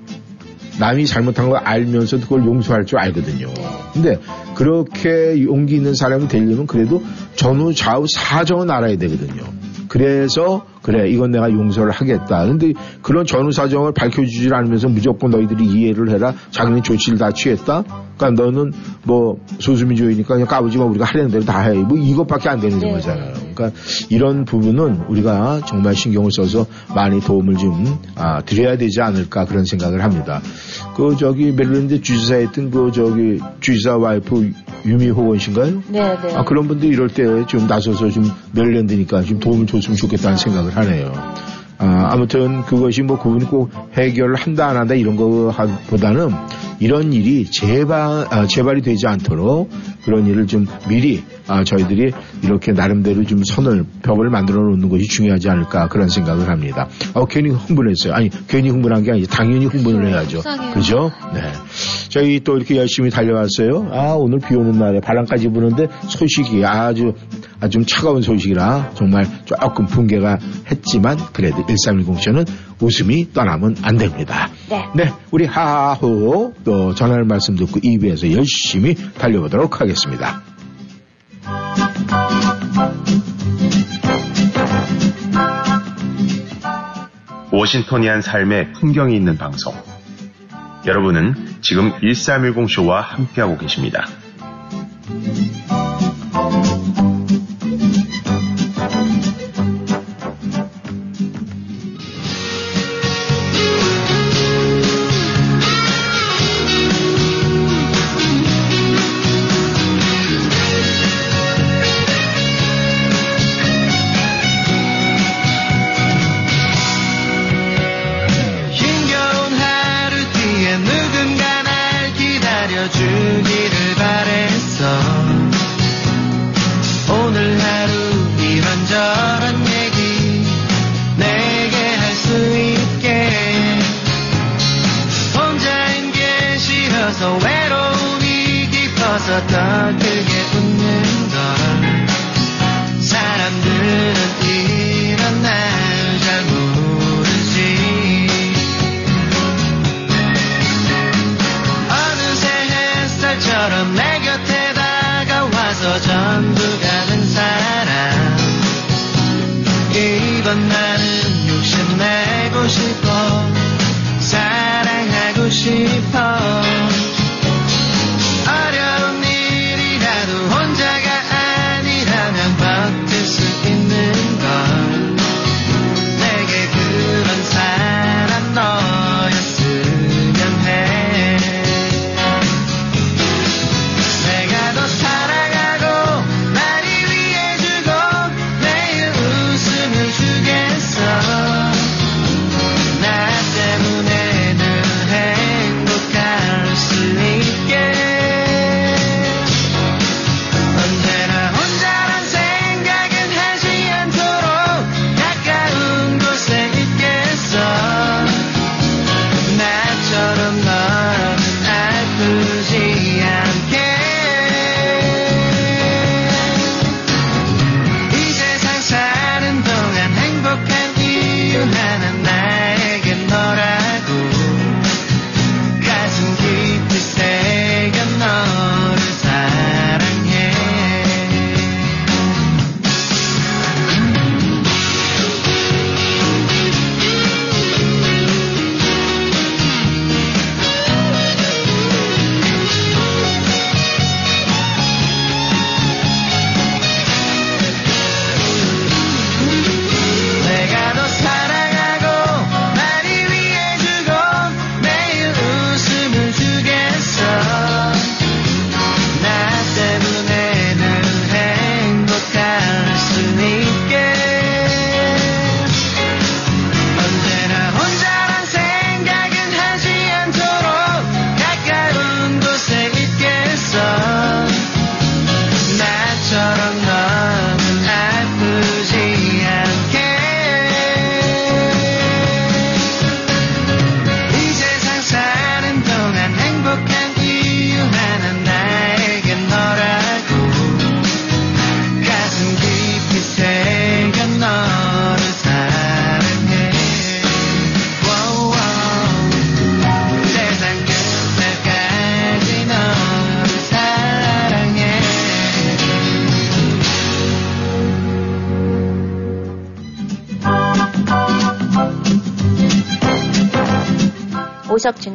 남이 0.81 1.07
잘못한 1.07 1.51
걸 1.51 1.59
알면서도 1.59 2.23
그걸 2.23 2.47
용서할 2.47 2.87
줄 2.87 2.99
알거든요. 2.99 3.49
근데 3.93 4.19
그렇게 4.55 5.43
용기 5.43 5.77
있는 5.77 5.95
사람이 5.95 6.29
되려면 6.29 6.67
그래도 6.67 7.03
전후 7.37 7.75
좌우 7.75 8.07
사정은 8.09 8.71
알아야 8.71 8.97
되거든요. 8.97 9.43
그래서 9.91 10.65
그래 10.83 11.11
이건 11.11 11.33
내가 11.33 11.51
용서를 11.51 11.91
하겠다. 11.91 12.47
근데 12.47 12.73
그런 13.03 13.27
전후 13.27 13.51
사정을 13.51 13.93
밝혀주질 13.93 14.55
않으면서 14.55 14.89
무조건 14.89 15.33
너희들이 15.33 15.67
이해를 15.67 16.11
해라. 16.11 16.33
자기는 16.53 16.85
조치를 16.85 17.19
다 17.19 17.33
취했다. 17.33 17.83
그러니까 18.17 18.43
너는 18.43 18.73
뭐 19.03 19.39
소수민주주의니까 19.59 20.35
그냥 20.35 20.47
까부지 20.47 20.79
마 20.79 20.85
우리가 20.85 21.07
하려는 21.07 21.33
대로 21.33 21.45
다 21.45 21.63
해. 21.63 21.75
뭐 21.75 21.99
이것밖에 21.99 22.49
안 22.49 22.61
되는 22.61 22.79
네. 22.79 22.93
거잖아요. 22.93 23.33
그러니까 23.53 23.73
이런 24.11 24.45
부분은 24.45 25.07
우리가 25.09 25.63
정말 25.67 25.97
신경을 25.97 26.31
써서 26.31 26.67
많이 26.95 27.21
도움을 27.21 27.57
좀 27.57 27.99
아, 28.15 28.43
드려야 28.43 28.77
되지 28.77 29.01
않을까 29.01 29.45
그런 29.47 29.65
생각을 29.65 30.05
합니다. 30.05 30.41
그 30.97 31.17
저기 31.19 31.51
멜론드 31.51 32.01
주지사였던 32.01 32.71
그 32.71 32.93
저기 32.95 33.41
주지사 33.59 33.97
와이프 33.97 34.53
유미호건 34.85 35.39
씨인가요? 35.39 35.83
네, 35.89 36.17
네. 36.23 36.35
아, 36.35 36.45
그런 36.45 36.67
분들 36.69 36.89
이럴 36.89 37.09
때 37.09 37.21
좀 37.47 37.67
나서서 37.67 38.11
좀 38.11 38.31
멜랜드니까 38.53 39.23
좀 39.23 39.39
도움을 39.41 39.67
줬으면 39.67 39.97
좋겠다는 39.97 40.37
생각을 40.37 40.77
하네요. 40.77 41.13
아, 41.79 42.09
아무튼 42.13 42.63
그것이 42.63 43.03
뭐 43.03 43.19
그분이 43.19 43.47
꼭 43.47 43.71
해결을 43.95 44.35
한다 44.37 44.69
안 44.69 44.77
한다 44.77 44.95
이런 44.95 45.17
거보다는 45.17 46.31
이런 46.81 47.13
일이 47.13 47.45
재발, 47.45 48.27
아, 48.31 48.47
재발이 48.47 48.83
되지 48.83 49.07
않도록 49.07 49.71
그런 50.05 50.27
일을 50.27 50.47
좀 50.47 50.67
미리 50.89 51.23
아, 51.47 51.63
저희들이 51.63 52.13
이렇게 52.43 52.73
나름대로 52.73 53.25
좀 53.25 53.43
선을, 53.45 53.85
벽을 54.03 54.31
만들어 54.31 54.63
놓는 54.63 54.89
것이 54.89 55.05
중요하지 55.05 55.51
않을까 55.51 55.89
그런 55.89 56.09
생각을 56.09 56.49
합니다. 56.49 56.89
어, 57.13 57.27
괜히 57.27 57.51
흥분했어요. 57.51 58.15
아니, 58.15 58.31
괜히 58.49 58.71
흥분한 58.71 59.03
게 59.03 59.11
아니지. 59.13 59.29
당연히 59.29 59.67
흥분을 59.67 60.09
해야죠. 60.09 60.43
그죠? 60.73 61.11
네. 61.35 61.41
저희 62.09 62.41
또 62.41 62.57
이렇게 62.57 62.77
열심히 62.77 63.11
달려왔어요. 63.11 63.89
아, 63.93 64.15
오늘 64.17 64.39
비 64.39 64.55
오는 64.55 64.79
날에 64.79 65.01
바람까지 65.01 65.49
부는데 65.49 65.89
소식이 66.09 66.65
아주 66.65 67.13
좀 67.69 67.85
차가운 67.85 68.23
소식이라 68.23 68.93
정말 68.95 69.27
조금 69.45 69.87
붕괴가 69.87 70.39
했지만 70.71 71.19
그래도 71.33 71.65
1310 71.67 72.23
쇼는 72.23 72.45
웃음이 72.81 73.33
떠나면 73.33 73.77
안 73.83 73.99
됩니다. 73.99 74.49
네. 74.69 74.89
네, 74.95 75.13
우리 75.31 75.45
하하호 75.45 76.55
또 76.65 76.95
전하는 76.95 77.27
말씀 77.27 77.57
듣고 77.57 77.81
2부에서 77.81 78.35
열심히 78.35 78.95
달려보도록 78.95 79.81
하겠습니다. 79.81 80.43
워싱턴이한 87.53 88.23
삶의 88.23 88.73
풍경이 88.73 89.15
있는 89.15 89.37
방송. 89.37 89.75
여러분은 90.87 91.35
지금 91.61 91.93
1310쇼와 92.01 93.01
함께하고 93.03 93.59
계십니다. 93.59 94.07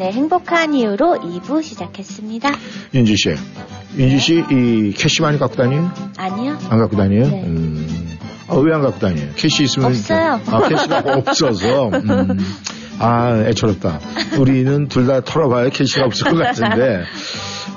오석준의 0.06 0.14
행복한 0.14 0.74
이유로 0.74 1.18
2부 1.22 1.64
시작했습니다. 1.64 2.49
윤지 2.93 3.16
씨. 3.16 3.30
윤지 3.97 4.20
씨, 4.20 4.43
이 4.51 4.91
cash 4.95 5.22
많이 5.22 5.39
갖고 5.39 5.56
다녀요? 5.56 5.89
아니요. 6.18 6.58
안 6.70 6.80
갖고 6.80 6.95
다녀요? 6.97 7.28
네. 7.30 7.43
음. 7.45 7.88
아, 8.47 8.56
왜 8.56 8.74
안 8.74 8.82
갖고 8.82 8.99
다녀요? 8.99 9.28
cash 9.36 9.63
있으면. 9.64 9.89
없어요. 9.89 10.39
아, 10.47 10.68
cash가 10.68 11.03
없어서. 11.18 11.89
음. 11.89 12.38
아, 12.99 13.43
애처롭다. 13.47 13.99
우리는 14.39 14.88
둘 14.88 15.08
다 15.08 15.22
털어봐야 15.22 15.70
cash가 15.70 16.05
없을 16.06 16.32
것 16.32 16.38
같은데. 16.38 17.01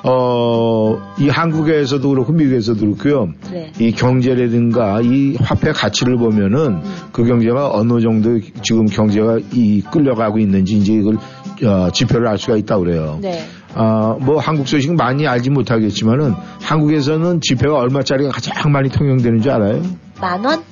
어, 0.05 0.97
이 1.19 1.29
한국에서도 1.29 2.09
그렇고 2.09 2.33
미국에서도 2.33 2.79
그렇고요. 2.81 3.33
네. 3.51 3.73
이 3.81 3.91
경제라든가 3.91 5.01
이 5.03 5.37
화폐 5.41 5.73
가치를 5.73 6.17
보면은 6.19 6.81
그 7.11 7.25
경제가 7.25 7.71
어느 7.73 8.01
정도 8.01 8.39
지금 8.63 8.87
경제가 8.87 9.39
이 9.53 9.83
끌려가고 9.91 10.39
있는지 10.39 10.77
이제 10.77 10.93
이걸 10.93 11.17
어, 11.65 11.91
지표를 11.91 12.29
알 12.29 12.39
수가 12.39 12.57
있다고 12.57 12.85
그래요. 12.85 13.19
네. 13.21 13.45
아, 13.75 14.17
뭐 14.21 14.39
한국 14.39 14.67
소식 14.69 14.93
많이 14.95 15.27
알지 15.27 15.51
못하겠지만은 15.51 16.35
한국에서는 16.63 17.41
지폐가 17.41 17.77
얼마짜리가 17.77 18.31
가장 18.31 18.73
많이 18.73 18.89
통용되는 18.89 19.41
줄 19.41 19.53
알아요? 19.53 19.83
만 20.21 20.45
원? 20.45 20.63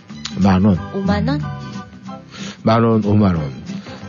만 0.43 0.65
원, 0.65 0.77
5만 0.93 1.29
원? 1.29 1.41
만 2.63 2.83
원, 2.83 3.05
오만 3.05 3.37
원. 3.37 3.45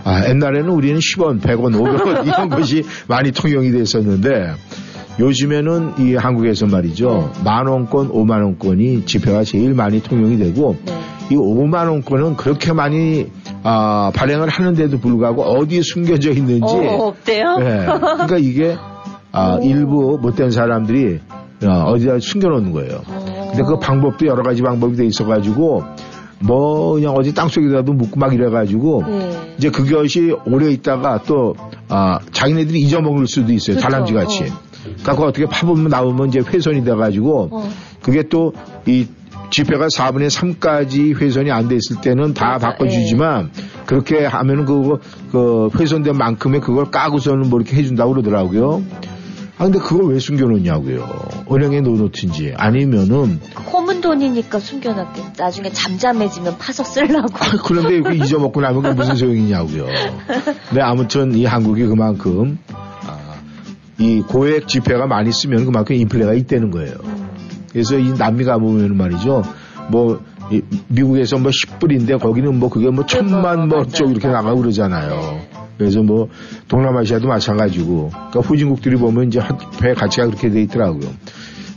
아, 0.03 0.27
옛날에는 0.29 0.69
우리는 0.69 0.99
10원, 0.99 1.41
100원, 1.41 1.75
500원 1.75 2.25
이런 2.25 2.49
것이 2.49 2.83
많이 3.07 3.31
통용이 3.31 3.71
됐었는데 3.71 4.53
요즘에는 5.19 5.93
이 5.99 6.15
한국에서 6.15 6.65
말이죠. 6.67 7.33
만 7.43 7.67
원권, 7.67 8.09
오만 8.11 8.41
원권이 8.41 9.05
지폐가 9.05 9.43
제일 9.43 9.73
많이 9.73 10.01
통용이 10.01 10.37
되고 10.37 10.77
네. 10.85 10.97
이 11.29 11.35
5만 11.35 11.89
원권은 11.89 12.37
그렇게 12.37 12.73
많이 12.73 13.27
아, 13.63 14.11
발행을 14.13 14.47
하는데도 14.49 14.99
불구하고 14.99 15.43
어디에 15.43 15.81
숨겨져 15.81 16.31
있는지 16.31 16.73
어, 16.73 17.07
없대요? 17.07 17.57
네. 17.57 17.85
그러니까 17.85 18.37
이게 18.37 18.75
아, 19.31 19.59
일부 19.61 20.17
못된 20.21 20.51
사람들이 20.51 21.19
어, 21.65 21.91
어디다 21.91 22.19
숨겨놓는 22.19 22.71
거예요. 22.71 23.01
근데 23.05 23.63
그 23.63 23.79
방법도 23.79 24.25
여러 24.27 24.43
가지 24.43 24.61
방법이 24.61 24.95
돼 24.95 25.05
있어가지고 25.05 25.83
뭐 26.39 26.93
그냥 26.93 27.15
어디 27.15 27.33
땅속에다도 27.33 27.93
묻고 27.93 28.19
막 28.19 28.33
이래가지고 28.33 29.03
네. 29.07 29.53
이제 29.57 29.69
그것이 29.69 30.35
오래 30.45 30.69
있다가 30.71 31.23
또 31.23 31.55
아, 31.89 32.19
자기네들이 32.31 32.79
잊어먹을 32.79 33.27
수도 33.27 33.51
있어요. 33.51 33.77
다람쥐 33.79 34.13
같이. 34.13 34.45
그러니까 34.83 35.13
그거 35.13 35.25
어떻게 35.27 35.45
파보면 35.45 35.89
나오면 35.89 36.29
이제 36.29 36.39
훼손이 36.39 36.85
돼가지고 36.85 37.49
어. 37.51 37.69
그게 38.01 38.23
또 38.29 38.53
이 38.87 39.05
지폐가 39.49 39.87
4분의 39.87 40.29
3까지 40.29 41.15
훼손이 41.19 41.51
안 41.51 41.67
돼 41.67 41.75
있을 41.75 42.01
때는 42.01 42.33
다 42.33 42.57
바꿔주지만 42.57 43.51
그렇게 43.85 44.25
하면은 44.25 44.65
그거 44.65 44.99
그 45.31 45.69
훼손된 45.77 46.17
만큼의 46.17 46.61
그걸 46.61 46.91
까고서는 46.91 47.49
뭐 47.49 47.59
이렇게 47.59 47.75
해준다고 47.77 48.11
그러더라고요. 48.13 48.83
아 49.59 49.63
근데 49.63 49.79
그걸 49.79 50.13
왜 50.13 50.19
숨겨놓냐고요. 50.19 51.07
은행에 51.51 51.81
넣어놓든지 51.81 52.53
아니면은 52.57 53.39
코문 53.65 54.01
돈이니까 54.01 54.59
숨겨놨겠. 54.59 55.25
나중에 55.37 55.69
잠잠해지면 55.71 56.57
파서 56.59 56.83
쓰려고. 56.83 57.27
아, 57.33 57.57
그런데 57.65 57.97
이거 57.97 58.11
잊어먹고 58.11 58.61
나면 58.61 58.83
그게 58.83 58.93
무슨 58.93 59.15
소용이냐고요. 59.15 59.87
근데 60.69 60.81
아무튼 60.81 61.33
이 61.33 61.45
한국이 61.45 61.85
그만큼 61.87 62.59
아, 62.71 63.17
이 63.97 64.21
고액 64.21 64.67
지폐가 64.67 65.07
많이 65.07 65.31
쓰면 65.31 65.65
그만큼 65.65 65.95
인플레가 65.95 66.33
있다는 66.35 66.69
거예요. 66.69 66.93
그래서 67.77 67.95
이 67.99 68.11
남미 68.17 68.43
가보면 68.43 68.97
말이죠. 68.97 69.43
뭐이 69.91 70.61
미국에서 70.87 71.37
뭐 71.37 71.51
10불인데 71.51 72.19
거기는 72.19 72.57
뭐 72.57 72.69
그게 72.69 72.89
뭐 72.89 73.05
천만 73.05 73.67
뭐. 73.69 73.85
쪽 73.85 74.09
이렇게 74.09 74.27
나가고 74.27 74.61
그러잖아요. 74.61 75.09
네. 75.11 75.49
그래서 75.77 76.01
뭐 76.01 76.27
동남아시아도 76.69 77.27
마찬가지고 77.27 78.09
그러니까 78.09 78.39
후진국들이 78.39 78.95
보면 78.95 79.27
이제 79.27 79.39
배 79.79 79.93
가치가 79.93 80.25
그렇게 80.25 80.49
돼 80.49 80.63
있더라고요. 80.63 81.07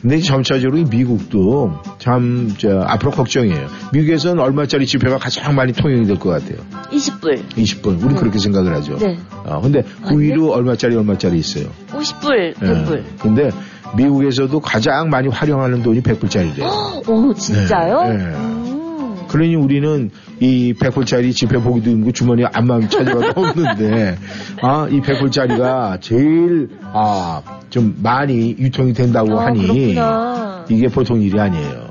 근데 0.00 0.18
점차적으로 0.20 0.78
이 0.78 0.84
미국도 0.90 1.74
참, 1.98 2.54
저, 2.56 2.80
앞으로 2.80 3.10
걱정이에요. 3.10 3.66
미국에서는 3.92 4.42
얼마짜리 4.42 4.86
지폐가 4.86 5.18
가장 5.18 5.54
많이 5.54 5.74
통용이 5.74 6.06
될 6.06 6.16
것 6.18 6.30
같아요. 6.30 6.56
20불, 6.90 7.50
20분. 7.50 8.02
우리 8.02 8.14
그렇게 8.14 8.38
생각을 8.38 8.74
하죠. 8.76 8.96
네. 8.96 9.18
어, 9.44 9.60
근데 9.60 9.82
그 10.08 10.18
위로 10.18 10.52
얼마짜리 10.54 10.96
얼마짜리 10.96 11.38
있어요. 11.38 11.66
50불, 11.92 12.54
예. 12.62 12.66
100불. 12.66 13.02
근데 13.20 13.50
미국에서도 13.96 14.60
가장 14.60 15.10
많이 15.10 15.28
활용하는 15.28 15.82
돈이 15.82 16.02
100불짜리래요. 16.02 17.08
오, 17.08 17.34
진짜요? 17.34 18.02
네, 18.04 18.16
네. 18.16 18.24
음. 18.24 19.16
그러니 19.28 19.54
우리는 19.54 20.10
이 20.40 20.74
100불짜리 20.74 21.32
지폐 21.34 21.58
보기도 21.58 21.90
힘들고 21.90 22.12
주머니에 22.12 22.46
안마음 22.52 22.88
찾아가도 22.88 23.40
없는데, 23.40 24.16
아, 24.62 24.88
이 24.90 25.00
100불짜리가 25.00 26.00
제일, 26.00 26.70
아, 26.82 27.42
좀 27.70 27.96
많이 28.02 28.50
유통이 28.58 28.92
된다고 28.92 29.38
아, 29.38 29.46
하니, 29.46 29.62
그렇구나. 29.62 30.64
이게 30.68 30.88
보통 30.88 31.20
일이 31.22 31.38
아니에요. 31.38 31.90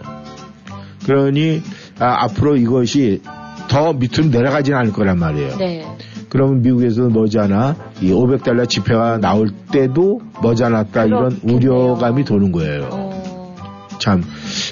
그러니, 1.06 1.62
아, 2.00 2.24
앞으로 2.26 2.58
이것이 2.58 3.22
더 3.70 3.94
밑으로 3.94 4.28
내려가진 4.28 4.74
않을 4.74 4.92
거란 4.92 5.20
말이에요. 5.20 5.58
네. 5.58 5.86
그러면 6.30 6.62
미국에서는 6.62 7.12
머지않아 7.12 7.76
이 8.02 8.12
500달러 8.12 8.68
지폐가 8.70 9.18
나올 9.18 9.50
때도 9.72 10.22
머지않았다 10.42 11.06
이런. 11.06 11.40
우려감이 11.44 12.24
도는 12.24 12.52
거예요. 12.52 12.90
어, 12.92 13.56
참 14.00 14.24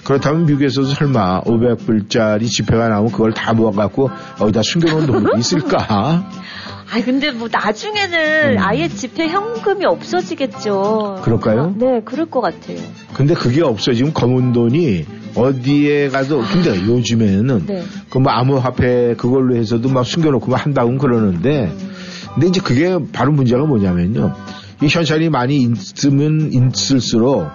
그렇다면 0.04 0.46
미국에서도 0.46 0.88
설마 0.88 1.42
500불짜리 1.42 2.48
지폐가 2.48 2.88
나오면 2.90 3.12
그걸 3.12 3.34
다 3.34 3.54
모아갖고 3.54 4.10
어디다 4.40 4.62
숨겨놓은 4.64 5.06
돈이 5.08 5.28
있을까? 5.40 6.24
아 6.90 7.02
근데 7.04 7.32
뭐 7.32 7.50
나중에는 7.52 8.54
음. 8.54 8.58
아예 8.60 8.88
지폐 8.88 9.28
현금이 9.28 9.86
없어지겠죠. 9.86 11.20
그럴까요? 11.22 11.74
네, 11.78 12.02
그럴 12.06 12.28
것 12.28 12.40
같아요. 12.40 12.78
근데 13.14 13.34
그게 13.34 13.62
없어지면 13.62 14.14
검은 14.14 14.54
돈이 14.54 15.06
어디에 15.38 16.10
가도 16.10 16.42
근데 16.42 16.72
요즘에는 16.86 17.66
네. 17.68 17.84
그뭐 18.10 18.30
암호화폐 18.30 19.16
그걸로 19.16 19.56
해서도 19.56 19.90
막 19.90 20.06
숨겨놓고 20.06 20.50
막 20.50 20.66
한다고 20.66 20.98
그러는데 20.98 21.72
근데 22.34 22.48
이제 22.48 22.62
그게 22.62 22.98
바로 23.12 23.32
문제가 23.32 23.66
뭐냐면요 23.66 24.34
이 24.82 24.88
현찰이 24.88 25.30
많이 25.30 25.58
있으면 25.58 26.52
있을수록 26.52 27.48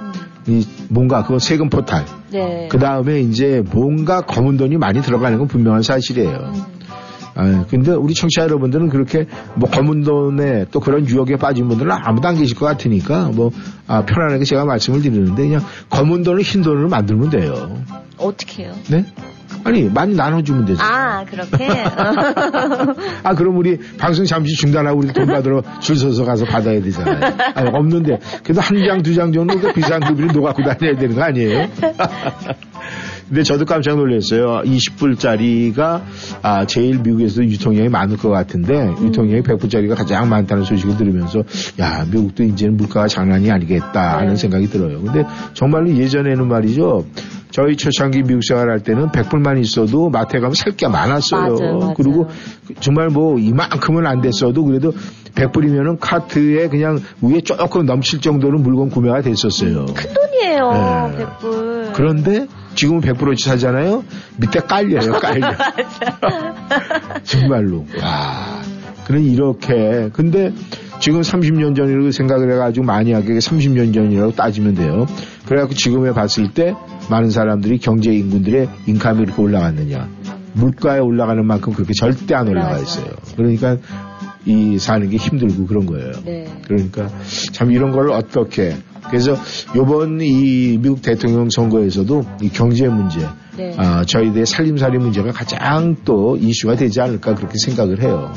이 0.48 0.66
뭔가 0.88 1.24
그 1.24 1.38
세금 1.38 1.68
포탈 1.68 2.04
네. 2.30 2.68
그 2.70 2.78
다음에 2.78 3.20
이제 3.20 3.62
뭔가 3.72 4.22
검은 4.22 4.56
돈이 4.56 4.76
많이 4.76 5.02
들어가는 5.02 5.38
건 5.38 5.46
분명한 5.46 5.82
사실이에요. 5.82 6.52
아, 7.34 7.64
근데 7.70 7.92
우리 7.92 8.14
청취자 8.14 8.42
여러분들은 8.42 8.88
그렇게 8.88 9.26
뭐 9.54 9.68
검은 9.70 10.02
돈에 10.02 10.66
또 10.70 10.80
그런 10.80 11.06
유혹에 11.08 11.36
빠진 11.36 11.68
분들은 11.68 11.90
아무도 11.92 12.28
안 12.28 12.36
계실 12.36 12.56
것 12.56 12.66
같으니까 12.66 13.30
뭐 13.34 13.50
아, 13.86 14.04
편안하게 14.04 14.44
제가 14.44 14.64
말씀을 14.64 15.00
드리는데 15.02 15.42
그냥 15.48 15.62
검은 15.90 16.22
돈을 16.22 16.42
흰 16.42 16.62
돈으로 16.62 16.88
만들면 16.88 17.30
돼요. 17.30 17.76
어떻게 18.18 18.64
해요? 18.64 18.72
네? 18.90 19.04
아니 19.64 19.84
많이 19.84 20.14
나눠주면 20.16 20.64
되죠. 20.64 20.82
아, 20.82 21.24
그렇게? 21.24 21.68
아, 23.22 23.34
그럼 23.34 23.56
우리 23.58 23.78
방송 23.96 24.24
잠시 24.24 24.54
중단하고 24.56 24.98
우리 24.98 25.12
돈 25.12 25.26
받으러 25.26 25.62
줄 25.80 25.96
서서 25.96 26.24
가서 26.24 26.44
받아야 26.44 26.80
되잖아요. 26.80 27.32
아니, 27.54 27.70
없는데. 27.70 28.18
그래도 28.42 28.60
한 28.60 28.76
장, 28.84 29.02
두 29.02 29.14
장 29.14 29.32
정도 29.32 29.58
그 29.60 29.72
비싼 29.72 30.00
급비를 30.00 30.32
녹아고 30.32 30.62
다녀야 30.64 30.96
되는 30.96 31.14
거 31.14 31.22
아니에요? 31.22 31.68
근데 33.32 33.44
저도 33.44 33.64
깜짝 33.64 33.96
놀랐어요. 33.96 34.60
20불짜리가 34.62 36.02
아, 36.42 36.66
제일 36.66 36.98
미국에서 36.98 37.42
유통량이 37.42 37.88
많을 37.88 38.18
것 38.18 38.28
같은데 38.28 38.90
유통량이 39.02 39.40
100불짜리가 39.40 39.96
가장 39.96 40.28
많다는 40.28 40.64
소식을 40.64 40.98
들으면서 40.98 41.38
야, 41.80 42.04
미국도 42.12 42.42
이제는 42.42 42.76
물가가 42.76 43.08
장난이 43.08 43.50
아니겠다 43.50 44.18
하는 44.18 44.34
네. 44.34 44.36
생각이 44.36 44.66
들어요. 44.66 45.00
근데 45.00 45.24
정말로 45.54 45.88
예전에는 45.96 46.46
말이죠. 46.46 47.06
저희 47.52 47.74
초창기 47.76 48.22
미국 48.24 48.42
생활할 48.46 48.80
때는 48.80 49.08
100불만 49.08 49.58
있어도 49.62 50.10
마트에 50.10 50.38
가면 50.40 50.54
살 50.54 50.72
게 50.76 50.86
많았어요. 50.88 51.40
맞아요, 51.56 51.78
맞아요. 51.78 51.94
그리고 51.96 52.28
정말 52.80 53.08
뭐 53.08 53.38
이만큼은 53.38 54.06
안 54.06 54.20
됐어도 54.20 54.62
그래도 54.64 54.92
100불이면은 55.34 55.96
카트에 56.00 56.68
그냥 56.68 56.98
위에 57.22 57.40
조금 57.40 57.86
넘칠 57.86 58.20
정도로 58.20 58.58
물건 58.58 58.90
구매가 58.90 59.22
됐었어요. 59.22 59.86
큰 59.86 60.10
돈이에요, 60.12 61.14
네. 61.16 61.24
100불. 61.24 61.81
그런데 61.94 62.46
지금은 62.74 63.00
100%치 63.02 63.44
사잖아요. 63.48 64.04
밑에 64.38 64.60
깔려요, 64.60 65.12
깔려. 65.20 65.52
정말로. 67.24 67.86
와. 68.02 68.62
그런 69.06 69.22
이렇게. 69.22 70.10
근데 70.12 70.52
지금 71.00 71.20
30년 71.20 71.74
전이라고 71.76 72.10
생각을 72.12 72.52
해가지고 72.52 72.86
만약에 72.86 73.34
30년 73.34 73.92
전이라고 73.92 74.32
따지면 74.32 74.74
돼요. 74.74 75.06
그래갖고 75.46 75.74
지금에 75.74 76.12
봤을 76.12 76.52
때 76.54 76.74
많은 77.10 77.30
사람들이 77.30 77.78
경제 77.78 78.12
인군들의 78.12 78.68
인감이 78.86 79.22
이렇게 79.22 79.42
올라갔느냐. 79.42 80.08
물가에 80.54 81.00
올라가는 81.00 81.44
만큼 81.44 81.72
그렇게 81.72 81.92
절대 81.94 82.34
안 82.34 82.46
올라가. 82.48 82.78
있어요. 82.78 83.06
그러니까 83.36 83.76
이 84.44 84.78
사는 84.78 85.08
게 85.08 85.16
힘들고 85.16 85.66
그런 85.66 85.86
거예요. 85.86 86.12
네. 86.24 86.46
그러니까 86.66 87.08
참 87.52 87.72
이런 87.72 87.90
걸 87.90 88.10
어떻게 88.12 88.76
그래서 89.12 89.36
요번 89.76 90.22
이 90.22 90.78
미국 90.80 91.02
대통령 91.02 91.50
선거에서도 91.50 92.24
이 92.40 92.48
경제 92.48 92.88
문제 92.88 93.28
네. 93.58 93.74
아, 93.76 94.02
저희들의 94.06 94.46
살림살이 94.46 94.96
문제가 94.96 95.30
가장 95.32 95.96
또 96.06 96.38
이슈가 96.40 96.76
되지 96.76 97.02
않을까 97.02 97.34
그렇게 97.34 97.54
생각을 97.62 98.00
해요. 98.02 98.32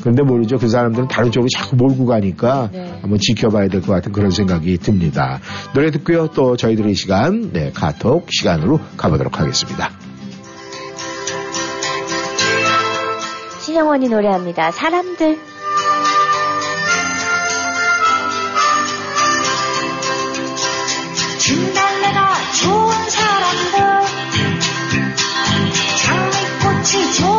그런데 0.00 0.22
모르죠. 0.22 0.56
그 0.56 0.68
사람들은 0.68 1.08
다른 1.08 1.30
쪽으로 1.30 1.48
자꾸 1.54 1.76
몰고 1.76 2.06
가니까 2.06 2.70
네. 2.72 2.98
한번 3.02 3.18
지켜봐야 3.18 3.68
될 3.68 3.82
것 3.82 3.92
같은 3.92 4.12
그런 4.12 4.30
생각이 4.30 4.78
듭니다. 4.78 5.40
노래 5.74 5.90
듣고요. 5.90 6.28
또 6.28 6.56
저희들의 6.56 6.94
시간, 6.94 7.52
네, 7.52 7.70
카톡 7.74 8.28
시간으로 8.30 8.80
가보도록 8.96 9.38
하겠습니다. 9.38 9.90
신영원이 13.60 14.08
노래합니다. 14.08 14.70
사람들. 14.70 15.47
진달래가 21.48 22.34
좋은 22.60 23.08
사람들. 23.08 23.78
장미꽃이 25.96 27.12
좋은 27.14 27.37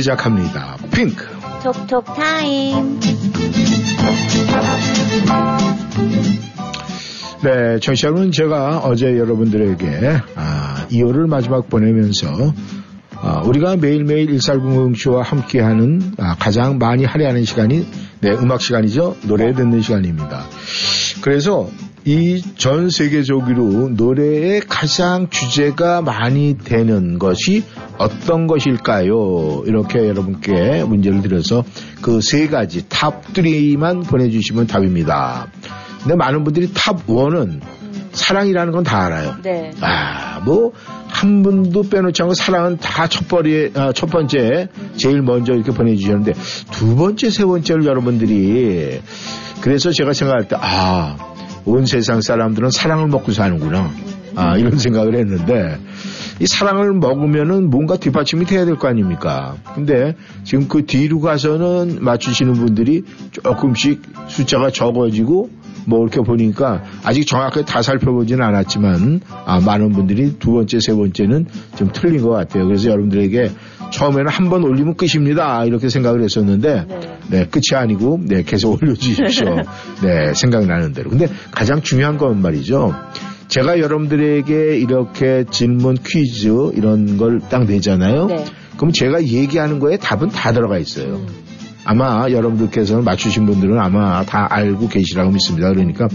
시작합니다. 0.00 0.76
핑크. 0.92 1.26
톡톡 1.62 2.04
타임. 2.16 2.98
네, 7.42 7.78
청취자 7.80 8.08
여러분, 8.08 8.32
제가 8.32 8.80
어제 8.84 9.18
여러분들에게 9.18 10.20
아, 10.36 10.86
2월을 10.90 11.26
마지막 11.28 11.68
보내면서 11.68 12.52
아, 13.16 13.42
우리가 13.44 13.76
매일매일 13.76 14.30
일살공공쇼와 14.30 15.22
함께하는 15.22 16.14
아, 16.18 16.36
가장 16.38 16.78
많이 16.78 17.04
할애하는 17.04 17.44
시간이 17.44 17.86
네, 18.20 18.30
음악 18.32 18.60
시간이죠. 18.60 19.16
노래 19.26 19.52
듣는 19.54 19.80
시간입니다. 19.82 20.44
그래서 21.22 21.68
이 22.04 22.42
전 22.56 22.88
세계적으로 22.90 23.90
노래의 23.90 24.60
가장 24.68 25.28
주제가 25.28 26.00
많이 26.02 26.56
되는 26.56 27.18
것이 27.18 27.62
어떤 27.98 28.46
것일까요? 28.46 29.64
이렇게 29.66 30.08
여러분께 30.08 30.84
문제를 30.84 31.20
드려서 31.22 31.64
그 32.00 32.20
세 32.20 32.48
가지 32.48 32.88
top 32.88 33.32
3만 33.34 34.06
보내주시면 34.08 34.66
답입니다. 34.66 35.48
근데 36.02 36.16
많은 36.16 36.42
분들이 36.44 36.70
top 36.72 37.06
1은 37.06 37.60
사랑이라는 38.12 38.72
건 38.72 38.82
다 38.82 39.04
알아요. 39.06 39.36
네. 39.42 39.70
아, 39.80 40.40
뭐, 40.40 40.72
한 41.06 41.42
분도 41.42 41.82
빼놓지 41.88 42.22
않고 42.22 42.34
사랑은 42.34 42.78
다 42.78 43.06
첫 43.08 43.28
번에, 43.28 43.70
아, 43.74 43.92
첫 43.92 44.10
번째, 44.10 44.68
제일 44.96 45.22
먼저 45.22 45.52
이렇게 45.52 45.70
보내주셨는데, 45.70 46.32
두 46.72 46.96
번째, 46.96 47.30
세 47.30 47.44
번째를 47.44 47.84
여러분들이, 47.84 49.00
그래서 49.60 49.90
제가 49.92 50.12
생각할 50.12 50.48
때, 50.48 50.56
아, 50.58 51.29
온 51.64 51.86
세상 51.86 52.20
사람들은 52.20 52.70
사랑을 52.70 53.08
먹고 53.08 53.32
사는구나. 53.32 53.90
아, 54.36 54.56
이런 54.56 54.78
생각을 54.78 55.14
했는데, 55.16 55.76
이 56.40 56.46
사랑을 56.46 56.92
먹으면은 56.94 57.68
뭔가 57.68 57.96
뒷받침이 57.96 58.46
돼야 58.46 58.64
될 58.64 58.76
거 58.76 58.88
아닙니까? 58.88 59.56
근데 59.74 60.14
지금 60.44 60.68
그 60.68 60.86
뒤로 60.86 61.20
가서는 61.20 61.98
맞추시는 62.00 62.54
분들이 62.54 63.02
조금씩 63.32 64.00
숫자가 64.28 64.70
적어지고 64.70 65.50
뭐 65.86 66.00
이렇게 66.02 66.20
보니까 66.20 66.82
아직 67.04 67.26
정확하게 67.26 67.64
다 67.64 67.82
살펴보지는 67.82 68.44
않았지만 68.44 69.20
아, 69.46 69.60
많은 69.60 69.92
분들이 69.92 70.38
두 70.38 70.52
번째, 70.52 70.78
세 70.80 70.94
번째는 70.94 71.46
좀 71.76 71.90
틀린 71.92 72.22
것 72.22 72.30
같아요. 72.30 72.66
그래서 72.66 72.90
여러분들에게 72.90 73.50
처음에는 73.92 74.28
한 74.28 74.50
번 74.50 74.62
올리면 74.64 74.94
끝입니다. 74.96 75.64
이렇게 75.64 75.88
생각을 75.88 76.22
했었는데 76.22 76.86
네, 77.28 77.46
끝이 77.46 77.76
아니고 77.76 78.20
네, 78.24 78.42
계속 78.42 78.80
올려주십시오. 78.82 79.56
네, 80.02 80.34
생각나는 80.34 80.92
대로. 80.92 81.10
근데 81.10 81.26
가장 81.50 81.82
중요한 81.82 82.18
건 82.18 82.40
말이죠. 82.42 82.92
제가 83.48 83.78
여러분들에게 83.80 84.76
이렇게 84.78 85.44
질문 85.50 85.96
퀴즈 86.04 86.48
이런 86.74 87.16
걸 87.16 87.40
딱 87.50 87.64
내잖아요. 87.64 88.26
네. 88.26 88.44
그럼 88.76 88.92
제가 88.92 89.22
얘기하는 89.24 89.78
거에 89.80 89.96
답은 89.98 90.28
다 90.28 90.52
들어가 90.52 90.78
있어요. 90.78 91.20
아마 91.90 92.30
여러분들께서는 92.30 93.02
맞추신 93.02 93.46
분들은 93.46 93.76
아마 93.80 94.24
다 94.24 94.46
알고 94.48 94.86
계시라고 94.86 95.32
믿습니다. 95.32 95.72
그러니까 95.72 96.06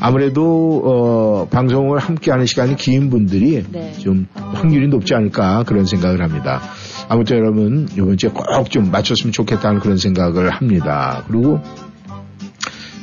아무래도 0.00 0.82
어, 0.84 1.48
방송을 1.48 2.00
함께하는 2.00 2.44
시간이 2.44 2.74
긴 2.74 3.08
분들이 3.08 3.62
네. 3.70 3.92
좀 3.92 4.26
확률이 4.34 4.88
높지 4.88 5.14
않을까 5.14 5.62
그런 5.62 5.84
생각을 5.86 6.20
합니다. 6.24 6.60
아무튼 7.08 7.36
여러분 7.36 7.86
이번 7.92 8.16
주에 8.16 8.30
꼭 8.30 8.68
좀 8.68 8.90
맞췄으면 8.90 9.30
좋겠다는 9.32 9.78
그런 9.78 9.96
생각을 9.96 10.50
합니다. 10.50 11.22
그리고 11.28 11.60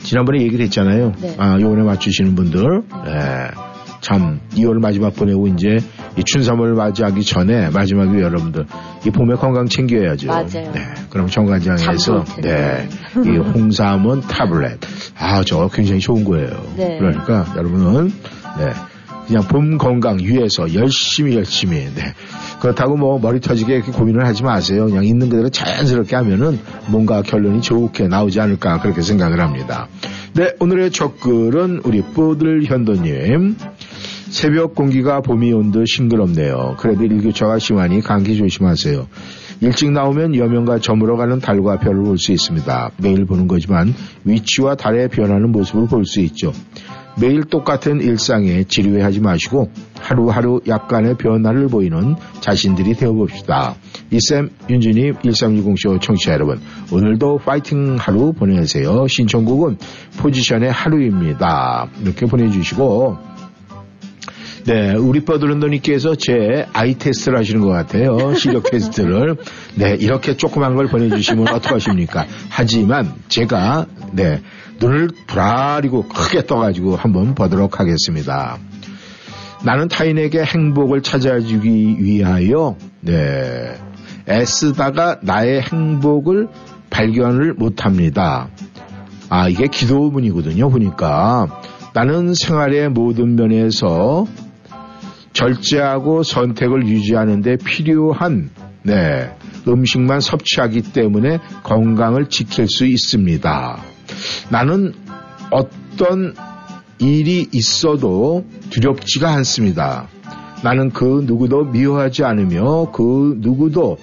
지난번에 0.03 0.41
얘기를 0.41 0.65
했잖아요. 0.65 1.13
네. 1.21 1.35
아, 1.37 1.57
요번에 1.57 1.83
맞추시는 1.83 2.35
분들, 2.35 2.83
예, 3.05 3.68
참, 4.01 4.39
2월 4.55 4.79
마지막 4.79 5.15
보내고 5.15 5.47
이제 5.47 5.79
이 6.17 6.23
춘삼을 6.23 6.73
맞이하기 6.73 7.23
전에 7.23 7.69
마지막에 7.69 8.21
여러분들 8.21 8.65
이 9.05 9.09
봄에 9.09 9.35
건강 9.35 9.67
챙겨야죠. 9.67 10.27
맞아요. 10.27 10.47
네, 10.49 10.81
그럼 11.09 11.27
정관장에서. 11.27 12.23
네, 12.41 12.87
이 13.25 13.37
홍삼은 13.37 14.21
타블렛. 14.21 14.79
아, 15.17 15.43
저거 15.43 15.67
굉장히 15.69 15.99
좋은 15.99 16.23
거예요. 16.23 16.49
네. 16.75 16.97
그러니까 16.97 17.45
여러분은 17.55 18.11
네, 18.57 18.71
그냥 19.29 19.43
봄 19.43 19.77
건강 19.77 20.17
위해서 20.17 20.73
열심히 20.73 21.35
열심히. 21.35 21.85
네. 21.93 22.13
그렇다고 22.59 22.97
뭐 22.97 23.19
머리 23.19 23.39
터지게 23.39 23.81
고민을 23.81 24.25
하지 24.25 24.41
마세요. 24.43 24.87
그냥 24.87 25.05
있는 25.05 25.29
그대로 25.29 25.49
자연스럽게 25.49 26.15
하면은 26.15 26.59
뭔가 26.87 27.21
결론이 27.21 27.61
좋게 27.61 28.07
나오지 28.07 28.41
않을까 28.41 28.81
그렇게 28.81 29.01
생각을 29.03 29.39
합니다. 29.39 29.87
네, 30.33 30.49
오늘의 30.59 30.89
첫 30.91 31.19
글은 31.19 31.81
우리 31.83 32.01
뽀들 32.01 32.63
현도님. 32.65 33.55
새벽 34.29 34.75
공기가 34.75 35.21
봄이 35.21 35.53
온 35.53 35.71
듯 35.71 35.85
싱그럽네요. 35.87 36.75
그래도 36.79 37.03
일교차가 37.03 37.59
심하니 37.59 38.01
감기 38.01 38.35
조심하세요. 38.35 39.07
일찍 39.61 39.91
나오면 39.91 40.35
여명과 40.35 40.79
저물어 40.79 41.17
가는 41.17 41.39
달과 41.39 41.79
별을 41.79 42.03
볼 42.03 42.17
수 42.17 42.31
있습니다. 42.31 42.91
매일 42.97 43.25
보는 43.25 43.47
거지만 43.47 43.93
위치와 44.25 44.75
달의 44.75 45.09
변하는 45.09 45.51
모습을 45.51 45.87
볼 45.87 46.05
수 46.05 46.19
있죠. 46.21 46.51
매일 47.19 47.43
똑같은 47.43 48.01
일상에 48.01 48.63
지루해하지 48.63 49.19
마시고 49.19 49.71
하루하루 49.99 50.61
약간의 50.67 51.15
변화를 51.17 51.67
보이는 51.67 52.15
자신들이 52.39 52.93
되어봅시다. 52.93 53.75
이쌤, 54.11 54.49
윤주님, 54.69 55.15
1360쇼 55.15 56.01
청취자 56.01 56.33
여러분, 56.33 56.59
오늘도 56.91 57.39
파이팅 57.39 57.97
하루 57.97 58.33
보내세요. 58.33 59.05
신청곡은 59.07 59.77
포지션의 60.17 60.71
하루입니다. 60.71 61.89
이렇게 62.01 62.25
보내주시고, 62.25 63.17
네, 64.65 64.93
우리 64.93 65.21
뻐드런더님께서 65.21 66.15
제 66.15 66.65
아이 66.73 66.95
테스트를 66.95 67.37
하시는 67.37 67.61
것 67.61 67.69
같아요. 67.69 68.33
시력 68.35 68.63
테스트를. 68.71 69.35
네, 69.75 69.95
이렇게 69.99 70.37
조그만 70.37 70.75
걸 70.75 70.87
보내주시면 70.87 71.47
어떡하십니까? 71.47 72.25
하지만 72.49 73.13
제가, 73.29 73.85
네, 74.13 74.41
눈을 74.79 75.09
부라리고 75.27 76.07
크게 76.07 76.45
떠가지고 76.45 76.95
한번 76.95 77.35
보도록 77.35 77.79
하겠습니다. 77.79 78.57
나는 79.65 79.87
타인에게 79.87 80.43
행복을 80.43 81.01
찾아주기 81.01 81.97
위하여, 81.99 82.77
네, 83.01 83.75
애쓰다가 84.27 85.19
나의 85.21 85.61
행복을 85.61 86.47
발견을 86.89 87.55
못합니다. 87.55 88.49
아, 89.29 89.49
이게 89.49 89.67
기도문이거든요, 89.67 90.69
보니까. 90.69 91.61
나는 91.93 92.33
생활의 92.33 92.89
모든 92.89 93.35
면에서 93.35 94.25
절제하고 95.33 96.23
선택을 96.23 96.87
유지하는데 96.87 97.57
필요한 97.57 98.49
네, 98.83 99.29
음식만 99.67 100.21
섭취하기 100.21 100.93
때문에 100.93 101.39
건강을 101.63 102.29
지킬 102.29 102.67
수 102.67 102.85
있습니다. 102.85 103.88
나는 104.49 104.93
어떤 105.51 106.33
일이 106.99 107.47
있어도 107.51 108.45
두렵지가 108.69 109.31
않습니다. 109.35 110.07
나는 110.63 110.89
그 110.91 111.23
누구도 111.25 111.65
미워하지 111.65 112.23
않으며 112.25 112.91
그 112.91 113.35
누구도 113.37 113.97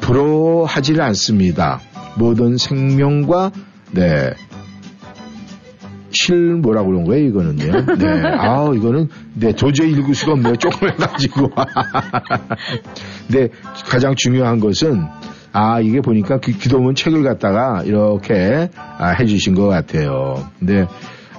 부러워하지를 0.00 1.02
않습니다. 1.02 1.80
모든 2.16 2.56
생명과 2.56 3.52
네, 3.92 4.32
실 6.10 6.54
뭐라고 6.54 6.90
그런 6.90 7.04
거예요 7.04 7.26
이거는요. 7.26 7.96
네, 7.96 8.06
아 8.38 8.70
이거는 8.74 9.08
네 9.34 9.52
도저히 9.52 9.90
읽을 9.92 10.14
수가 10.14 10.32
없네요. 10.32 10.56
조금 10.56 10.88
해가지고. 10.88 11.50
네, 13.28 13.48
가장 13.86 14.14
중요한 14.16 14.60
것은 14.60 15.04
아 15.54 15.80
이게 15.80 16.00
보니까 16.00 16.40
그 16.40 16.50
기도문 16.50 16.96
책을 16.96 17.22
갖다가 17.22 17.82
이렇게 17.84 18.68
아, 18.76 19.10
해주신 19.10 19.54
것 19.54 19.68
같아요. 19.68 20.44
근데 20.58 20.86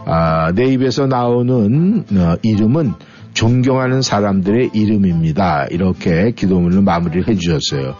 아, 0.06 0.54
내 0.56 0.66
입에서 0.72 1.06
나오는 1.06 2.06
어, 2.14 2.36
이름은 2.42 2.94
존경하는 3.34 4.02
사람들의 4.02 4.70
이름입니다. 4.74 5.68
이렇게 5.70 6.32
기도문을 6.32 6.82
마무리를 6.82 7.28
해주셨어요. 7.28 7.96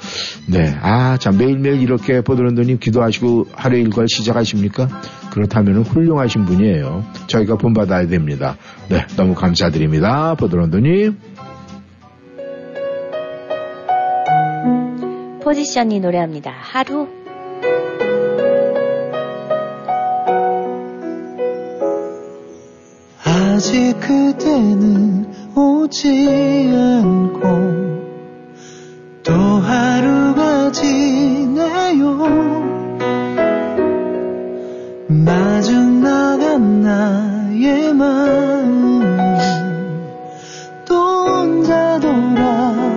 네. 0.48 0.74
아, 0.82 1.18
참, 1.18 1.38
매일매일 1.38 1.82
이렇게 1.82 2.22
보드런더님 2.22 2.80
기도하시고 2.80 3.48
하루 3.52 3.78
일과를 3.78 4.08
시작하십니까? 4.08 4.88
그렇다면 5.32 5.82
훌륭하신 5.82 6.46
분이에요. 6.46 7.04
저희가 7.28 7.58
본받아야 7.58 8.08
됩니다. 8.08 8.56
네. 8.88 9.06
너무 9.18 9.36
감사드립니다. 9.36 10.36
보드런더님. 10.36 11.18
포지션이 15.46 16.00
노래합니다. 16.00 16.52
하루. 16.52 17.08
아직 23.24 23.94
그대는 24.00 25.28
오지 25.56 26.72
않고 26.74 27.46
또 29.22 29.34
하루가 29.34 30.72
지나요. 30.72 32.18
마중 35.08 36.02
나간 36.02 36.82
나의 36.82 37.94
마음 37.94 39.20
또 40.86 40.96
혼자 40.96 42.00
돌아와요. 42.00 42.96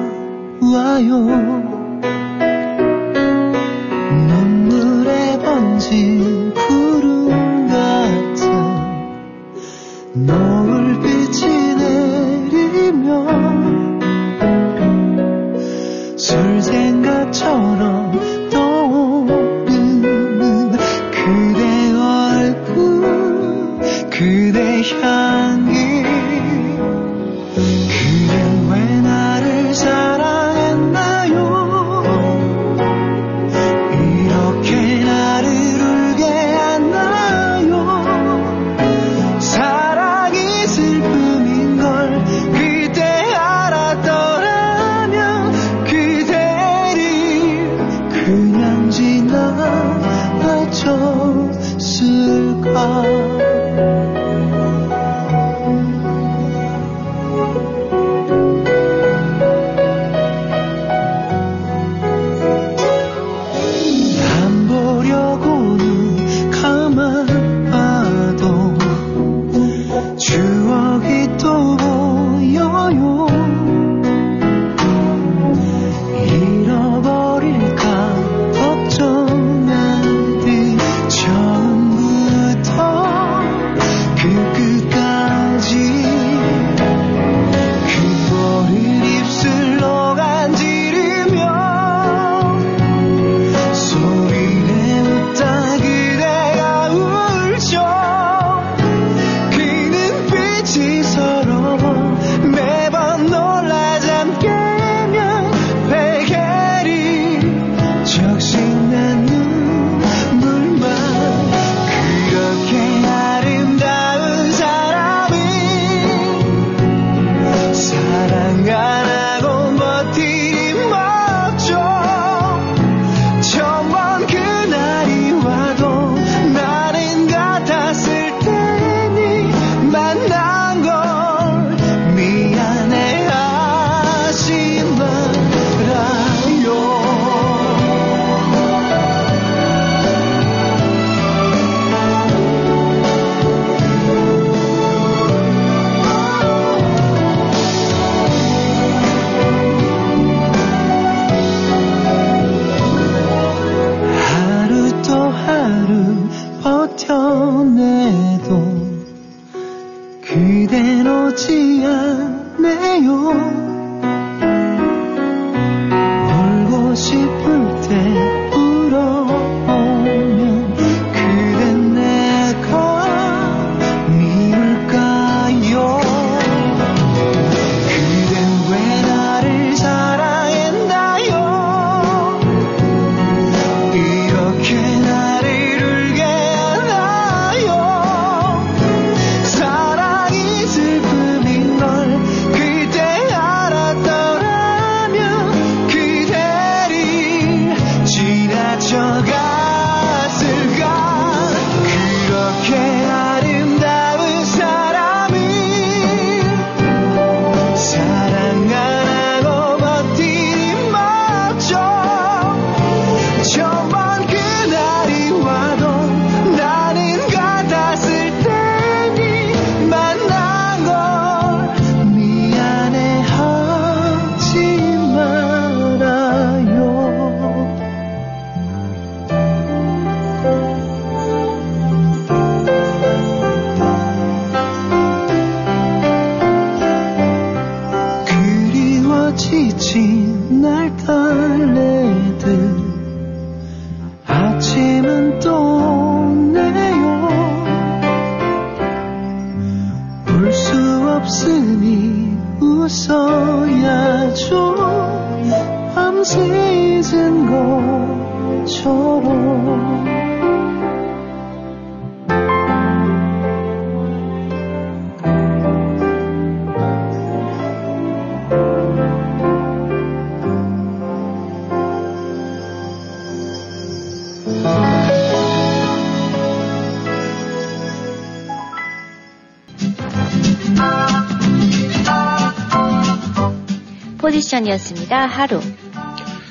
포지션이었습니다. 284.69 285.27
하루. 285.27 285.61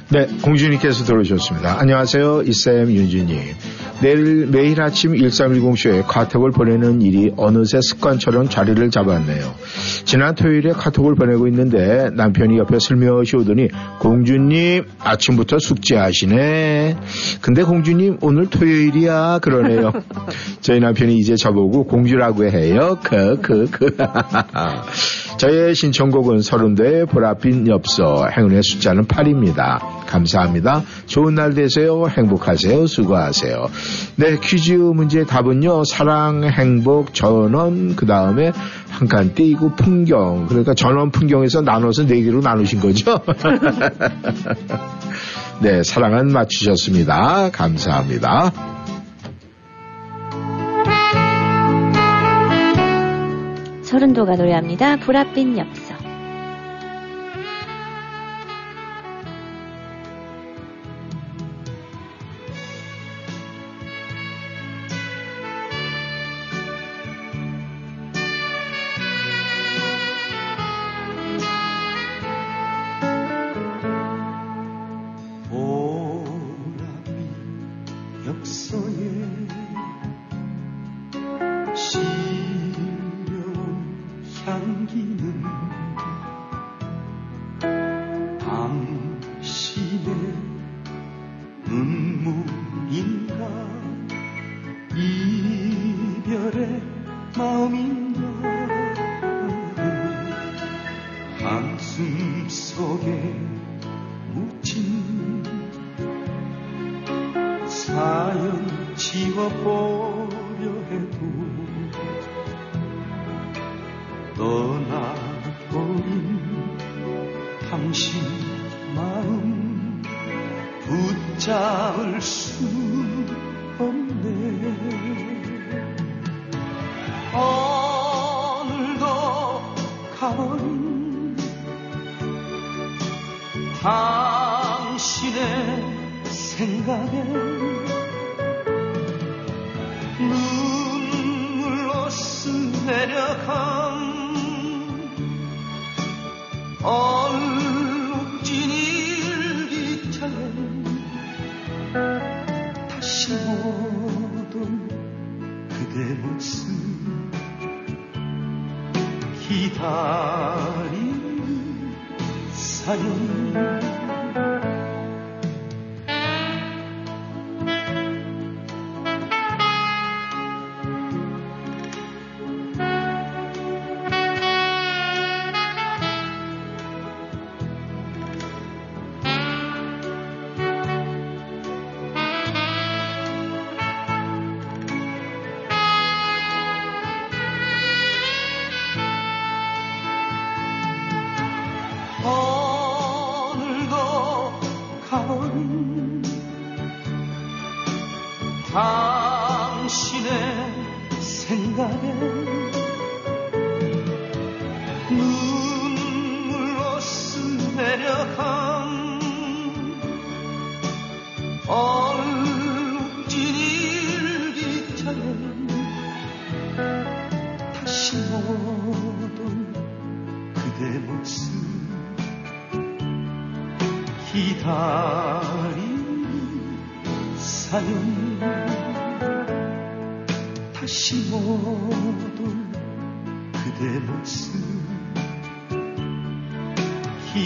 네, 0.09 0.25
공주님께서 0.41 1.03
들어오셨습니다. 1.03 1.79
안녕하세요. 1.79 2.43
이쌤 2.43 2.89
윤주님. 2.91 3.39
내일 4.01 4.45
매일 4.47 4.79
아침 4.81 5.13
1310쇼에 5.13 6.03
카톡을 6.07 6.51
보내는 6.51 7.01
일이 7.01 7.33
어느새 7.35 7.79
습관처럼 7.81 8.47
자리를 8.47 8.89
잡았네요. 8.91 9.55
지난 10.05 10.35
토요일에 10.35 10.71
카톡을 10.73 11.15
보내고 11.15 11.47
있는데 11.47 12.09
남편이 12.13 12.57
옆에 12.59 12.77
슬며시 12.79 13.37
오더니 13.37 13.69
공주님 13.99 14.85
아침부터 14.99 15.57
숙제하시네. 15.59 16.95
근데 17.41 17.63
공주님 17.63 18.19
오늘 18.21 18.49
토요일이야 18.49 19.39
그러네요. 19.39 19.91
저희 20.61 20.79
남편이 20.79 21.17
이제 21.17 21.35
저보고 21.35 21.85
공주라고 21.85 22.45
해요. 22.45 22.99
크크크. 23.03 23.97
저의 25.37 25.75
신청곡은 25.75 26.41
서른도의 26.41 27.05
보랏빛 27.05 27.67
엽서 27.67 28.27
행운의 28.35 28.63
숫자는 28.63 29.05
8입니다. 29.05 29.79
감사합니다. 30.07 30.83
좋은 31.05 31.35
날 31.35 31.53
되세요. 31.53 32.07
행복하세요. 32.07 32.87
수고하세요. 32.87 33.67
네, 34.15 34.37
퀴즈 34.41 34.73
문제 34.73 35.25
답은요. 35.25 35.83
사랑, 35.85 36.43
행복, 36.43 37.13
전원, 37.13 37.95
그 37.95 38.05
다음에 38.05 38.51
한 38.89 39.07
칸 39.07 39.35
띄고 39.35 39.75
풍경. 39.75 40.47
그러니까 40.47 40.73
전원 40.73 41.11
풍경에서 41.11 41.61
나눠서 41.61 42.07
네 42.07 42.21
개로 42.23 42.41
나누신 42.41 42.79
거죠? 42.79 43.19
네, 45.61 45.83
사랑은 45.83 46.31
맞추셨습니다. 46.31 47.51
감사합니다. 47.51 48.76
서른도가 53.87 54.35
노래합니다. 54.35 54.97
보랏빛 54.97 55.57
엽서. 55.57 55.96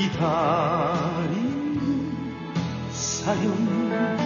기다리는 0.01 1.37
사연 2.89 4.20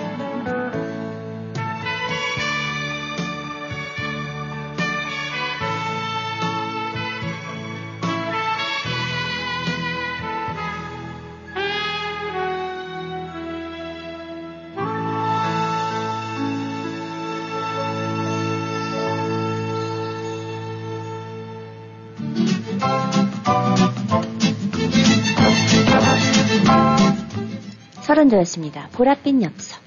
서른도였습니다. 28.26 28.89
보랏빛 28.93 29.41
엽서. 29.43 29.77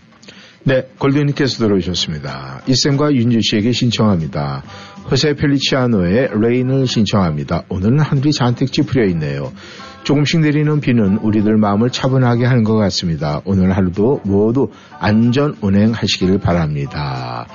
네, 0.65 0.83
골든님께서 0.99 1.59
들어오셨습니다. 1.59 2.63
이쌤과 2.67 3.15
윤주 3.15 3.41
씨에게 3.43 3.73
신청합니다. 3.73 4.63
호세 5.11 5.35
펠리치아노의 5.35 6.31
레인을 6.41 6.87
신청합니다. 6.87 7.65
오늘은 7.69 8.01
하늘이 8.01 8.33
잔뜩 8.33 8.73
찌푸려 8.73 9.07
있네요. 9.09 9.53
조금씩 10.05 10.41
내리는 10.41 10.81
비는 10.81 11.19
우리들 11.19 11.57
마음을 11.57 11.91
차분하게 11.91 12.45
하는 12.45 12.65
것 12.65 12.77
같습니다. 12.77 13.41
오늘 13.45 13.77
하루도 13.77 14.23
모두 14.25 14.71
안전 14.99 15.57
운행하시기를 15.61 16.39
바랍니다. 16.39 17.47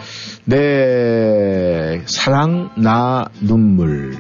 네, 0.46 2.02
사랑 2.06 2.72
나 2.78 3.26
눈물. 3.42 4.18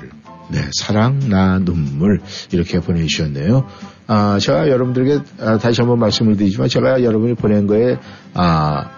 네, 0.51 0.59
사랑 0.73 1.19
나 1.29 1.57
눈물 1.59 2.21
이렇게 2.51 2.79
보내주셨네요. 2.79 3.65
아, 4.13 4.37
제가 4.37 4.69
여러분들에게 4.69 5.23
아, 5.39 5.57
다시 5.57 5.81
한번 5.81 5.97
말씀을 5.97 6.37
드리지만 6.37 6.67
제가 6.67 7.01
여러분이 7.01 7.33
보낸 7.33 7.65
거에 7.65 7.97
아, 8.35 8.91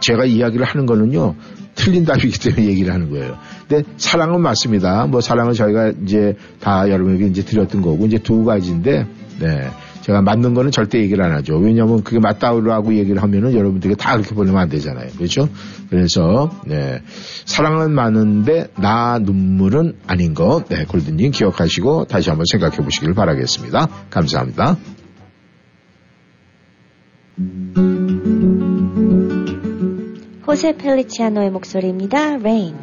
제가 0.00 0.24
이야기를 0.24 0.66
하는 0.66 0.84
거는요. 0.84 1.36
틀린 1.76 2.04
답이기 2.04 2.40
때문에 2.40 2.66
얘기를 2.66 2.92
하는 2.92 3.08
거예요. 3.08 3.38
근데 3.68 3.88
사랑은 3.98 4.40
맞습니다. 4.40 5.06
뭐 5.06 5.20
사랑은 5.20 5.52
저희가 5.52 5.92
이제 6.02 6.34
다 6.58 6.90
여러분에게 6.90 7.26
이제 7.26 7.44
드렸던 7.44 7.82
거고 7.82 8.06
이제 8.06 8.18
두 8.18 8.44
가지인데 8.44 9.06
네. 9.38 9.70
제가 10.06 10.22
맞는 10.22 10.54
거는 10.54 10.70
절대 10.70 11.00
얘기를 11.00 11.24
안 11.24 11.32
하죠. 11.32 11.56
왜냐하면 11.56 12.04
그게 12.04 12.20
맞다고 12.20 12.94
얘기를 12.94 13.20
하면은 13.20 13.54
여러분들에게 13.54 13.96
다 13.96 14.16
그렇게 14.16 14.36
보내면 14.36 14.60
안 14.60 14.68
되잖아요. 14.68 15.08
그렇죠? 15.16 15.48
그래서 15.90 16.48
네. 16.64 17.02
사랑은 17.44 17.90
많은데 17.90 18.68
나 18.76 19.18
눈물은 19.18 19.96
아닌 20.06 20.34
거 20.34 20.62
네, 20.68 20.84
골든님 20.84 21.32
기억하시고 21.32 22.04
다시 22.04 22.30
한번 22.30 22.44
생각해 22.48 22.76
보시길 22.76 23.14
바라겠습니다. 23.14 23.88
감사합니다. 24.08 24.76
호세 30.46 30.76
펠리치아노의 30.76 31.50
목소리입니다. 31.50 32.34
Rain. 32.36 32.76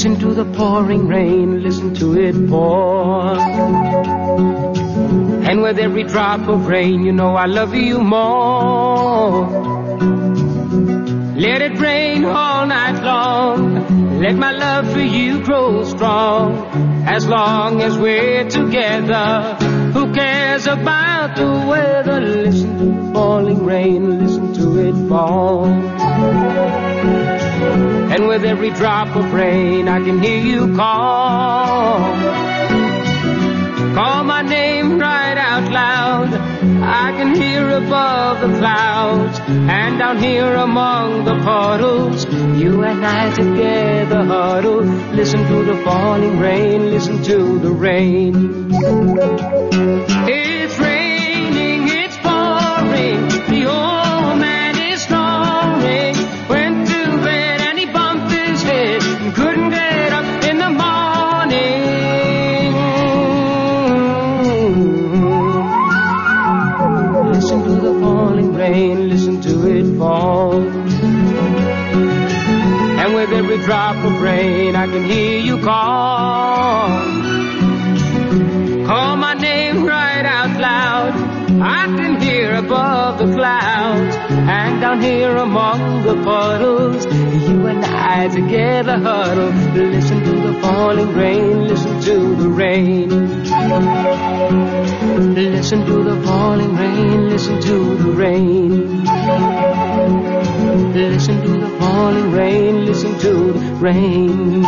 Listen 0.00 0.18
to 0.20 0.32
the 0.32 0.46
pouring 0.56 1.08
rain, 1.08 1.62
listen 1.62 1.92
to 1.96 2.18
it 2.18 2.48
pour. 2.48 3.38
And 5.46 5.60
with 5.60 5.78
every 5.78 6.04
drop 6.04 6.48
of 6.48 6.68
rain, 6.68 7.04
you 7.04 7.12
know 7.12 7.34
I 7.36 7.44
love 7.44 7.74
you 7.74 7.98
more. 7.98 9.46
Let 11.36 11.60
it 11.60 11.78
rain 11.78 12.24
all 12.24 12.66
night 12.66 13.02
long. 13.02 14.20
Let 14.22 14.36
my 14.36 14.52
love 14.52 14.90
for 14.90 15.02
you 15.02 15.42
grow 15.44 15.84
strong. 15.84 17.04
As 17.06 17.28
long 17.28 17.82
as 17.82 17.98
we're 17.98 18.48
together, 18.48 19.58
who 19.92 20.14
cares 20.14 20.66
about 20.66 21.36
the 21.36 21.66
weather? 21.68 22.22
Listen 22.22 22.78
to 22.78 22.86
the 22.86 23.12
falling 23.12 23.66
rain, 23.66 24.18
listen 24.18 24.54
to 24.54 24.78
it 24.78 24.94
fall. 25.10 25.66
And 28.12 28.26
with 28.26 28.44
every 28.44 28.70
drop 28.70 29.14
of 29.14 29.32
rain, 29.32 29.86
I 29.86 30.00
can 30.00 30.20
hear 30.20 30.40
you 30.40 30.74
call. 30.74 31.98
Call 33.94 34.24
my 34.24 34.42
name 34.42 34.98
right 34.98 35.38
out 35.38 35.70
loud. 35.70 36.34
I 36.82 37.12
can 37.12 37.36
hear 37.36 37.68
above 37.68 38.40
the 38.40 38.58
clouds 38.58 39.38
and 39.48 39.98
down 39.98 40.18
here 40.18 40.54
among 40.54 41.24
the 41.24 41.36
puddles. 41.44 42.24
You 42.60 42.82
and 42.82 43.06
I 43.06 43.32
together 43.32 44.24
huddle. 44.24 44.82
Listen 45.14 45.46
to 45.46 45.62
the 45.64 45.76
falling 45.84 46.38
rain, 46.40 46.90
listen 46.90 47.22
to 47.22 47.58
the 47.60 47.70
rain. 47.70 48.70
Drop 73.70 74.04
of 74.04 74.20
rain, 74.20 74.74
I 74.74 74.86
can 74.88 75.04
hear 75.04 75.38
you 75.38 75.62
call. 75.62 76.88
Call 78.88 79.16
my 79.16 79.34
name 79.34 79.84
right 79.84 80.26
out 80.26 80.60
loud. 80.60 81.12
I 81.62 81.86
can 81.96 82.20
hear 82.20 82.56
above 82.56 83.18
the 83.18 83.32
clouds 83.32 84.16
and 84.16 84.80
down 84.80 85.00
here 85.00 85.36
among 85.36 86.02
the 86.02 86.16
puddles. 86.16 87.06
You 87.06 87.68
and 87.68 87.84
I 87.84 88.26
together 88.26 88.98
huddle. 88.98 89.52
Listen 89.76 90.20
to 90.24 90.32
the 90.48 90.60
falling 90.60 91.14
rain. 91.14 91.68
Listen 91.68 92.00
to 92.00 92.34
the 92.42 92.48
rain. 92.48 93.08
Listen 95.32 95.86
to 95.86 96.02
the 96.02 96.20
falling 96.26 96.74
rain. 96.74 97.28
Listen 97.28 97.60
to 97.60 97.96
the 97.98 98.10
rain. 98.10 99.06
Rain. 103.80 104.62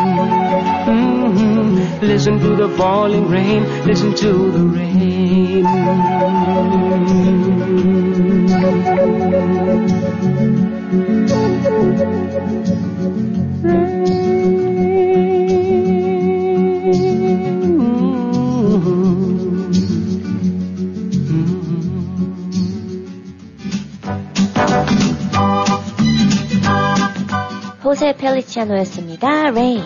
Mhm. 0.86 2.02
Listen 2.02 2.38
to 2.40 2.56
the 2.56 2.68
falling 2.76 3.28
rain. 3.28 3.62
Listen 3.84 4.14
to 4.14 4.50
the 4.50 4.64
rain. 4.78 6.41
펠리치아노였습니다. 28.52 29.28
Rain. 29.48 29.82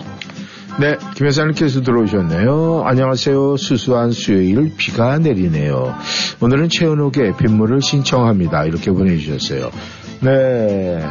네, 0.79 0.95
김혜사님께서 1.15 1.81
들어오셨네요. 1.81 2.83
안녕하세요. 2.85 3.57
수수한 3.57 4.11
수요일 4.11 4.73
비가 4.77 5.17
내리네요. 5.17 5.95
오늘은 6.39 6.69
최은옥의 6.69 7.37
빗물을 7.37 7.81
신청합니다. 7.81 8.65
이렇게 8.65 8.91
보내주셨어요. 8.91 9.71
네, 10.19 11.03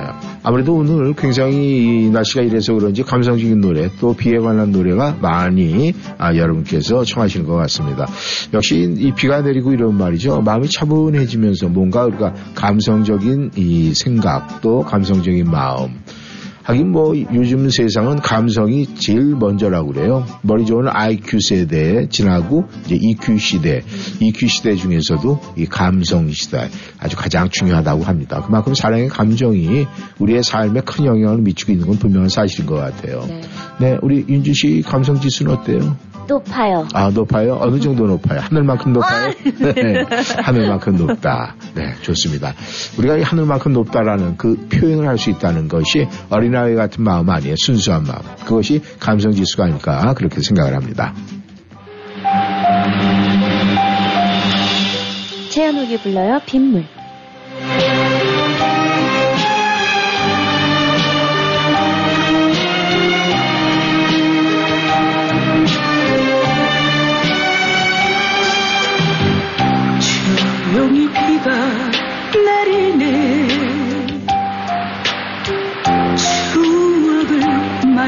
아무래도 0.43 0.75
오늘 0.75 1.15
굉장히 1.15 2.07
이 2.07 2.11
날씨가 2.11 2.43
이래서 2.43 2.75
그런지 2.75 3.03
감성적인 3.03 3.61
노래 3.61 3.89
또 4.01 4.15
비에 4.15 4.39
관한 4.39 4.73
노래가 4.73 5.17
많이 5.21 5.95
아, 6.19 6.35
여러분께서 6.35 7.05
청하시는 7.05 7.47
것 7.47 7.55
같습니다. 7.55 8.07
역시 8.53 8.95
이 8.99 9.13
비가 9.13 9.43
내리고 9.43 9.73
이런 9.73 9.97
말이죠. 9.97 10.43
마음이 10.43 10.69
차분해지면서 10.69 11.69
뭔가 11.69 12.05
우리가 12.05 12.35
감성적인 12.55 13.53
이 13.57 13.95
생각 13.95 14.61
또 14.61 14.83
감성적인 14.83 15.51
마음 15.51 16.01
하긴 16.67 16.91
뭐 16.91 17.15
요즘 17.33 17.71
세상은 17.71 18.17
감성이 18.17 18.93
제일 18.97 19.37
먼저라고 19.37 19.93
그래요. 19.93 20.27
머리 20.43 20.67
좋은 20.67 20.89
IQ 20.89 21.39
세대에 21.41 22.09
지나고 22.09 22.65
이제 22.85 22.99
EQ 23.01 23.39
시대, 23.39 23.83
EQ 24.19 24.49
시대 24.49 24.75
중에서도 24.75 25.41
이 25.57 25.67
감성 25.67 26.29
시대 26.33 26.69
아주 26.99 27.17
가장 27.17 27.49
중요하다고 27.51 28.03
합니다. 28.03 28.43
그만큼 28.45 28.75
사랑의 28.75 29.09
감정이 29.09 29.87
우리의 30.19 30.43
삶에 30.43 30.81
큰 30.81 31.05
영향을 31.05 31.39
미치고 31.39 31.71
있는 31.71 31.87
건 31.87 31.99
분명한 31.99 32.31
사실인 32.31 32.67
것 32.67 32.75
같아요. 32.75 33.25
네. 33.29 33.41
네, 33.79 33.99
우리 34.03 34.25
윤주 34.29 34.53
씨 34.53 34.83
감성 34.85 35.21
지수는 35.21 35.53
어때요? 35.53 35.97
높아요. 36.29 36.87
아, 36.95 37.11
높아요? 37.11 37.59
어느 37.61 37.79
정도 37.81 38.07
높아요? 38.07 38.41
하늘만큼 38.41 38.93
높아요? 38.93 39.33
네, 39.75 40.05
하늘만큼 40.43 40.97
높다. 40.97 41.55
네, 41.75 41.95
좋습니다. 42.03 42.55
우리가 42.99 43.17
이 43.17 43.23
하늘만큼 43.23 43.73
높다라는 43.73 44.37
그 44.37 44.67
표현을 44.71 45.07
할 45.09 45.17
수 45.17 45.31
있다는 45.31 45.69
것이 45.69 46.07
어린아이 46.29 46.75
같은 46.75 47.03
마음 47.03 47.31
아니에요. 47.31 47.55
순수한 47.57 48.03
마음. 48.05 48.21
그것이 48.45 48.83
감성 49.01 49.33
지수가 49.33 49.65
아닐까 49.65 50.13
그렇게 50.15 50.41
생각을 50.43 50.75
합니다. 50.75 51.15
최현욱이 55.51 55.99
불러요. 56.03 56.39
빗물. 56.45 56.85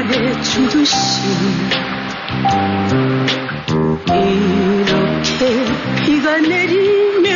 해주듯이 0.09 0.89
이렇게 4.07 5.65
비가 6.03 6.37
내리면 6.39 7.29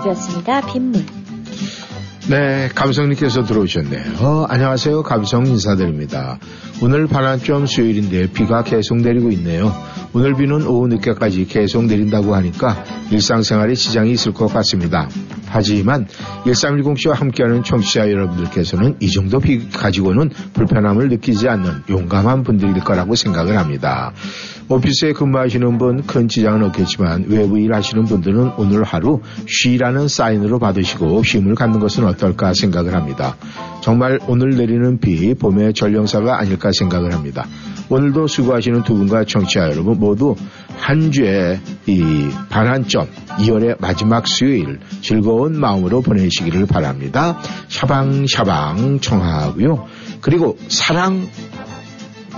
최은옥이었습니다. 0.01 0.61
빗물. 0.61 1.03
네, 2.29 2.69
감성님께서 2.73 3.43
들어오셨네요. 3.43 4.03
어, 4.19 4.45
안녕하세요. 4.47 5.03
감성 5.03 5.45
인사드립니다. 5.45 6.37
오늘 6.81 7.07
반환점 7.07 7.65
수요일인데 7.65 8.31
비가 8.31 8.63
계속 8.63 8.97
내리고 8.97 9.31
있네요. 9.31 9.73
오늘 10.13 10.35
비는 10.35 10.65
오후 10.67 10.87
늦게까지 10.87 11.45
계속 11.45 11.85
내린다고 11.85 12.35
하니까 12.35 12.83
일상생활에 13.11 13.73
지장이 13.75 14.11
있을 14.11 14.33
것 14.33 14.47
같습니다. 14.47 15.07
하지만 15.47 16.07
1310씨와 16.45 17.13
함께하는 17.13 17.63
청취자 17.63 18.09
여러분들께서는 18.09 18.97
이 18.99 19.09
정도 19.09 19.39
비 19.39 19.69
가지고는 19.69 20.29
불편함을 20.53 21.09
느끼지 21.09 21.49
않는 21.49 21.83
용감한 21.89 22.43
분들일 22.43 22.81
거라고 22.83 23.15
생각을 23.15 23.57
합니다. 23.57 24.13
오피스에 24.71 25.11
근무하시는 25.11 25.77
분 25.77 26.03
큰 26.03 26.29
지장은 26.29 26.63
없겠지만 26.63 27.25
외부 27.27 27.59
일 27.59 27.73
하시는 27.73 28.05
분들은 28.05 28.53
오늘 28.57 28.83
하루 28.83 29.21
쉬라는 29.45 30.07
사인으로 30.07 30.59
받으시고 30.59 31.23
쉼을 31.23 31.55
갖는 31.55 31.79
것은 31.79 32.05
어떨까 32.05 32.53
생각을 32.53 32.93
합니다. 32.93 33.35
정말 33.81 34.17
오늘 34.27 34.51
내리는 34.51 34.99
비 34.99 35.33
봄의 35.35 35.73
전령사가 35.73 36.39
아닐까 36.39 36.69
생각을 36.77 37.13
합니다. 37.13 37.45
오늘도 37.89 38.27
수고하시는 38.27 38.83
두 38.83 38.95
분과 38.95 39.25
청취자 39.25 39.71
여러분 39.71 39.99
모두 39.99 40.35
한 40.77 41.11
주의 41.11 41.59
이 41.87 42.29
반환점 42.49 43.07
2월의 43.39 43.81
마지막 43.81 44.25
수요일 44.25 44.79
즐거운 45.01 45.59
마음으로 45.59 46.01
보내시기를 46.01 46.65
바랍니다. 46.65 47.37
샤방샤방 47.67 48.99
청하고요. 49.01 49.85
그리고 50.21 50.57
사랑 50.69 51.27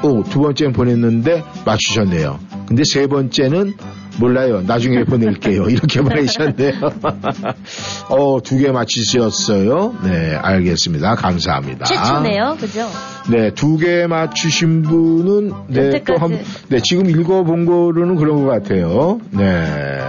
오, 0.04 0.24
두 0.24 0.40
번째는 0.42 0.74
보냈는데 0.74 1.44
맞추셨네요. 1.66 2.40
근데 2.68 2.84
세 2.86 3.08
번째는 3.08 3.74
몰라요. 4.20 4.62
나중에 4.62 5.06
보낼게요. 5.06 5.64
이렇게 5.70 6.02
보내셨네요. 6.04 6.74
어, 8.10 8.40
두 8.44 8.58
개 8.58 8.72
맞히셨어요. 8.72 9.96
네, 10.04 10.36
알겠습니다. 10.36 11.16
감사합니다. 11.16 11.86
최초네요. 11.86 12.58
그죠? 12.60 12.88
네, 13.30 13.52
두 13.54 13.78
개 13.78 14.06
맞추신 14.06 14.84
분은 14.84 15.52
네, 15.68 16.04
또 16.06 16.16
한, 16.18 16.40
네, 16.70 16.80
지금 16.84 17.10
읽어본 17.10 17.66
거로는 17.66 18.16
그런 18.16 18.44
것 18.46 18.52
같아요. 18.52 19.20
네. 19.32 20.00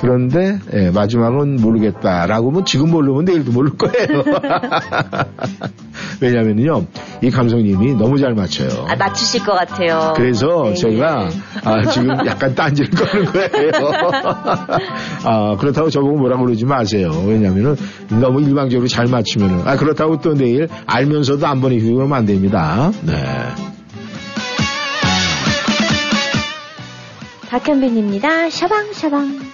그런데 0.00 0.58
예, 0.72 0.90
마지막은 0.90 1.56
모르겠다라고 1.56 2.50
하면 2.50 2.64
지금 2.64 2.90
모르면 2.90 3.24
내일도 3.24 3.52
모를 3.52 3.72
거예요. 3.76 4.24
왜냐면요, 6.20 6.84
이 7.22 7.30
감성님이 7.30 7.94
너무 7.94 8.18
잘 8.18 8.34
맞춰요. 8.34 8.86
아, 8.88 8.96
맞추실 8.96 9.44
것 9.44 9.52
같아요. 9.52 10.12
그래서 10.16 10.64
네. 10.64 10.74
제가 10.74 11.28
아, 11.64 11.84
지금 11.86 12.10
약간 12.26 12.54
딴지를 12.54 12.90
거는 12.90 13.24
거예요. 13.26 13.70
아, 15.24 15.56
그렇다고 15.56 15.90
저보고 15.90 16.16
뭐라 16.18 16.36
그러지 16.38 16.64
마세요. 16.64 17.10
왜냐면은 17.26 17.76
너무 18.08 18.40
일방적으로 18.40 18.88
잘 18.88 19.06
맞추면은 19.06 19.66
아, 19.66 19.76
그렇다고 19.76 20.20
또 20.20 20.34
내일 20.34 20.68
알면서도 20.86 21.46
안 21.46 21.60
보내주고 21.60 21.94
그러면 21.94 22.18
안 22.18 22.26
됩니다. 22.26 22.90
네. 23.02 23.14
박현빈입니다. 27.48 28.50
샤방샤방. 28.50 29.47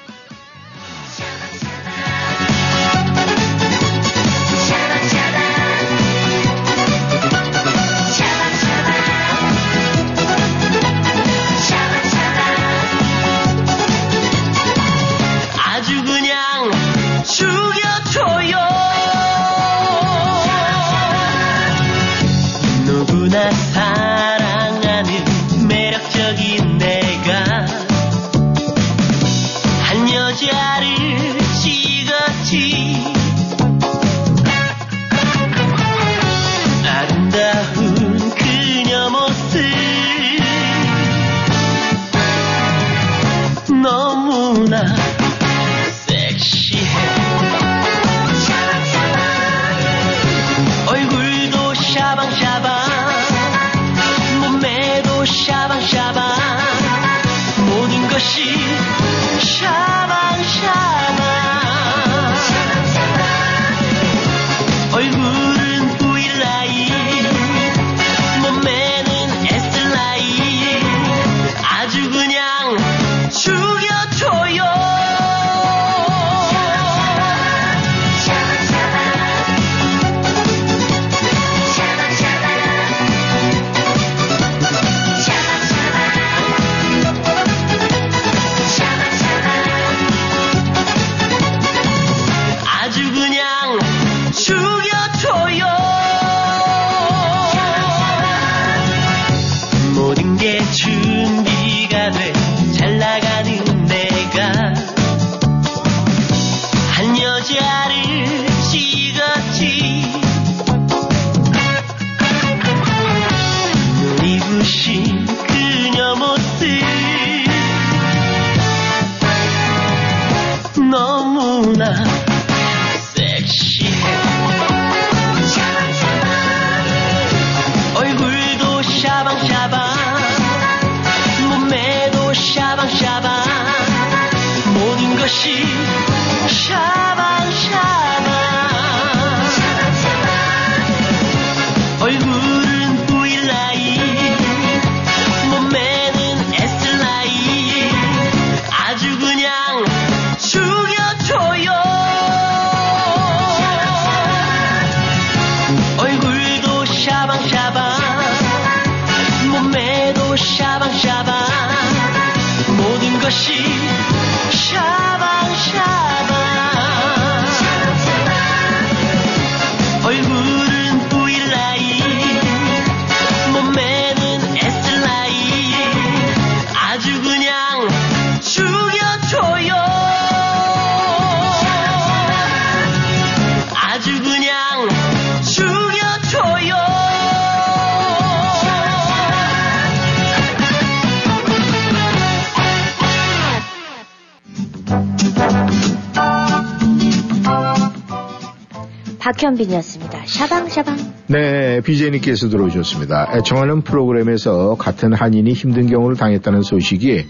박현빈이었습니다. 199.25 200.27
샤방샤방. 200.27 200.97
네, 201.29 201.81
BJ님께서 201.81 202.51
들어오셨습니다. 202.51 203.33
애청하는 203.37 203.81
프로그램에서 203.81 204.75
같은 204.75 205.15
한인이 205.15 205.51
힘든 205.55 205.87
경우를 205.87 206.15
당했다는 206.17 206.61
소식이 206.61 207.25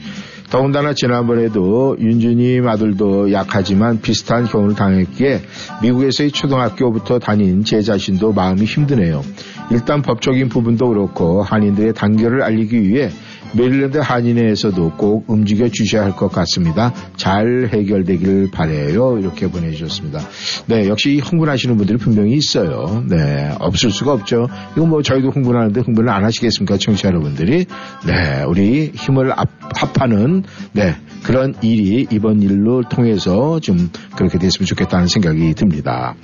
더군다나 0.50 0.92
지난번에도 0.92 1.96
윤주님 2.00 2.66
아들도 2.66 3.30
약하지만 3.32 4.00
비슷한 4.00 4.44
경우를 4.46 4.74
당했기에 4.74 5.42
미국에서의 5.82 6.32
초등학교부터 6.32 7.20
다닌 7.20 7.62
제 7.62 7.80
자신도 7.80 8.32
마음이 8.32 8.64
힘드네요. 8.64 9.22
일단 9.70 10.02
법적인 10.02 10.48
부분도 10.48 10.88
그렇고 10.88 11.42
한인들의 11.42 11.94
단결을 11.94 12.42
알리기 12.42 12.82
위해 12.82 13.10
메릴랜드 13.56 13.98
한인회에서도 13.98 14.92
꼭 14.96 15.24
움직여 15.28 15.68
주셔야 15.68 16.02
할 16.04 16.14
것 16.14 16.30
같습니다. 16.30 16.92
잘 17.16 17.68
해결되길 17.72 18.50
바래요. 18.52 19.18
이렇게 19.18 19.48
보내주셨습니다. 19.48 20.20
네, 20.66 20.88
역시 20.88 21.18
흥분하시는 21.18 21.76
분들이 21.76 21.98
분명히 21.98 22.34
있어요. 22.34 23.04
네, 23.08 23.52
없을 23.58 23.90
수가 23.90 24.12
없죠. 24.12 24.48
이거 24.76 24.86
뭐 24.86 25.02
저희도 25.02 25.30
흥분하는데 25.30 25.80
흥분을 25.80 26.10
안 26.10 26.24
하시겠습니까, 26.24 26.76
청취자 26.78 27.08
여러분들이? 27.08 27.66
네, 28.06 28.44
우리 28.46 28.92
힘을 28.94 29.32
합하는 29.32 30.44
네 30.72 30.94
그런 31.24 31.54
일이 31.62 32.06
이번 32.10 32.42
일로 32.42 32.82
통해서 32.88 33.58
좀 33.60 33.90
그렇게 34.16 34.38
됐으면 34.38 34.66
좋겠다는 34.66 35.08
생각이 35.08 35.54
듭니다. 35.54 36.14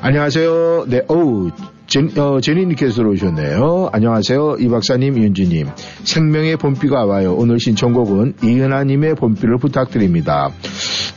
안녕하세요. 0.00 0.86
네, 0.88 1.02
어우. 1.08 1.50
제, 1.86 2.00
어, 2.18 2.40
제니님께서 2.40 2.94
들어오셨네요. 2.94 3.90
안녕하세요. 3.92 4.56
이 4.60 4.68
박사님, 4.68 5.16
윤주님. 5.16 5.68
생명의 6.04 6.56
봄비가 6.56 7.04
와요. 7.04 7.34
오늘 7.36 7.60
신청곡은 7.60 8.34
이은하님의 8.42 9.16
봄비를 9.16 9.58
부탁드립니다. 9.58 10.50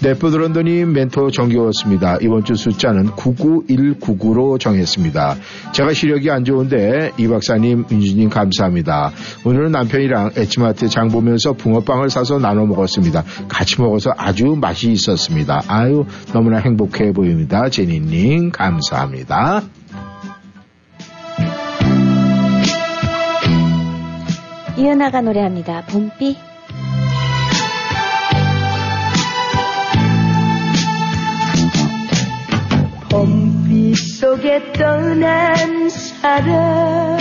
네프드 0.01 0.35
런더님 0.35 0.91
멘토 0.91 1.31
정겨웠습니다. 1.31 2.17
이번 2.21 2.43
주 2.43 2.55
숫자는 2.55 3.11
99199로 3.11 4.59
정했습니다. 4.59 5.35
제가 5.73 5.93
시력이 5.93 6.29
안 6.29 6.43
좋은데 6.43 7.11
이 7.17 7.27
박사님, 7.27 7.85
윤주님 7.89 8.29
감사합니다. 8.29 9.11
오늘은 9.45 9.71
남편이랑 9.71 10.31
에치마트 10.35 10.89
장 10.89 11.07
보면서 11.07 11.53
붕어빵을 11.53 12.09
사서 12.09 12.39
나눠 12.39 12.65
먹었습니다. 12.65 13.23
같이 13.47 13.81
먹어서 13.81 14.11
아주 14.17 14.57
맛이 14.59 14.91
있었습니다. 14.91 15.63
아유, 15.67 16.05
너무나 16.33 16.57
행복해 16.57 17.13
보입니다. 17.13 17.69
제니님, 17.69 18.51
감사합니다. 18.51 19.63
이은아가 24.77 25.21
노래합니다. 25.21 25.85
봄비. 25.85 26.37
봄비 33.09 33.95
속에 33.95 34.73
떠난 34.73 35.89
사람 35.89 37.17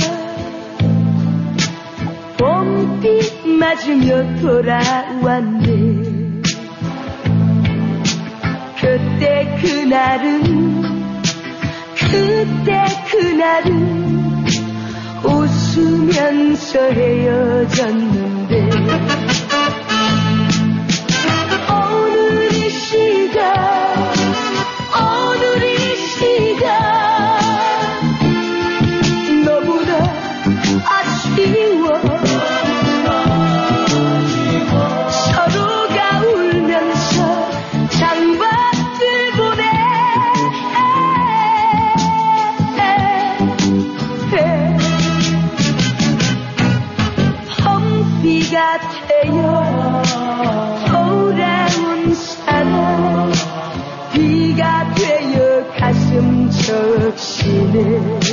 봄비 2.37 3.57
맞으며 3.61 4.41
돌아왔네 4.41 5.69
그때 8.81 9.57
그날은 9.63 10.83
그때 12.11 12.85
그날은 13.13 14.04
웃으면서 15.75 16.79
헤어졌는데 16.93 18.71
오늘 21.69 22.53
이 22.53 22.71
시간 22.71 23.94
적 57.75 58.24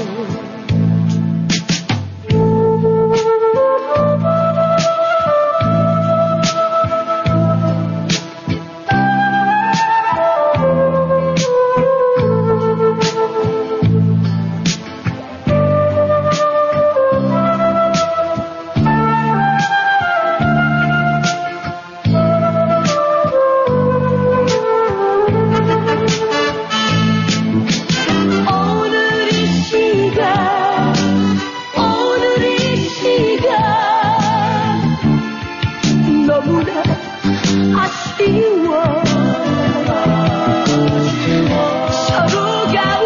서 42.73 43.00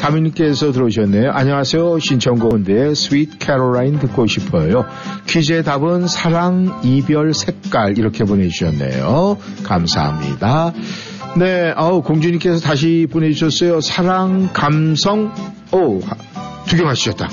다미님께서 0.00 0.72
들어오셨네요. 0.72 1.30
안녕하세요. 1.30 1.98
신청곡인데 1.98 2.94
Sweet 2.94 3.38
Caroline 3.38 3.98
듣고 3.98 4.26
싶어요. 4.26 4.86
퀴즈의 5.26 5.62
답은 5.62 6.06
사랑, 6.06 6.80
이별, 6.82 7.34
색깔 7.34 7.98
이렇게 7.98 8.24
보내주셨네요. 8.24 9.36
감사합니다. 9.62 10.72
네, 11.36 11.72
아우 11.76 12.02
공주님께서 12.02 12.60
다시 12.60 13.06
보내주셨어요. 13.10 13.80
사랑, 13.82 14.48
감성, 14.52 15.32
오, 15.72 16.00
두 16.66 16.76
개 16.76 16.82
맞추셨다. 16.82 17.28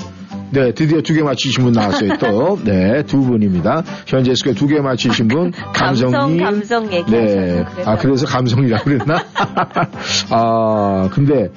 네, 0.50 0.72
드디어 0.72 1.00
두 1.02 1.14
개 1.14 1.22
맞히신 1.22 1.64
분 1.64 1.72
나왔어요. 1.72 2.16
또, 2.18 2.58
네, 2.64 3.02
두 3.04 3.20
분입니다. 3.22 3.82
현재 4.06 4.34
스코어 4.34 4.54
두개 4.54 4.80
맞히신 4.80 5.28
분, 5.28 5.52
감성, 5.74 6.10
감성이. 6.10 6.38
감성 6.40 6.92
얘기하셔서 6.92 7.36
네. 7.36 7.64
아, 7.84 7.96
그래서 7.96 8.26
감성이라고 8.26 8.84
그랬나? 8.84 9.24
아, 10.30 11.08
근데, 11.12 11.50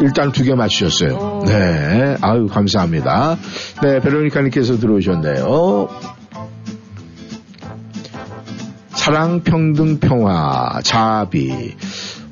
일단 0.00 0.32
두 0.32 0.44
개 0.44 0.54
맞추셨어요. 0.54 1.42
네, 1.46 2.16
아유, 2.20 2.46
감사합니다. 2.46 3.36
네, 3.82 4.00
베로니카님께서 4.00 4.78
들어오셨네요. 4.78 5.88
사랑, 8.90 9.42
평등, 9.42 9.98
평화, 9.98 10.80
자비. 10.82 11.74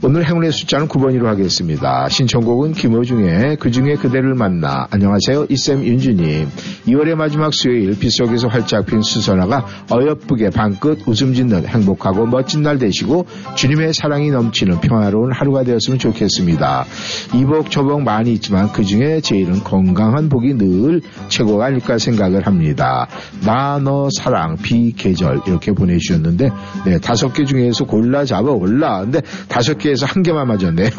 오늘 0.01 0.25
행운의 0.29 0.53
숫자는 0.53 0.87
9번으로 0.87 1.25
하겠습니다. 1.25 2.09
신청곡은 2.09 2.73
김호중의 2.75 3.57
그중에 3.57 3.95
그대를 3.97 4.35
만나. 4.35 4.87
안녕하세요. 4.93 5.47
이쌤 5.49 5.85
윤주님. 5.85 6.49
2월의 6.87 7.17
마지막 7.17 7.53
수요일 7.53 7.99
빗속에서 7.99 8.47
활짝 8.47 8.87
핀 8.87 9.03
수선화가 9.03 9.67
어여쁘게 9.91 10.51
방긋 10.51 11.01
웃음 11.09 11.35
짓는 11.35 11.67
행복하고 11.67 12.27
멋진 12.27 12.63
날 12.63 12.79
되시고 12.79 13.27
주님의 13.57 13.93
사랑이 13.93 14.31
넘치는 14.31 14.81
평화로운 14.83 15.33
하루가 15.33 15.65
되었으면 15.65 15.99
좋겠습니다. 15.99 16.87
이복 17.35 17.73
저복 17.73 18.03
많이 18.03 18.35
있지만 18.35 18.71
그중에 18.71 19.21
제일은 19.21 19.65
건강한 19.65 20.29
복이 20.29 20.59
늘 20.59 21.01
최고가 21.29 21.67
아닐까 21.67 21.99
생각을 21.99 22.47
합니다. 22.47 23.09
나, 23.45 23.81
너, 23.83 24.09
사랑, 24.17 24.59
비, 24.63 24.93
계절 24.93 25.41
이렇게 25.49 25.73
보내주셨는데 25.73 26.51
네, 26.87 26.99
다섯 27.01 27.33
개 27.33 27.45
중에서 27.45 27.85
골라 27.85 28.25
잡아 28.25 28.53
올라. 28.53 29.01
근데 29.01 29.23
다섯 29.49 29.77
개 29.77 29.88
10개에서 29.89 30.07
한 30.07 30.23
개만 30.23 30.47
맞았네요. 30.49 30.91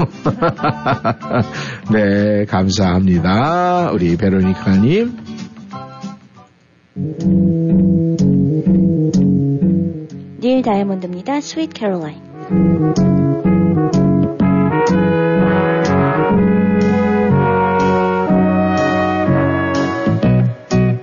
네, 1.94 2.45
감사합니다. 2.45 3.91
우리 3.91 4.16
베로니카님. 4.18 5.18
닐 10.41 10.61
다이아몬드입니다. 10.61 11.38
Sweet 11.38 11.74
Caroline. 11.78 12.22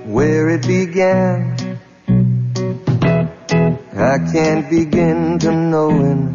Where 0.07 0.49
it 0.55 0.67
began, 0.67 1.55
I 3.95 4.19
can't 4.33 4.69
begin 4.71 5.39
to 5.41 5.51
knowing, 5.53 6.35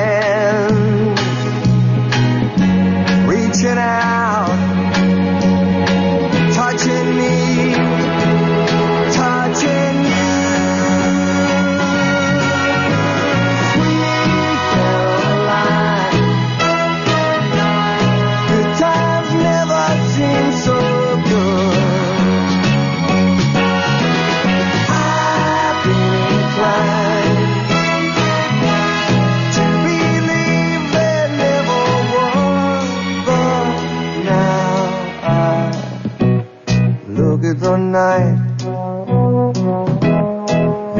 the 37.71 37.77
night 37.77 38.63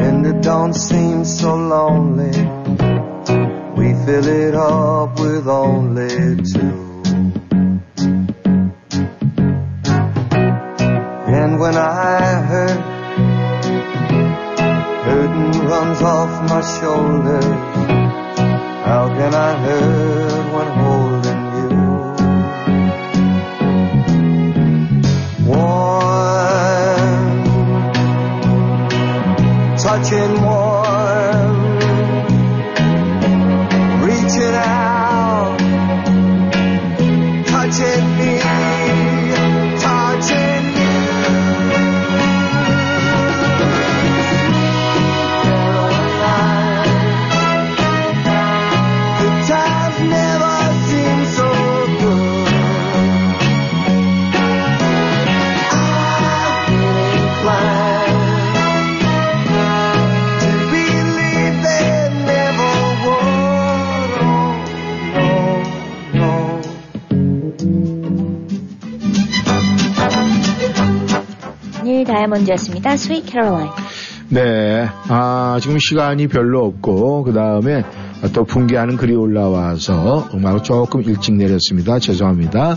and 0.04 0.26
it 0.26 0.42
don't 0.42 0.72
seem 0.72 1.22
so 1.22 1.54
lonely. 1.54 2.38
We 3.76 3.92
fill 4.06 4.26
it 4.26 4.54
up 4.54 5.20
with 5.20 5.48
only 5.48 6.42
two. 6.42 6.81
닐 72.42 72.46
다이아몬드였습니다. 72.46 72.92
Sweet 72.92 73.30
Caroline. 73.30 73.72
네, 74.28 74.88
아, 75.08 75.58
지금 75.60 75.78
시간이 75.78 76.26
별로 76.28 76.64
없고, 76.64 77.24
그 77.24 77.32
다음에 77.32 77.84
또 78.32 78.44
붕괴하는 78.44 78.96
글이 78.96 79.14
올라와서 79.14 80.28
음악을 80.32 80.62
조금 80.62 81.02
일찍 81.02 81.34
내렸습니다. 81.34 81.98
죄송합니다. 81.98 82.76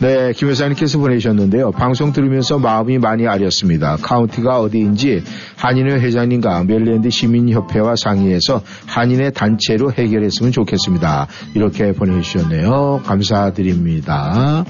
네, 0.00 0.32
김 0.32 0.48
회사님께서 0.48 0.98
보내셨는데요. 0.98 1.72
방송 1.72 2.12
들으면서 2.12 2.58
마음이 2.58 2.98
많이 2.98 3.26
아렸습니다. 3.26 3.96
카운티가 4.00 4.60
어디인지 4.60 5.22
한인회 5.56 5.96
회장님과 5.96 6.64
멜랜드 6.64 7.10
시민협회와 7.10 7.94
상의해서 7.96 8.62
한인회 8.86 9.30
단체로 9.30 9.92
해결했으면 9.92 10.52
좋겠습니다. 10.52 11.26
이렇게 11.54 11.92
보내주셨네요. 11.92 13.02
감사드립니다. 13.04 14.64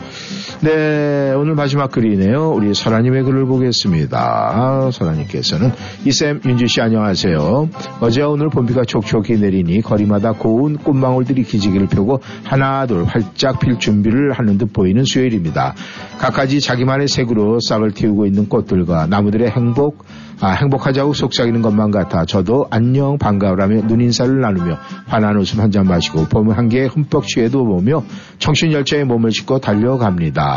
네, 0.65 1.35
오늘 1.37 1.55
마지막 1.55 1.91
글이네요. 1.91 2.53
우리 2.53 2.73
설아님의 2.73 3.25
글을 3.25 3.45
보겠습니다. 3.45 4.19
아, 4.19 4.91
설아님께서는 4.91 5.71
이쌤 6.07 6.41
윤주 6.43 6.69
씨 6.69 6.81
안녕하세요. 6.81 7.69
어제와 8.01 8.29
오늘 8.29 8.49
봄비가 8.49 8.85
촉촉히 8.87 9.35
내리니 9.37 9.83
거리마다 9.83 10.33
고운 10.33 10.79
꽃망울들이 10.79 11.43
기지개를 11.43 11.89
펴고 11.89 12.23
하나 12.45 12.87
둘 12.87 13.05
활짝 13.05 13.61
필 13.61 13.79
준비를 13.79 14.33
하는 14.33 14.57
듯 14.57 14.73
보이는 14.73 15.05
수요일입니다. 15.05 15.75
각가지 16.19 16.61
자기만의 16.63 17.09
색으로 17.09 17.59
싹을 17.61 17.91
틔우고 17.91 18.25
있는 18.25 18.49
꽃들과 18.49 19.07
나무들의 19.09 19.51
행복, 19.51 20.07
아, 20.41 20.53
행복하자고 20.53 21.13
속삭이는 21.13 21.61
것만 21.61 21.91
같아 21.91 22.25
저도 22.25 22.67
안녕 22.71 23.19
반가워라며 23.19 23.83
눈인사를 23.83 24.41
나누며 24.41 24.79
환한 25.07 25.37
웃음 25.37 25.61
한 25.61 25.71
잔 25.75 25.87
마시고 25.87 26.25
봄 26.29 26.51
한개에 26.53 26.87
흠뻑 26.87 27.27
취해도 27.27 27.65
보며 27.65 28.05
청춘 28.39 28.73
열차에 28.73 29.03
몸을 29.05 29.33
싣고 29.33 29.59
달려갑니다. 29.59 30.54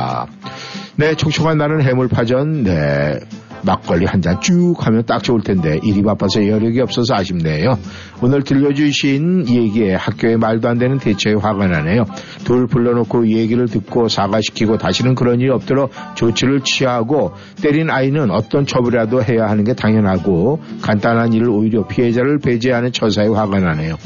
네, 0.96 1.16
촉촉한 1.16 1.58
날은 1.58 1.82
해물파전, 1.84 2.64
네. 2.64 3.20
막걸리 3.64 4.06
한 4.06 4.22
잔 4.22 4.40
쭉 4.40 4.76
하면 4.80 5.04
딱 5.06 5.24
좋을 5.24 5.42
텐데 5.42 5.80
일이 5.84 6.02
바빠서 6.04 6.48
여력이 6.48 6.80
없어서 6.82 7.16
아쉽네요. 7.16 7.78
오늘 8.22 8.44
들려주신 8.44 9.48
얘기에 9.48 9.96
학교에 9.96 10.38
말도 10.38 10.70
안 10.70 10.78
되는 10.78 10.98
대처에 11.00 11.34
화가 11.34 11.68
나네요. 11.68 12.06
둘 12.46 12.68
불러놓고 12.68 13.28
얘기를 13.28 13.68
듣고 13.68 14.08
사과시키고 14.10 14.78
다시는 14.78 15.16
그런 15.16 15.40
일이 15.40 15.50
없도록 15.50 15.92
조치를 16.16 16.62
취하고 16.62 17.34
때린 17.62 17.90
아이는 17.90 18.32
어떤 18.32 18.66
처벌이라도 18.66 19.24
해야 19.24 19.48
하는 19.48 19.64
게 19.64 19.74
당연하고 19.74 20.62
간단한 20.82 21.34
일을 21.34 21.50
오히려 21.50 21.86
피해자를 21.88 22.40
배제하는 22.40 22.92
처사에 22.92 23.28
화가 23.28 23.60
나네요. 23.60 23.98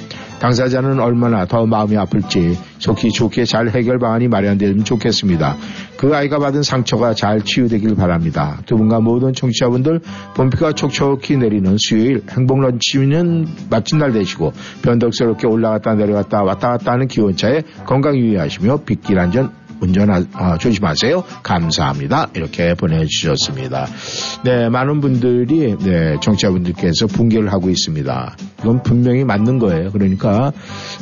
당사자는 0.42 1.00
얼마나 1.00 1.46
더 1.46 1.68
마음이 1.68 1.96
아플지 1.98 2.58
속히 2.80 3.12
좋게 3.12 3.46
잘 3.46 3.70
해결 3.70 4.00
방안이 4.00 4.28
마련되면 4.28 4.84
좋겠습니다. 4.84 5.56
그 5.98 6.16
아이가 6.16 6.40
받은 6.40 6.64
상처가 6.64 7.14
잘 7.14 7.42
치유되길 7.42 7.96
바랍니다. 7.96 8.60
두 8.66 8.76
분과 8.76 9.02
모든 9.02 9.34
청취자분들 9.34 10.02
봄비가 10.36 10.74
촉촉히 10.74 11.38
내리는 11.38 11.78
수요일 11.78 12.24
행복 12.32 12.60
런치는 12.60 13.46
마친 13.70 14.00
날 14.00 14.14
되시고 14.14 14.52
변덕스럽게 14.82 15.46
올라갔다 15.46 15.94
내려갔다 15.94 16.42
왔다 16.42 16.70
갔다 16.70 16.94
하는 16.94 17.08
기온차에 17.08 17.62
건강 17.86 18.18
유의하시며 18.18 18.78
빗길 18.86 19.20
안전 19.20 19.61
운전 19.82 20.10
아, 20.34 20.58
조심하세요. 20.58 21.24
감사합니다. 21.44 22.30
이렇게 22.36 22.76
보내주셨습니다. 22.76 23.88
네, 24.46 24.70
많은 24.70 25.02
분들이 25.02 25.76
네, 25.78 26.16
정치자분들께서 26.22 27.08
붕괴를 27.08 27.52
하고 27.52 27.70
있습니다. 27.70 28.36
이건 28.62 28.84
분명히 28.84 29.24
맞는 29.24 29.60
거예요. 29.60 29.92
그러니까 29.92 30.54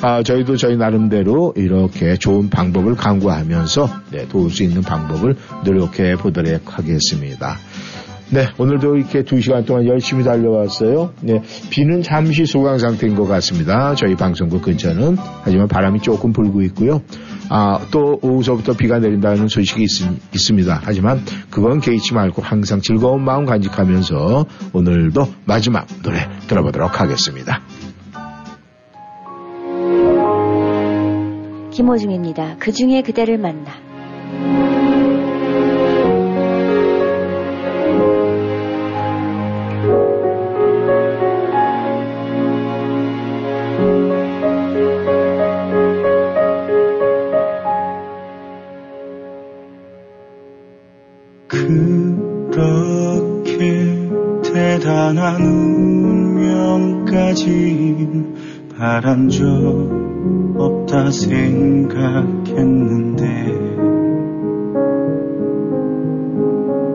아, 0.02 0.24
저희도 0.24 0.56
저희 0.56 0.78
나름대로 0.78 1.54
이렇게 1.58 2.16
좋은 2.16 2.50
방법을 2.50 2.96
강구하면서 2.96 3.90
네, 4.12 4.28
도울 4.28 4.50
수 4.50 4.64
있는 4.64 4.82
방법을 4.82 5.36
노력해 5.66 6.16
보도록 6.16 6.78
하겠습니다. 6.78 7.58
네, 8.32 8.46
오늘도 8.60 8.96
이렇게 8.96 9.24
두 9.24 9.42
시간 9.42 9.66
동안 9.66 9.88
열심히 9.88 10.24
달려왔어요. 10.24 11.14
네, 11.22 11.42
비는 11.72 12.04
잠시 12.04 12.46
소강 12.46 12.78
상태인 12.78 13.16
것 13.16 13.26
같습니다. 13.26 13.96
저희 13.96 14.16
방송국 14.16 14.62
근처는. 14.62 15.18
하지만 15.42 15.68
바람이 15.68 16.02
조금 16.02 16.32
불고 16.32 16.62
있고요. 16.62 17.02
아, 17.50 17.80
또 17.92 18.20
오후서부터 18.22 18.74
비가 18.74 19.00
내린다는 19.00 19.48
소식이 19.48 19.84
있, 19.84 19.90
있습니다. 20.34 20.82
하지만 20.84 21.24
그건 21.50 21.80
개의치 21.80 22.14
말고 22.14 22.42
항상 22.42 22.80
즐거운 22.82 23.24
마음 23.24 23.46
간직하면서 23.46 24.46
오늘도 24.74 25.28
마지막 25.46 25.88
노래 26.04 26.30
들어보도록 26.48 27.02
하겠습니다. 27.02 27.62
김호중입니다. 31.72 32.58
그 32.60 32.72
중에 32.72 33.02
그대를 33.02 33.38
만나. 33.38 34.69
바란 59.02 59.30
적 59.30 59.46
없다 60.58 61.10
생각했는데 61.10 62.04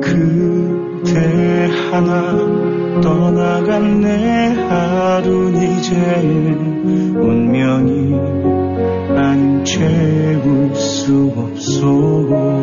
그대 0.02 1.70
하나 1.90 3.01
떠나간 3.01 4.02
내 4.02 4.52
하루는 4.68 5.78
이제 5.78 5.97
운명이 7.16 8.14
안 9.16 9.64
채울 9.64 10.74
수 10.74 11.32
없소 11.35 12.53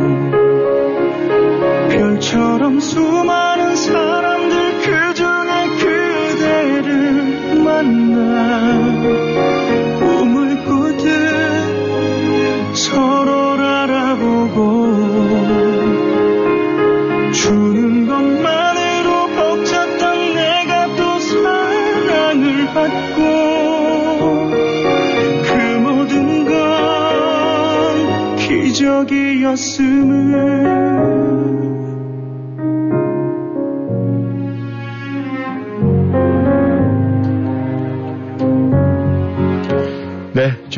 기적이었음을 29.56 30.71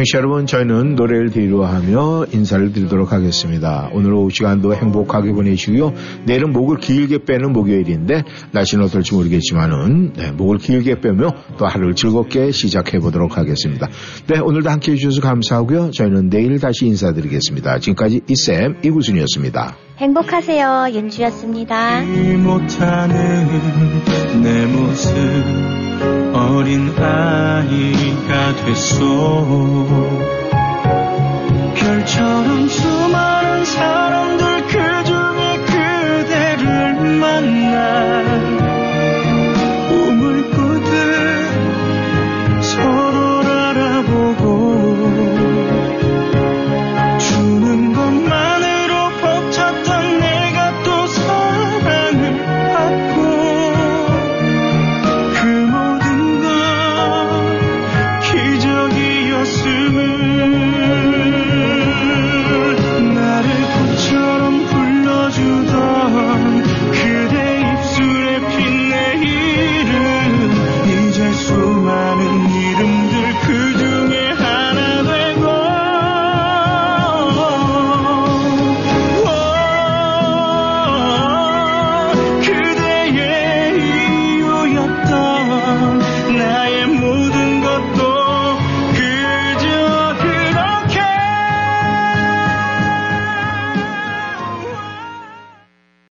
청취자 0.03 0.17
여러분, 0.17 0.45
저희는 0.45 0.95
노래를 0.95 1.31
뒤로 1.31 1.65
하며 1.65 2.25
인사를 2.31 2.73
드리도록 2.73 3.13
하겠습니다. 3.13 3.89
오늘 3.93 4.13
오후 4.13 4.29
시간도 4.29 4.75
행복하게 4.75 5.31
보내시고요. 5.31 5.93
내일은 6.25 6.51
목을 6.51 6.77
길게 6.77 7.19
빼는 7.25 7.53
목요일인데 7.53 8.23
날씨는 8.51 8.85
어떨지 8.85 9.13
모르겠지만은 9.13 10.13
네, 10.13 10.31
목을 10.31 10.57
길게 10.57 10.99
빼며 10.99 11.33
또 11.57 11.65
하루를 11.65 11.95
즐겁게 11.95 12.51
시작해 12.51 12.99
보도록 12.99 13.37
하겠습니다. 13.37 13.87
네, 14.27 14.39
오늘도 14.39 14.69
함께 14.69 14.91
해 14.91 14.95
주셔서 14.95 15.21
감사하고요. 15.21 15.91
저희는 15.91 16.29
내일 16.29 16.59
다시 16.59 16.85
인사드리겠습니다. 16.85 17.79
지금까지 17.79 18.21
이쌤 18.27 18.79
이구순이었습니다. 18.83 19.75
행복하세요. 19.99 20.87
윤주였습니다. 20.93 22.01
못하는 22.43 23.47
내 24.41 24.65
모습 24.65 25.82
어린 26.43 26.93
아이가 26.97 28.55
됐소. 28.65 29.87
별처럼 31.75 32.67
수많은 32.67 33.65
사람들 33.65 34.67
그 34.67 35.02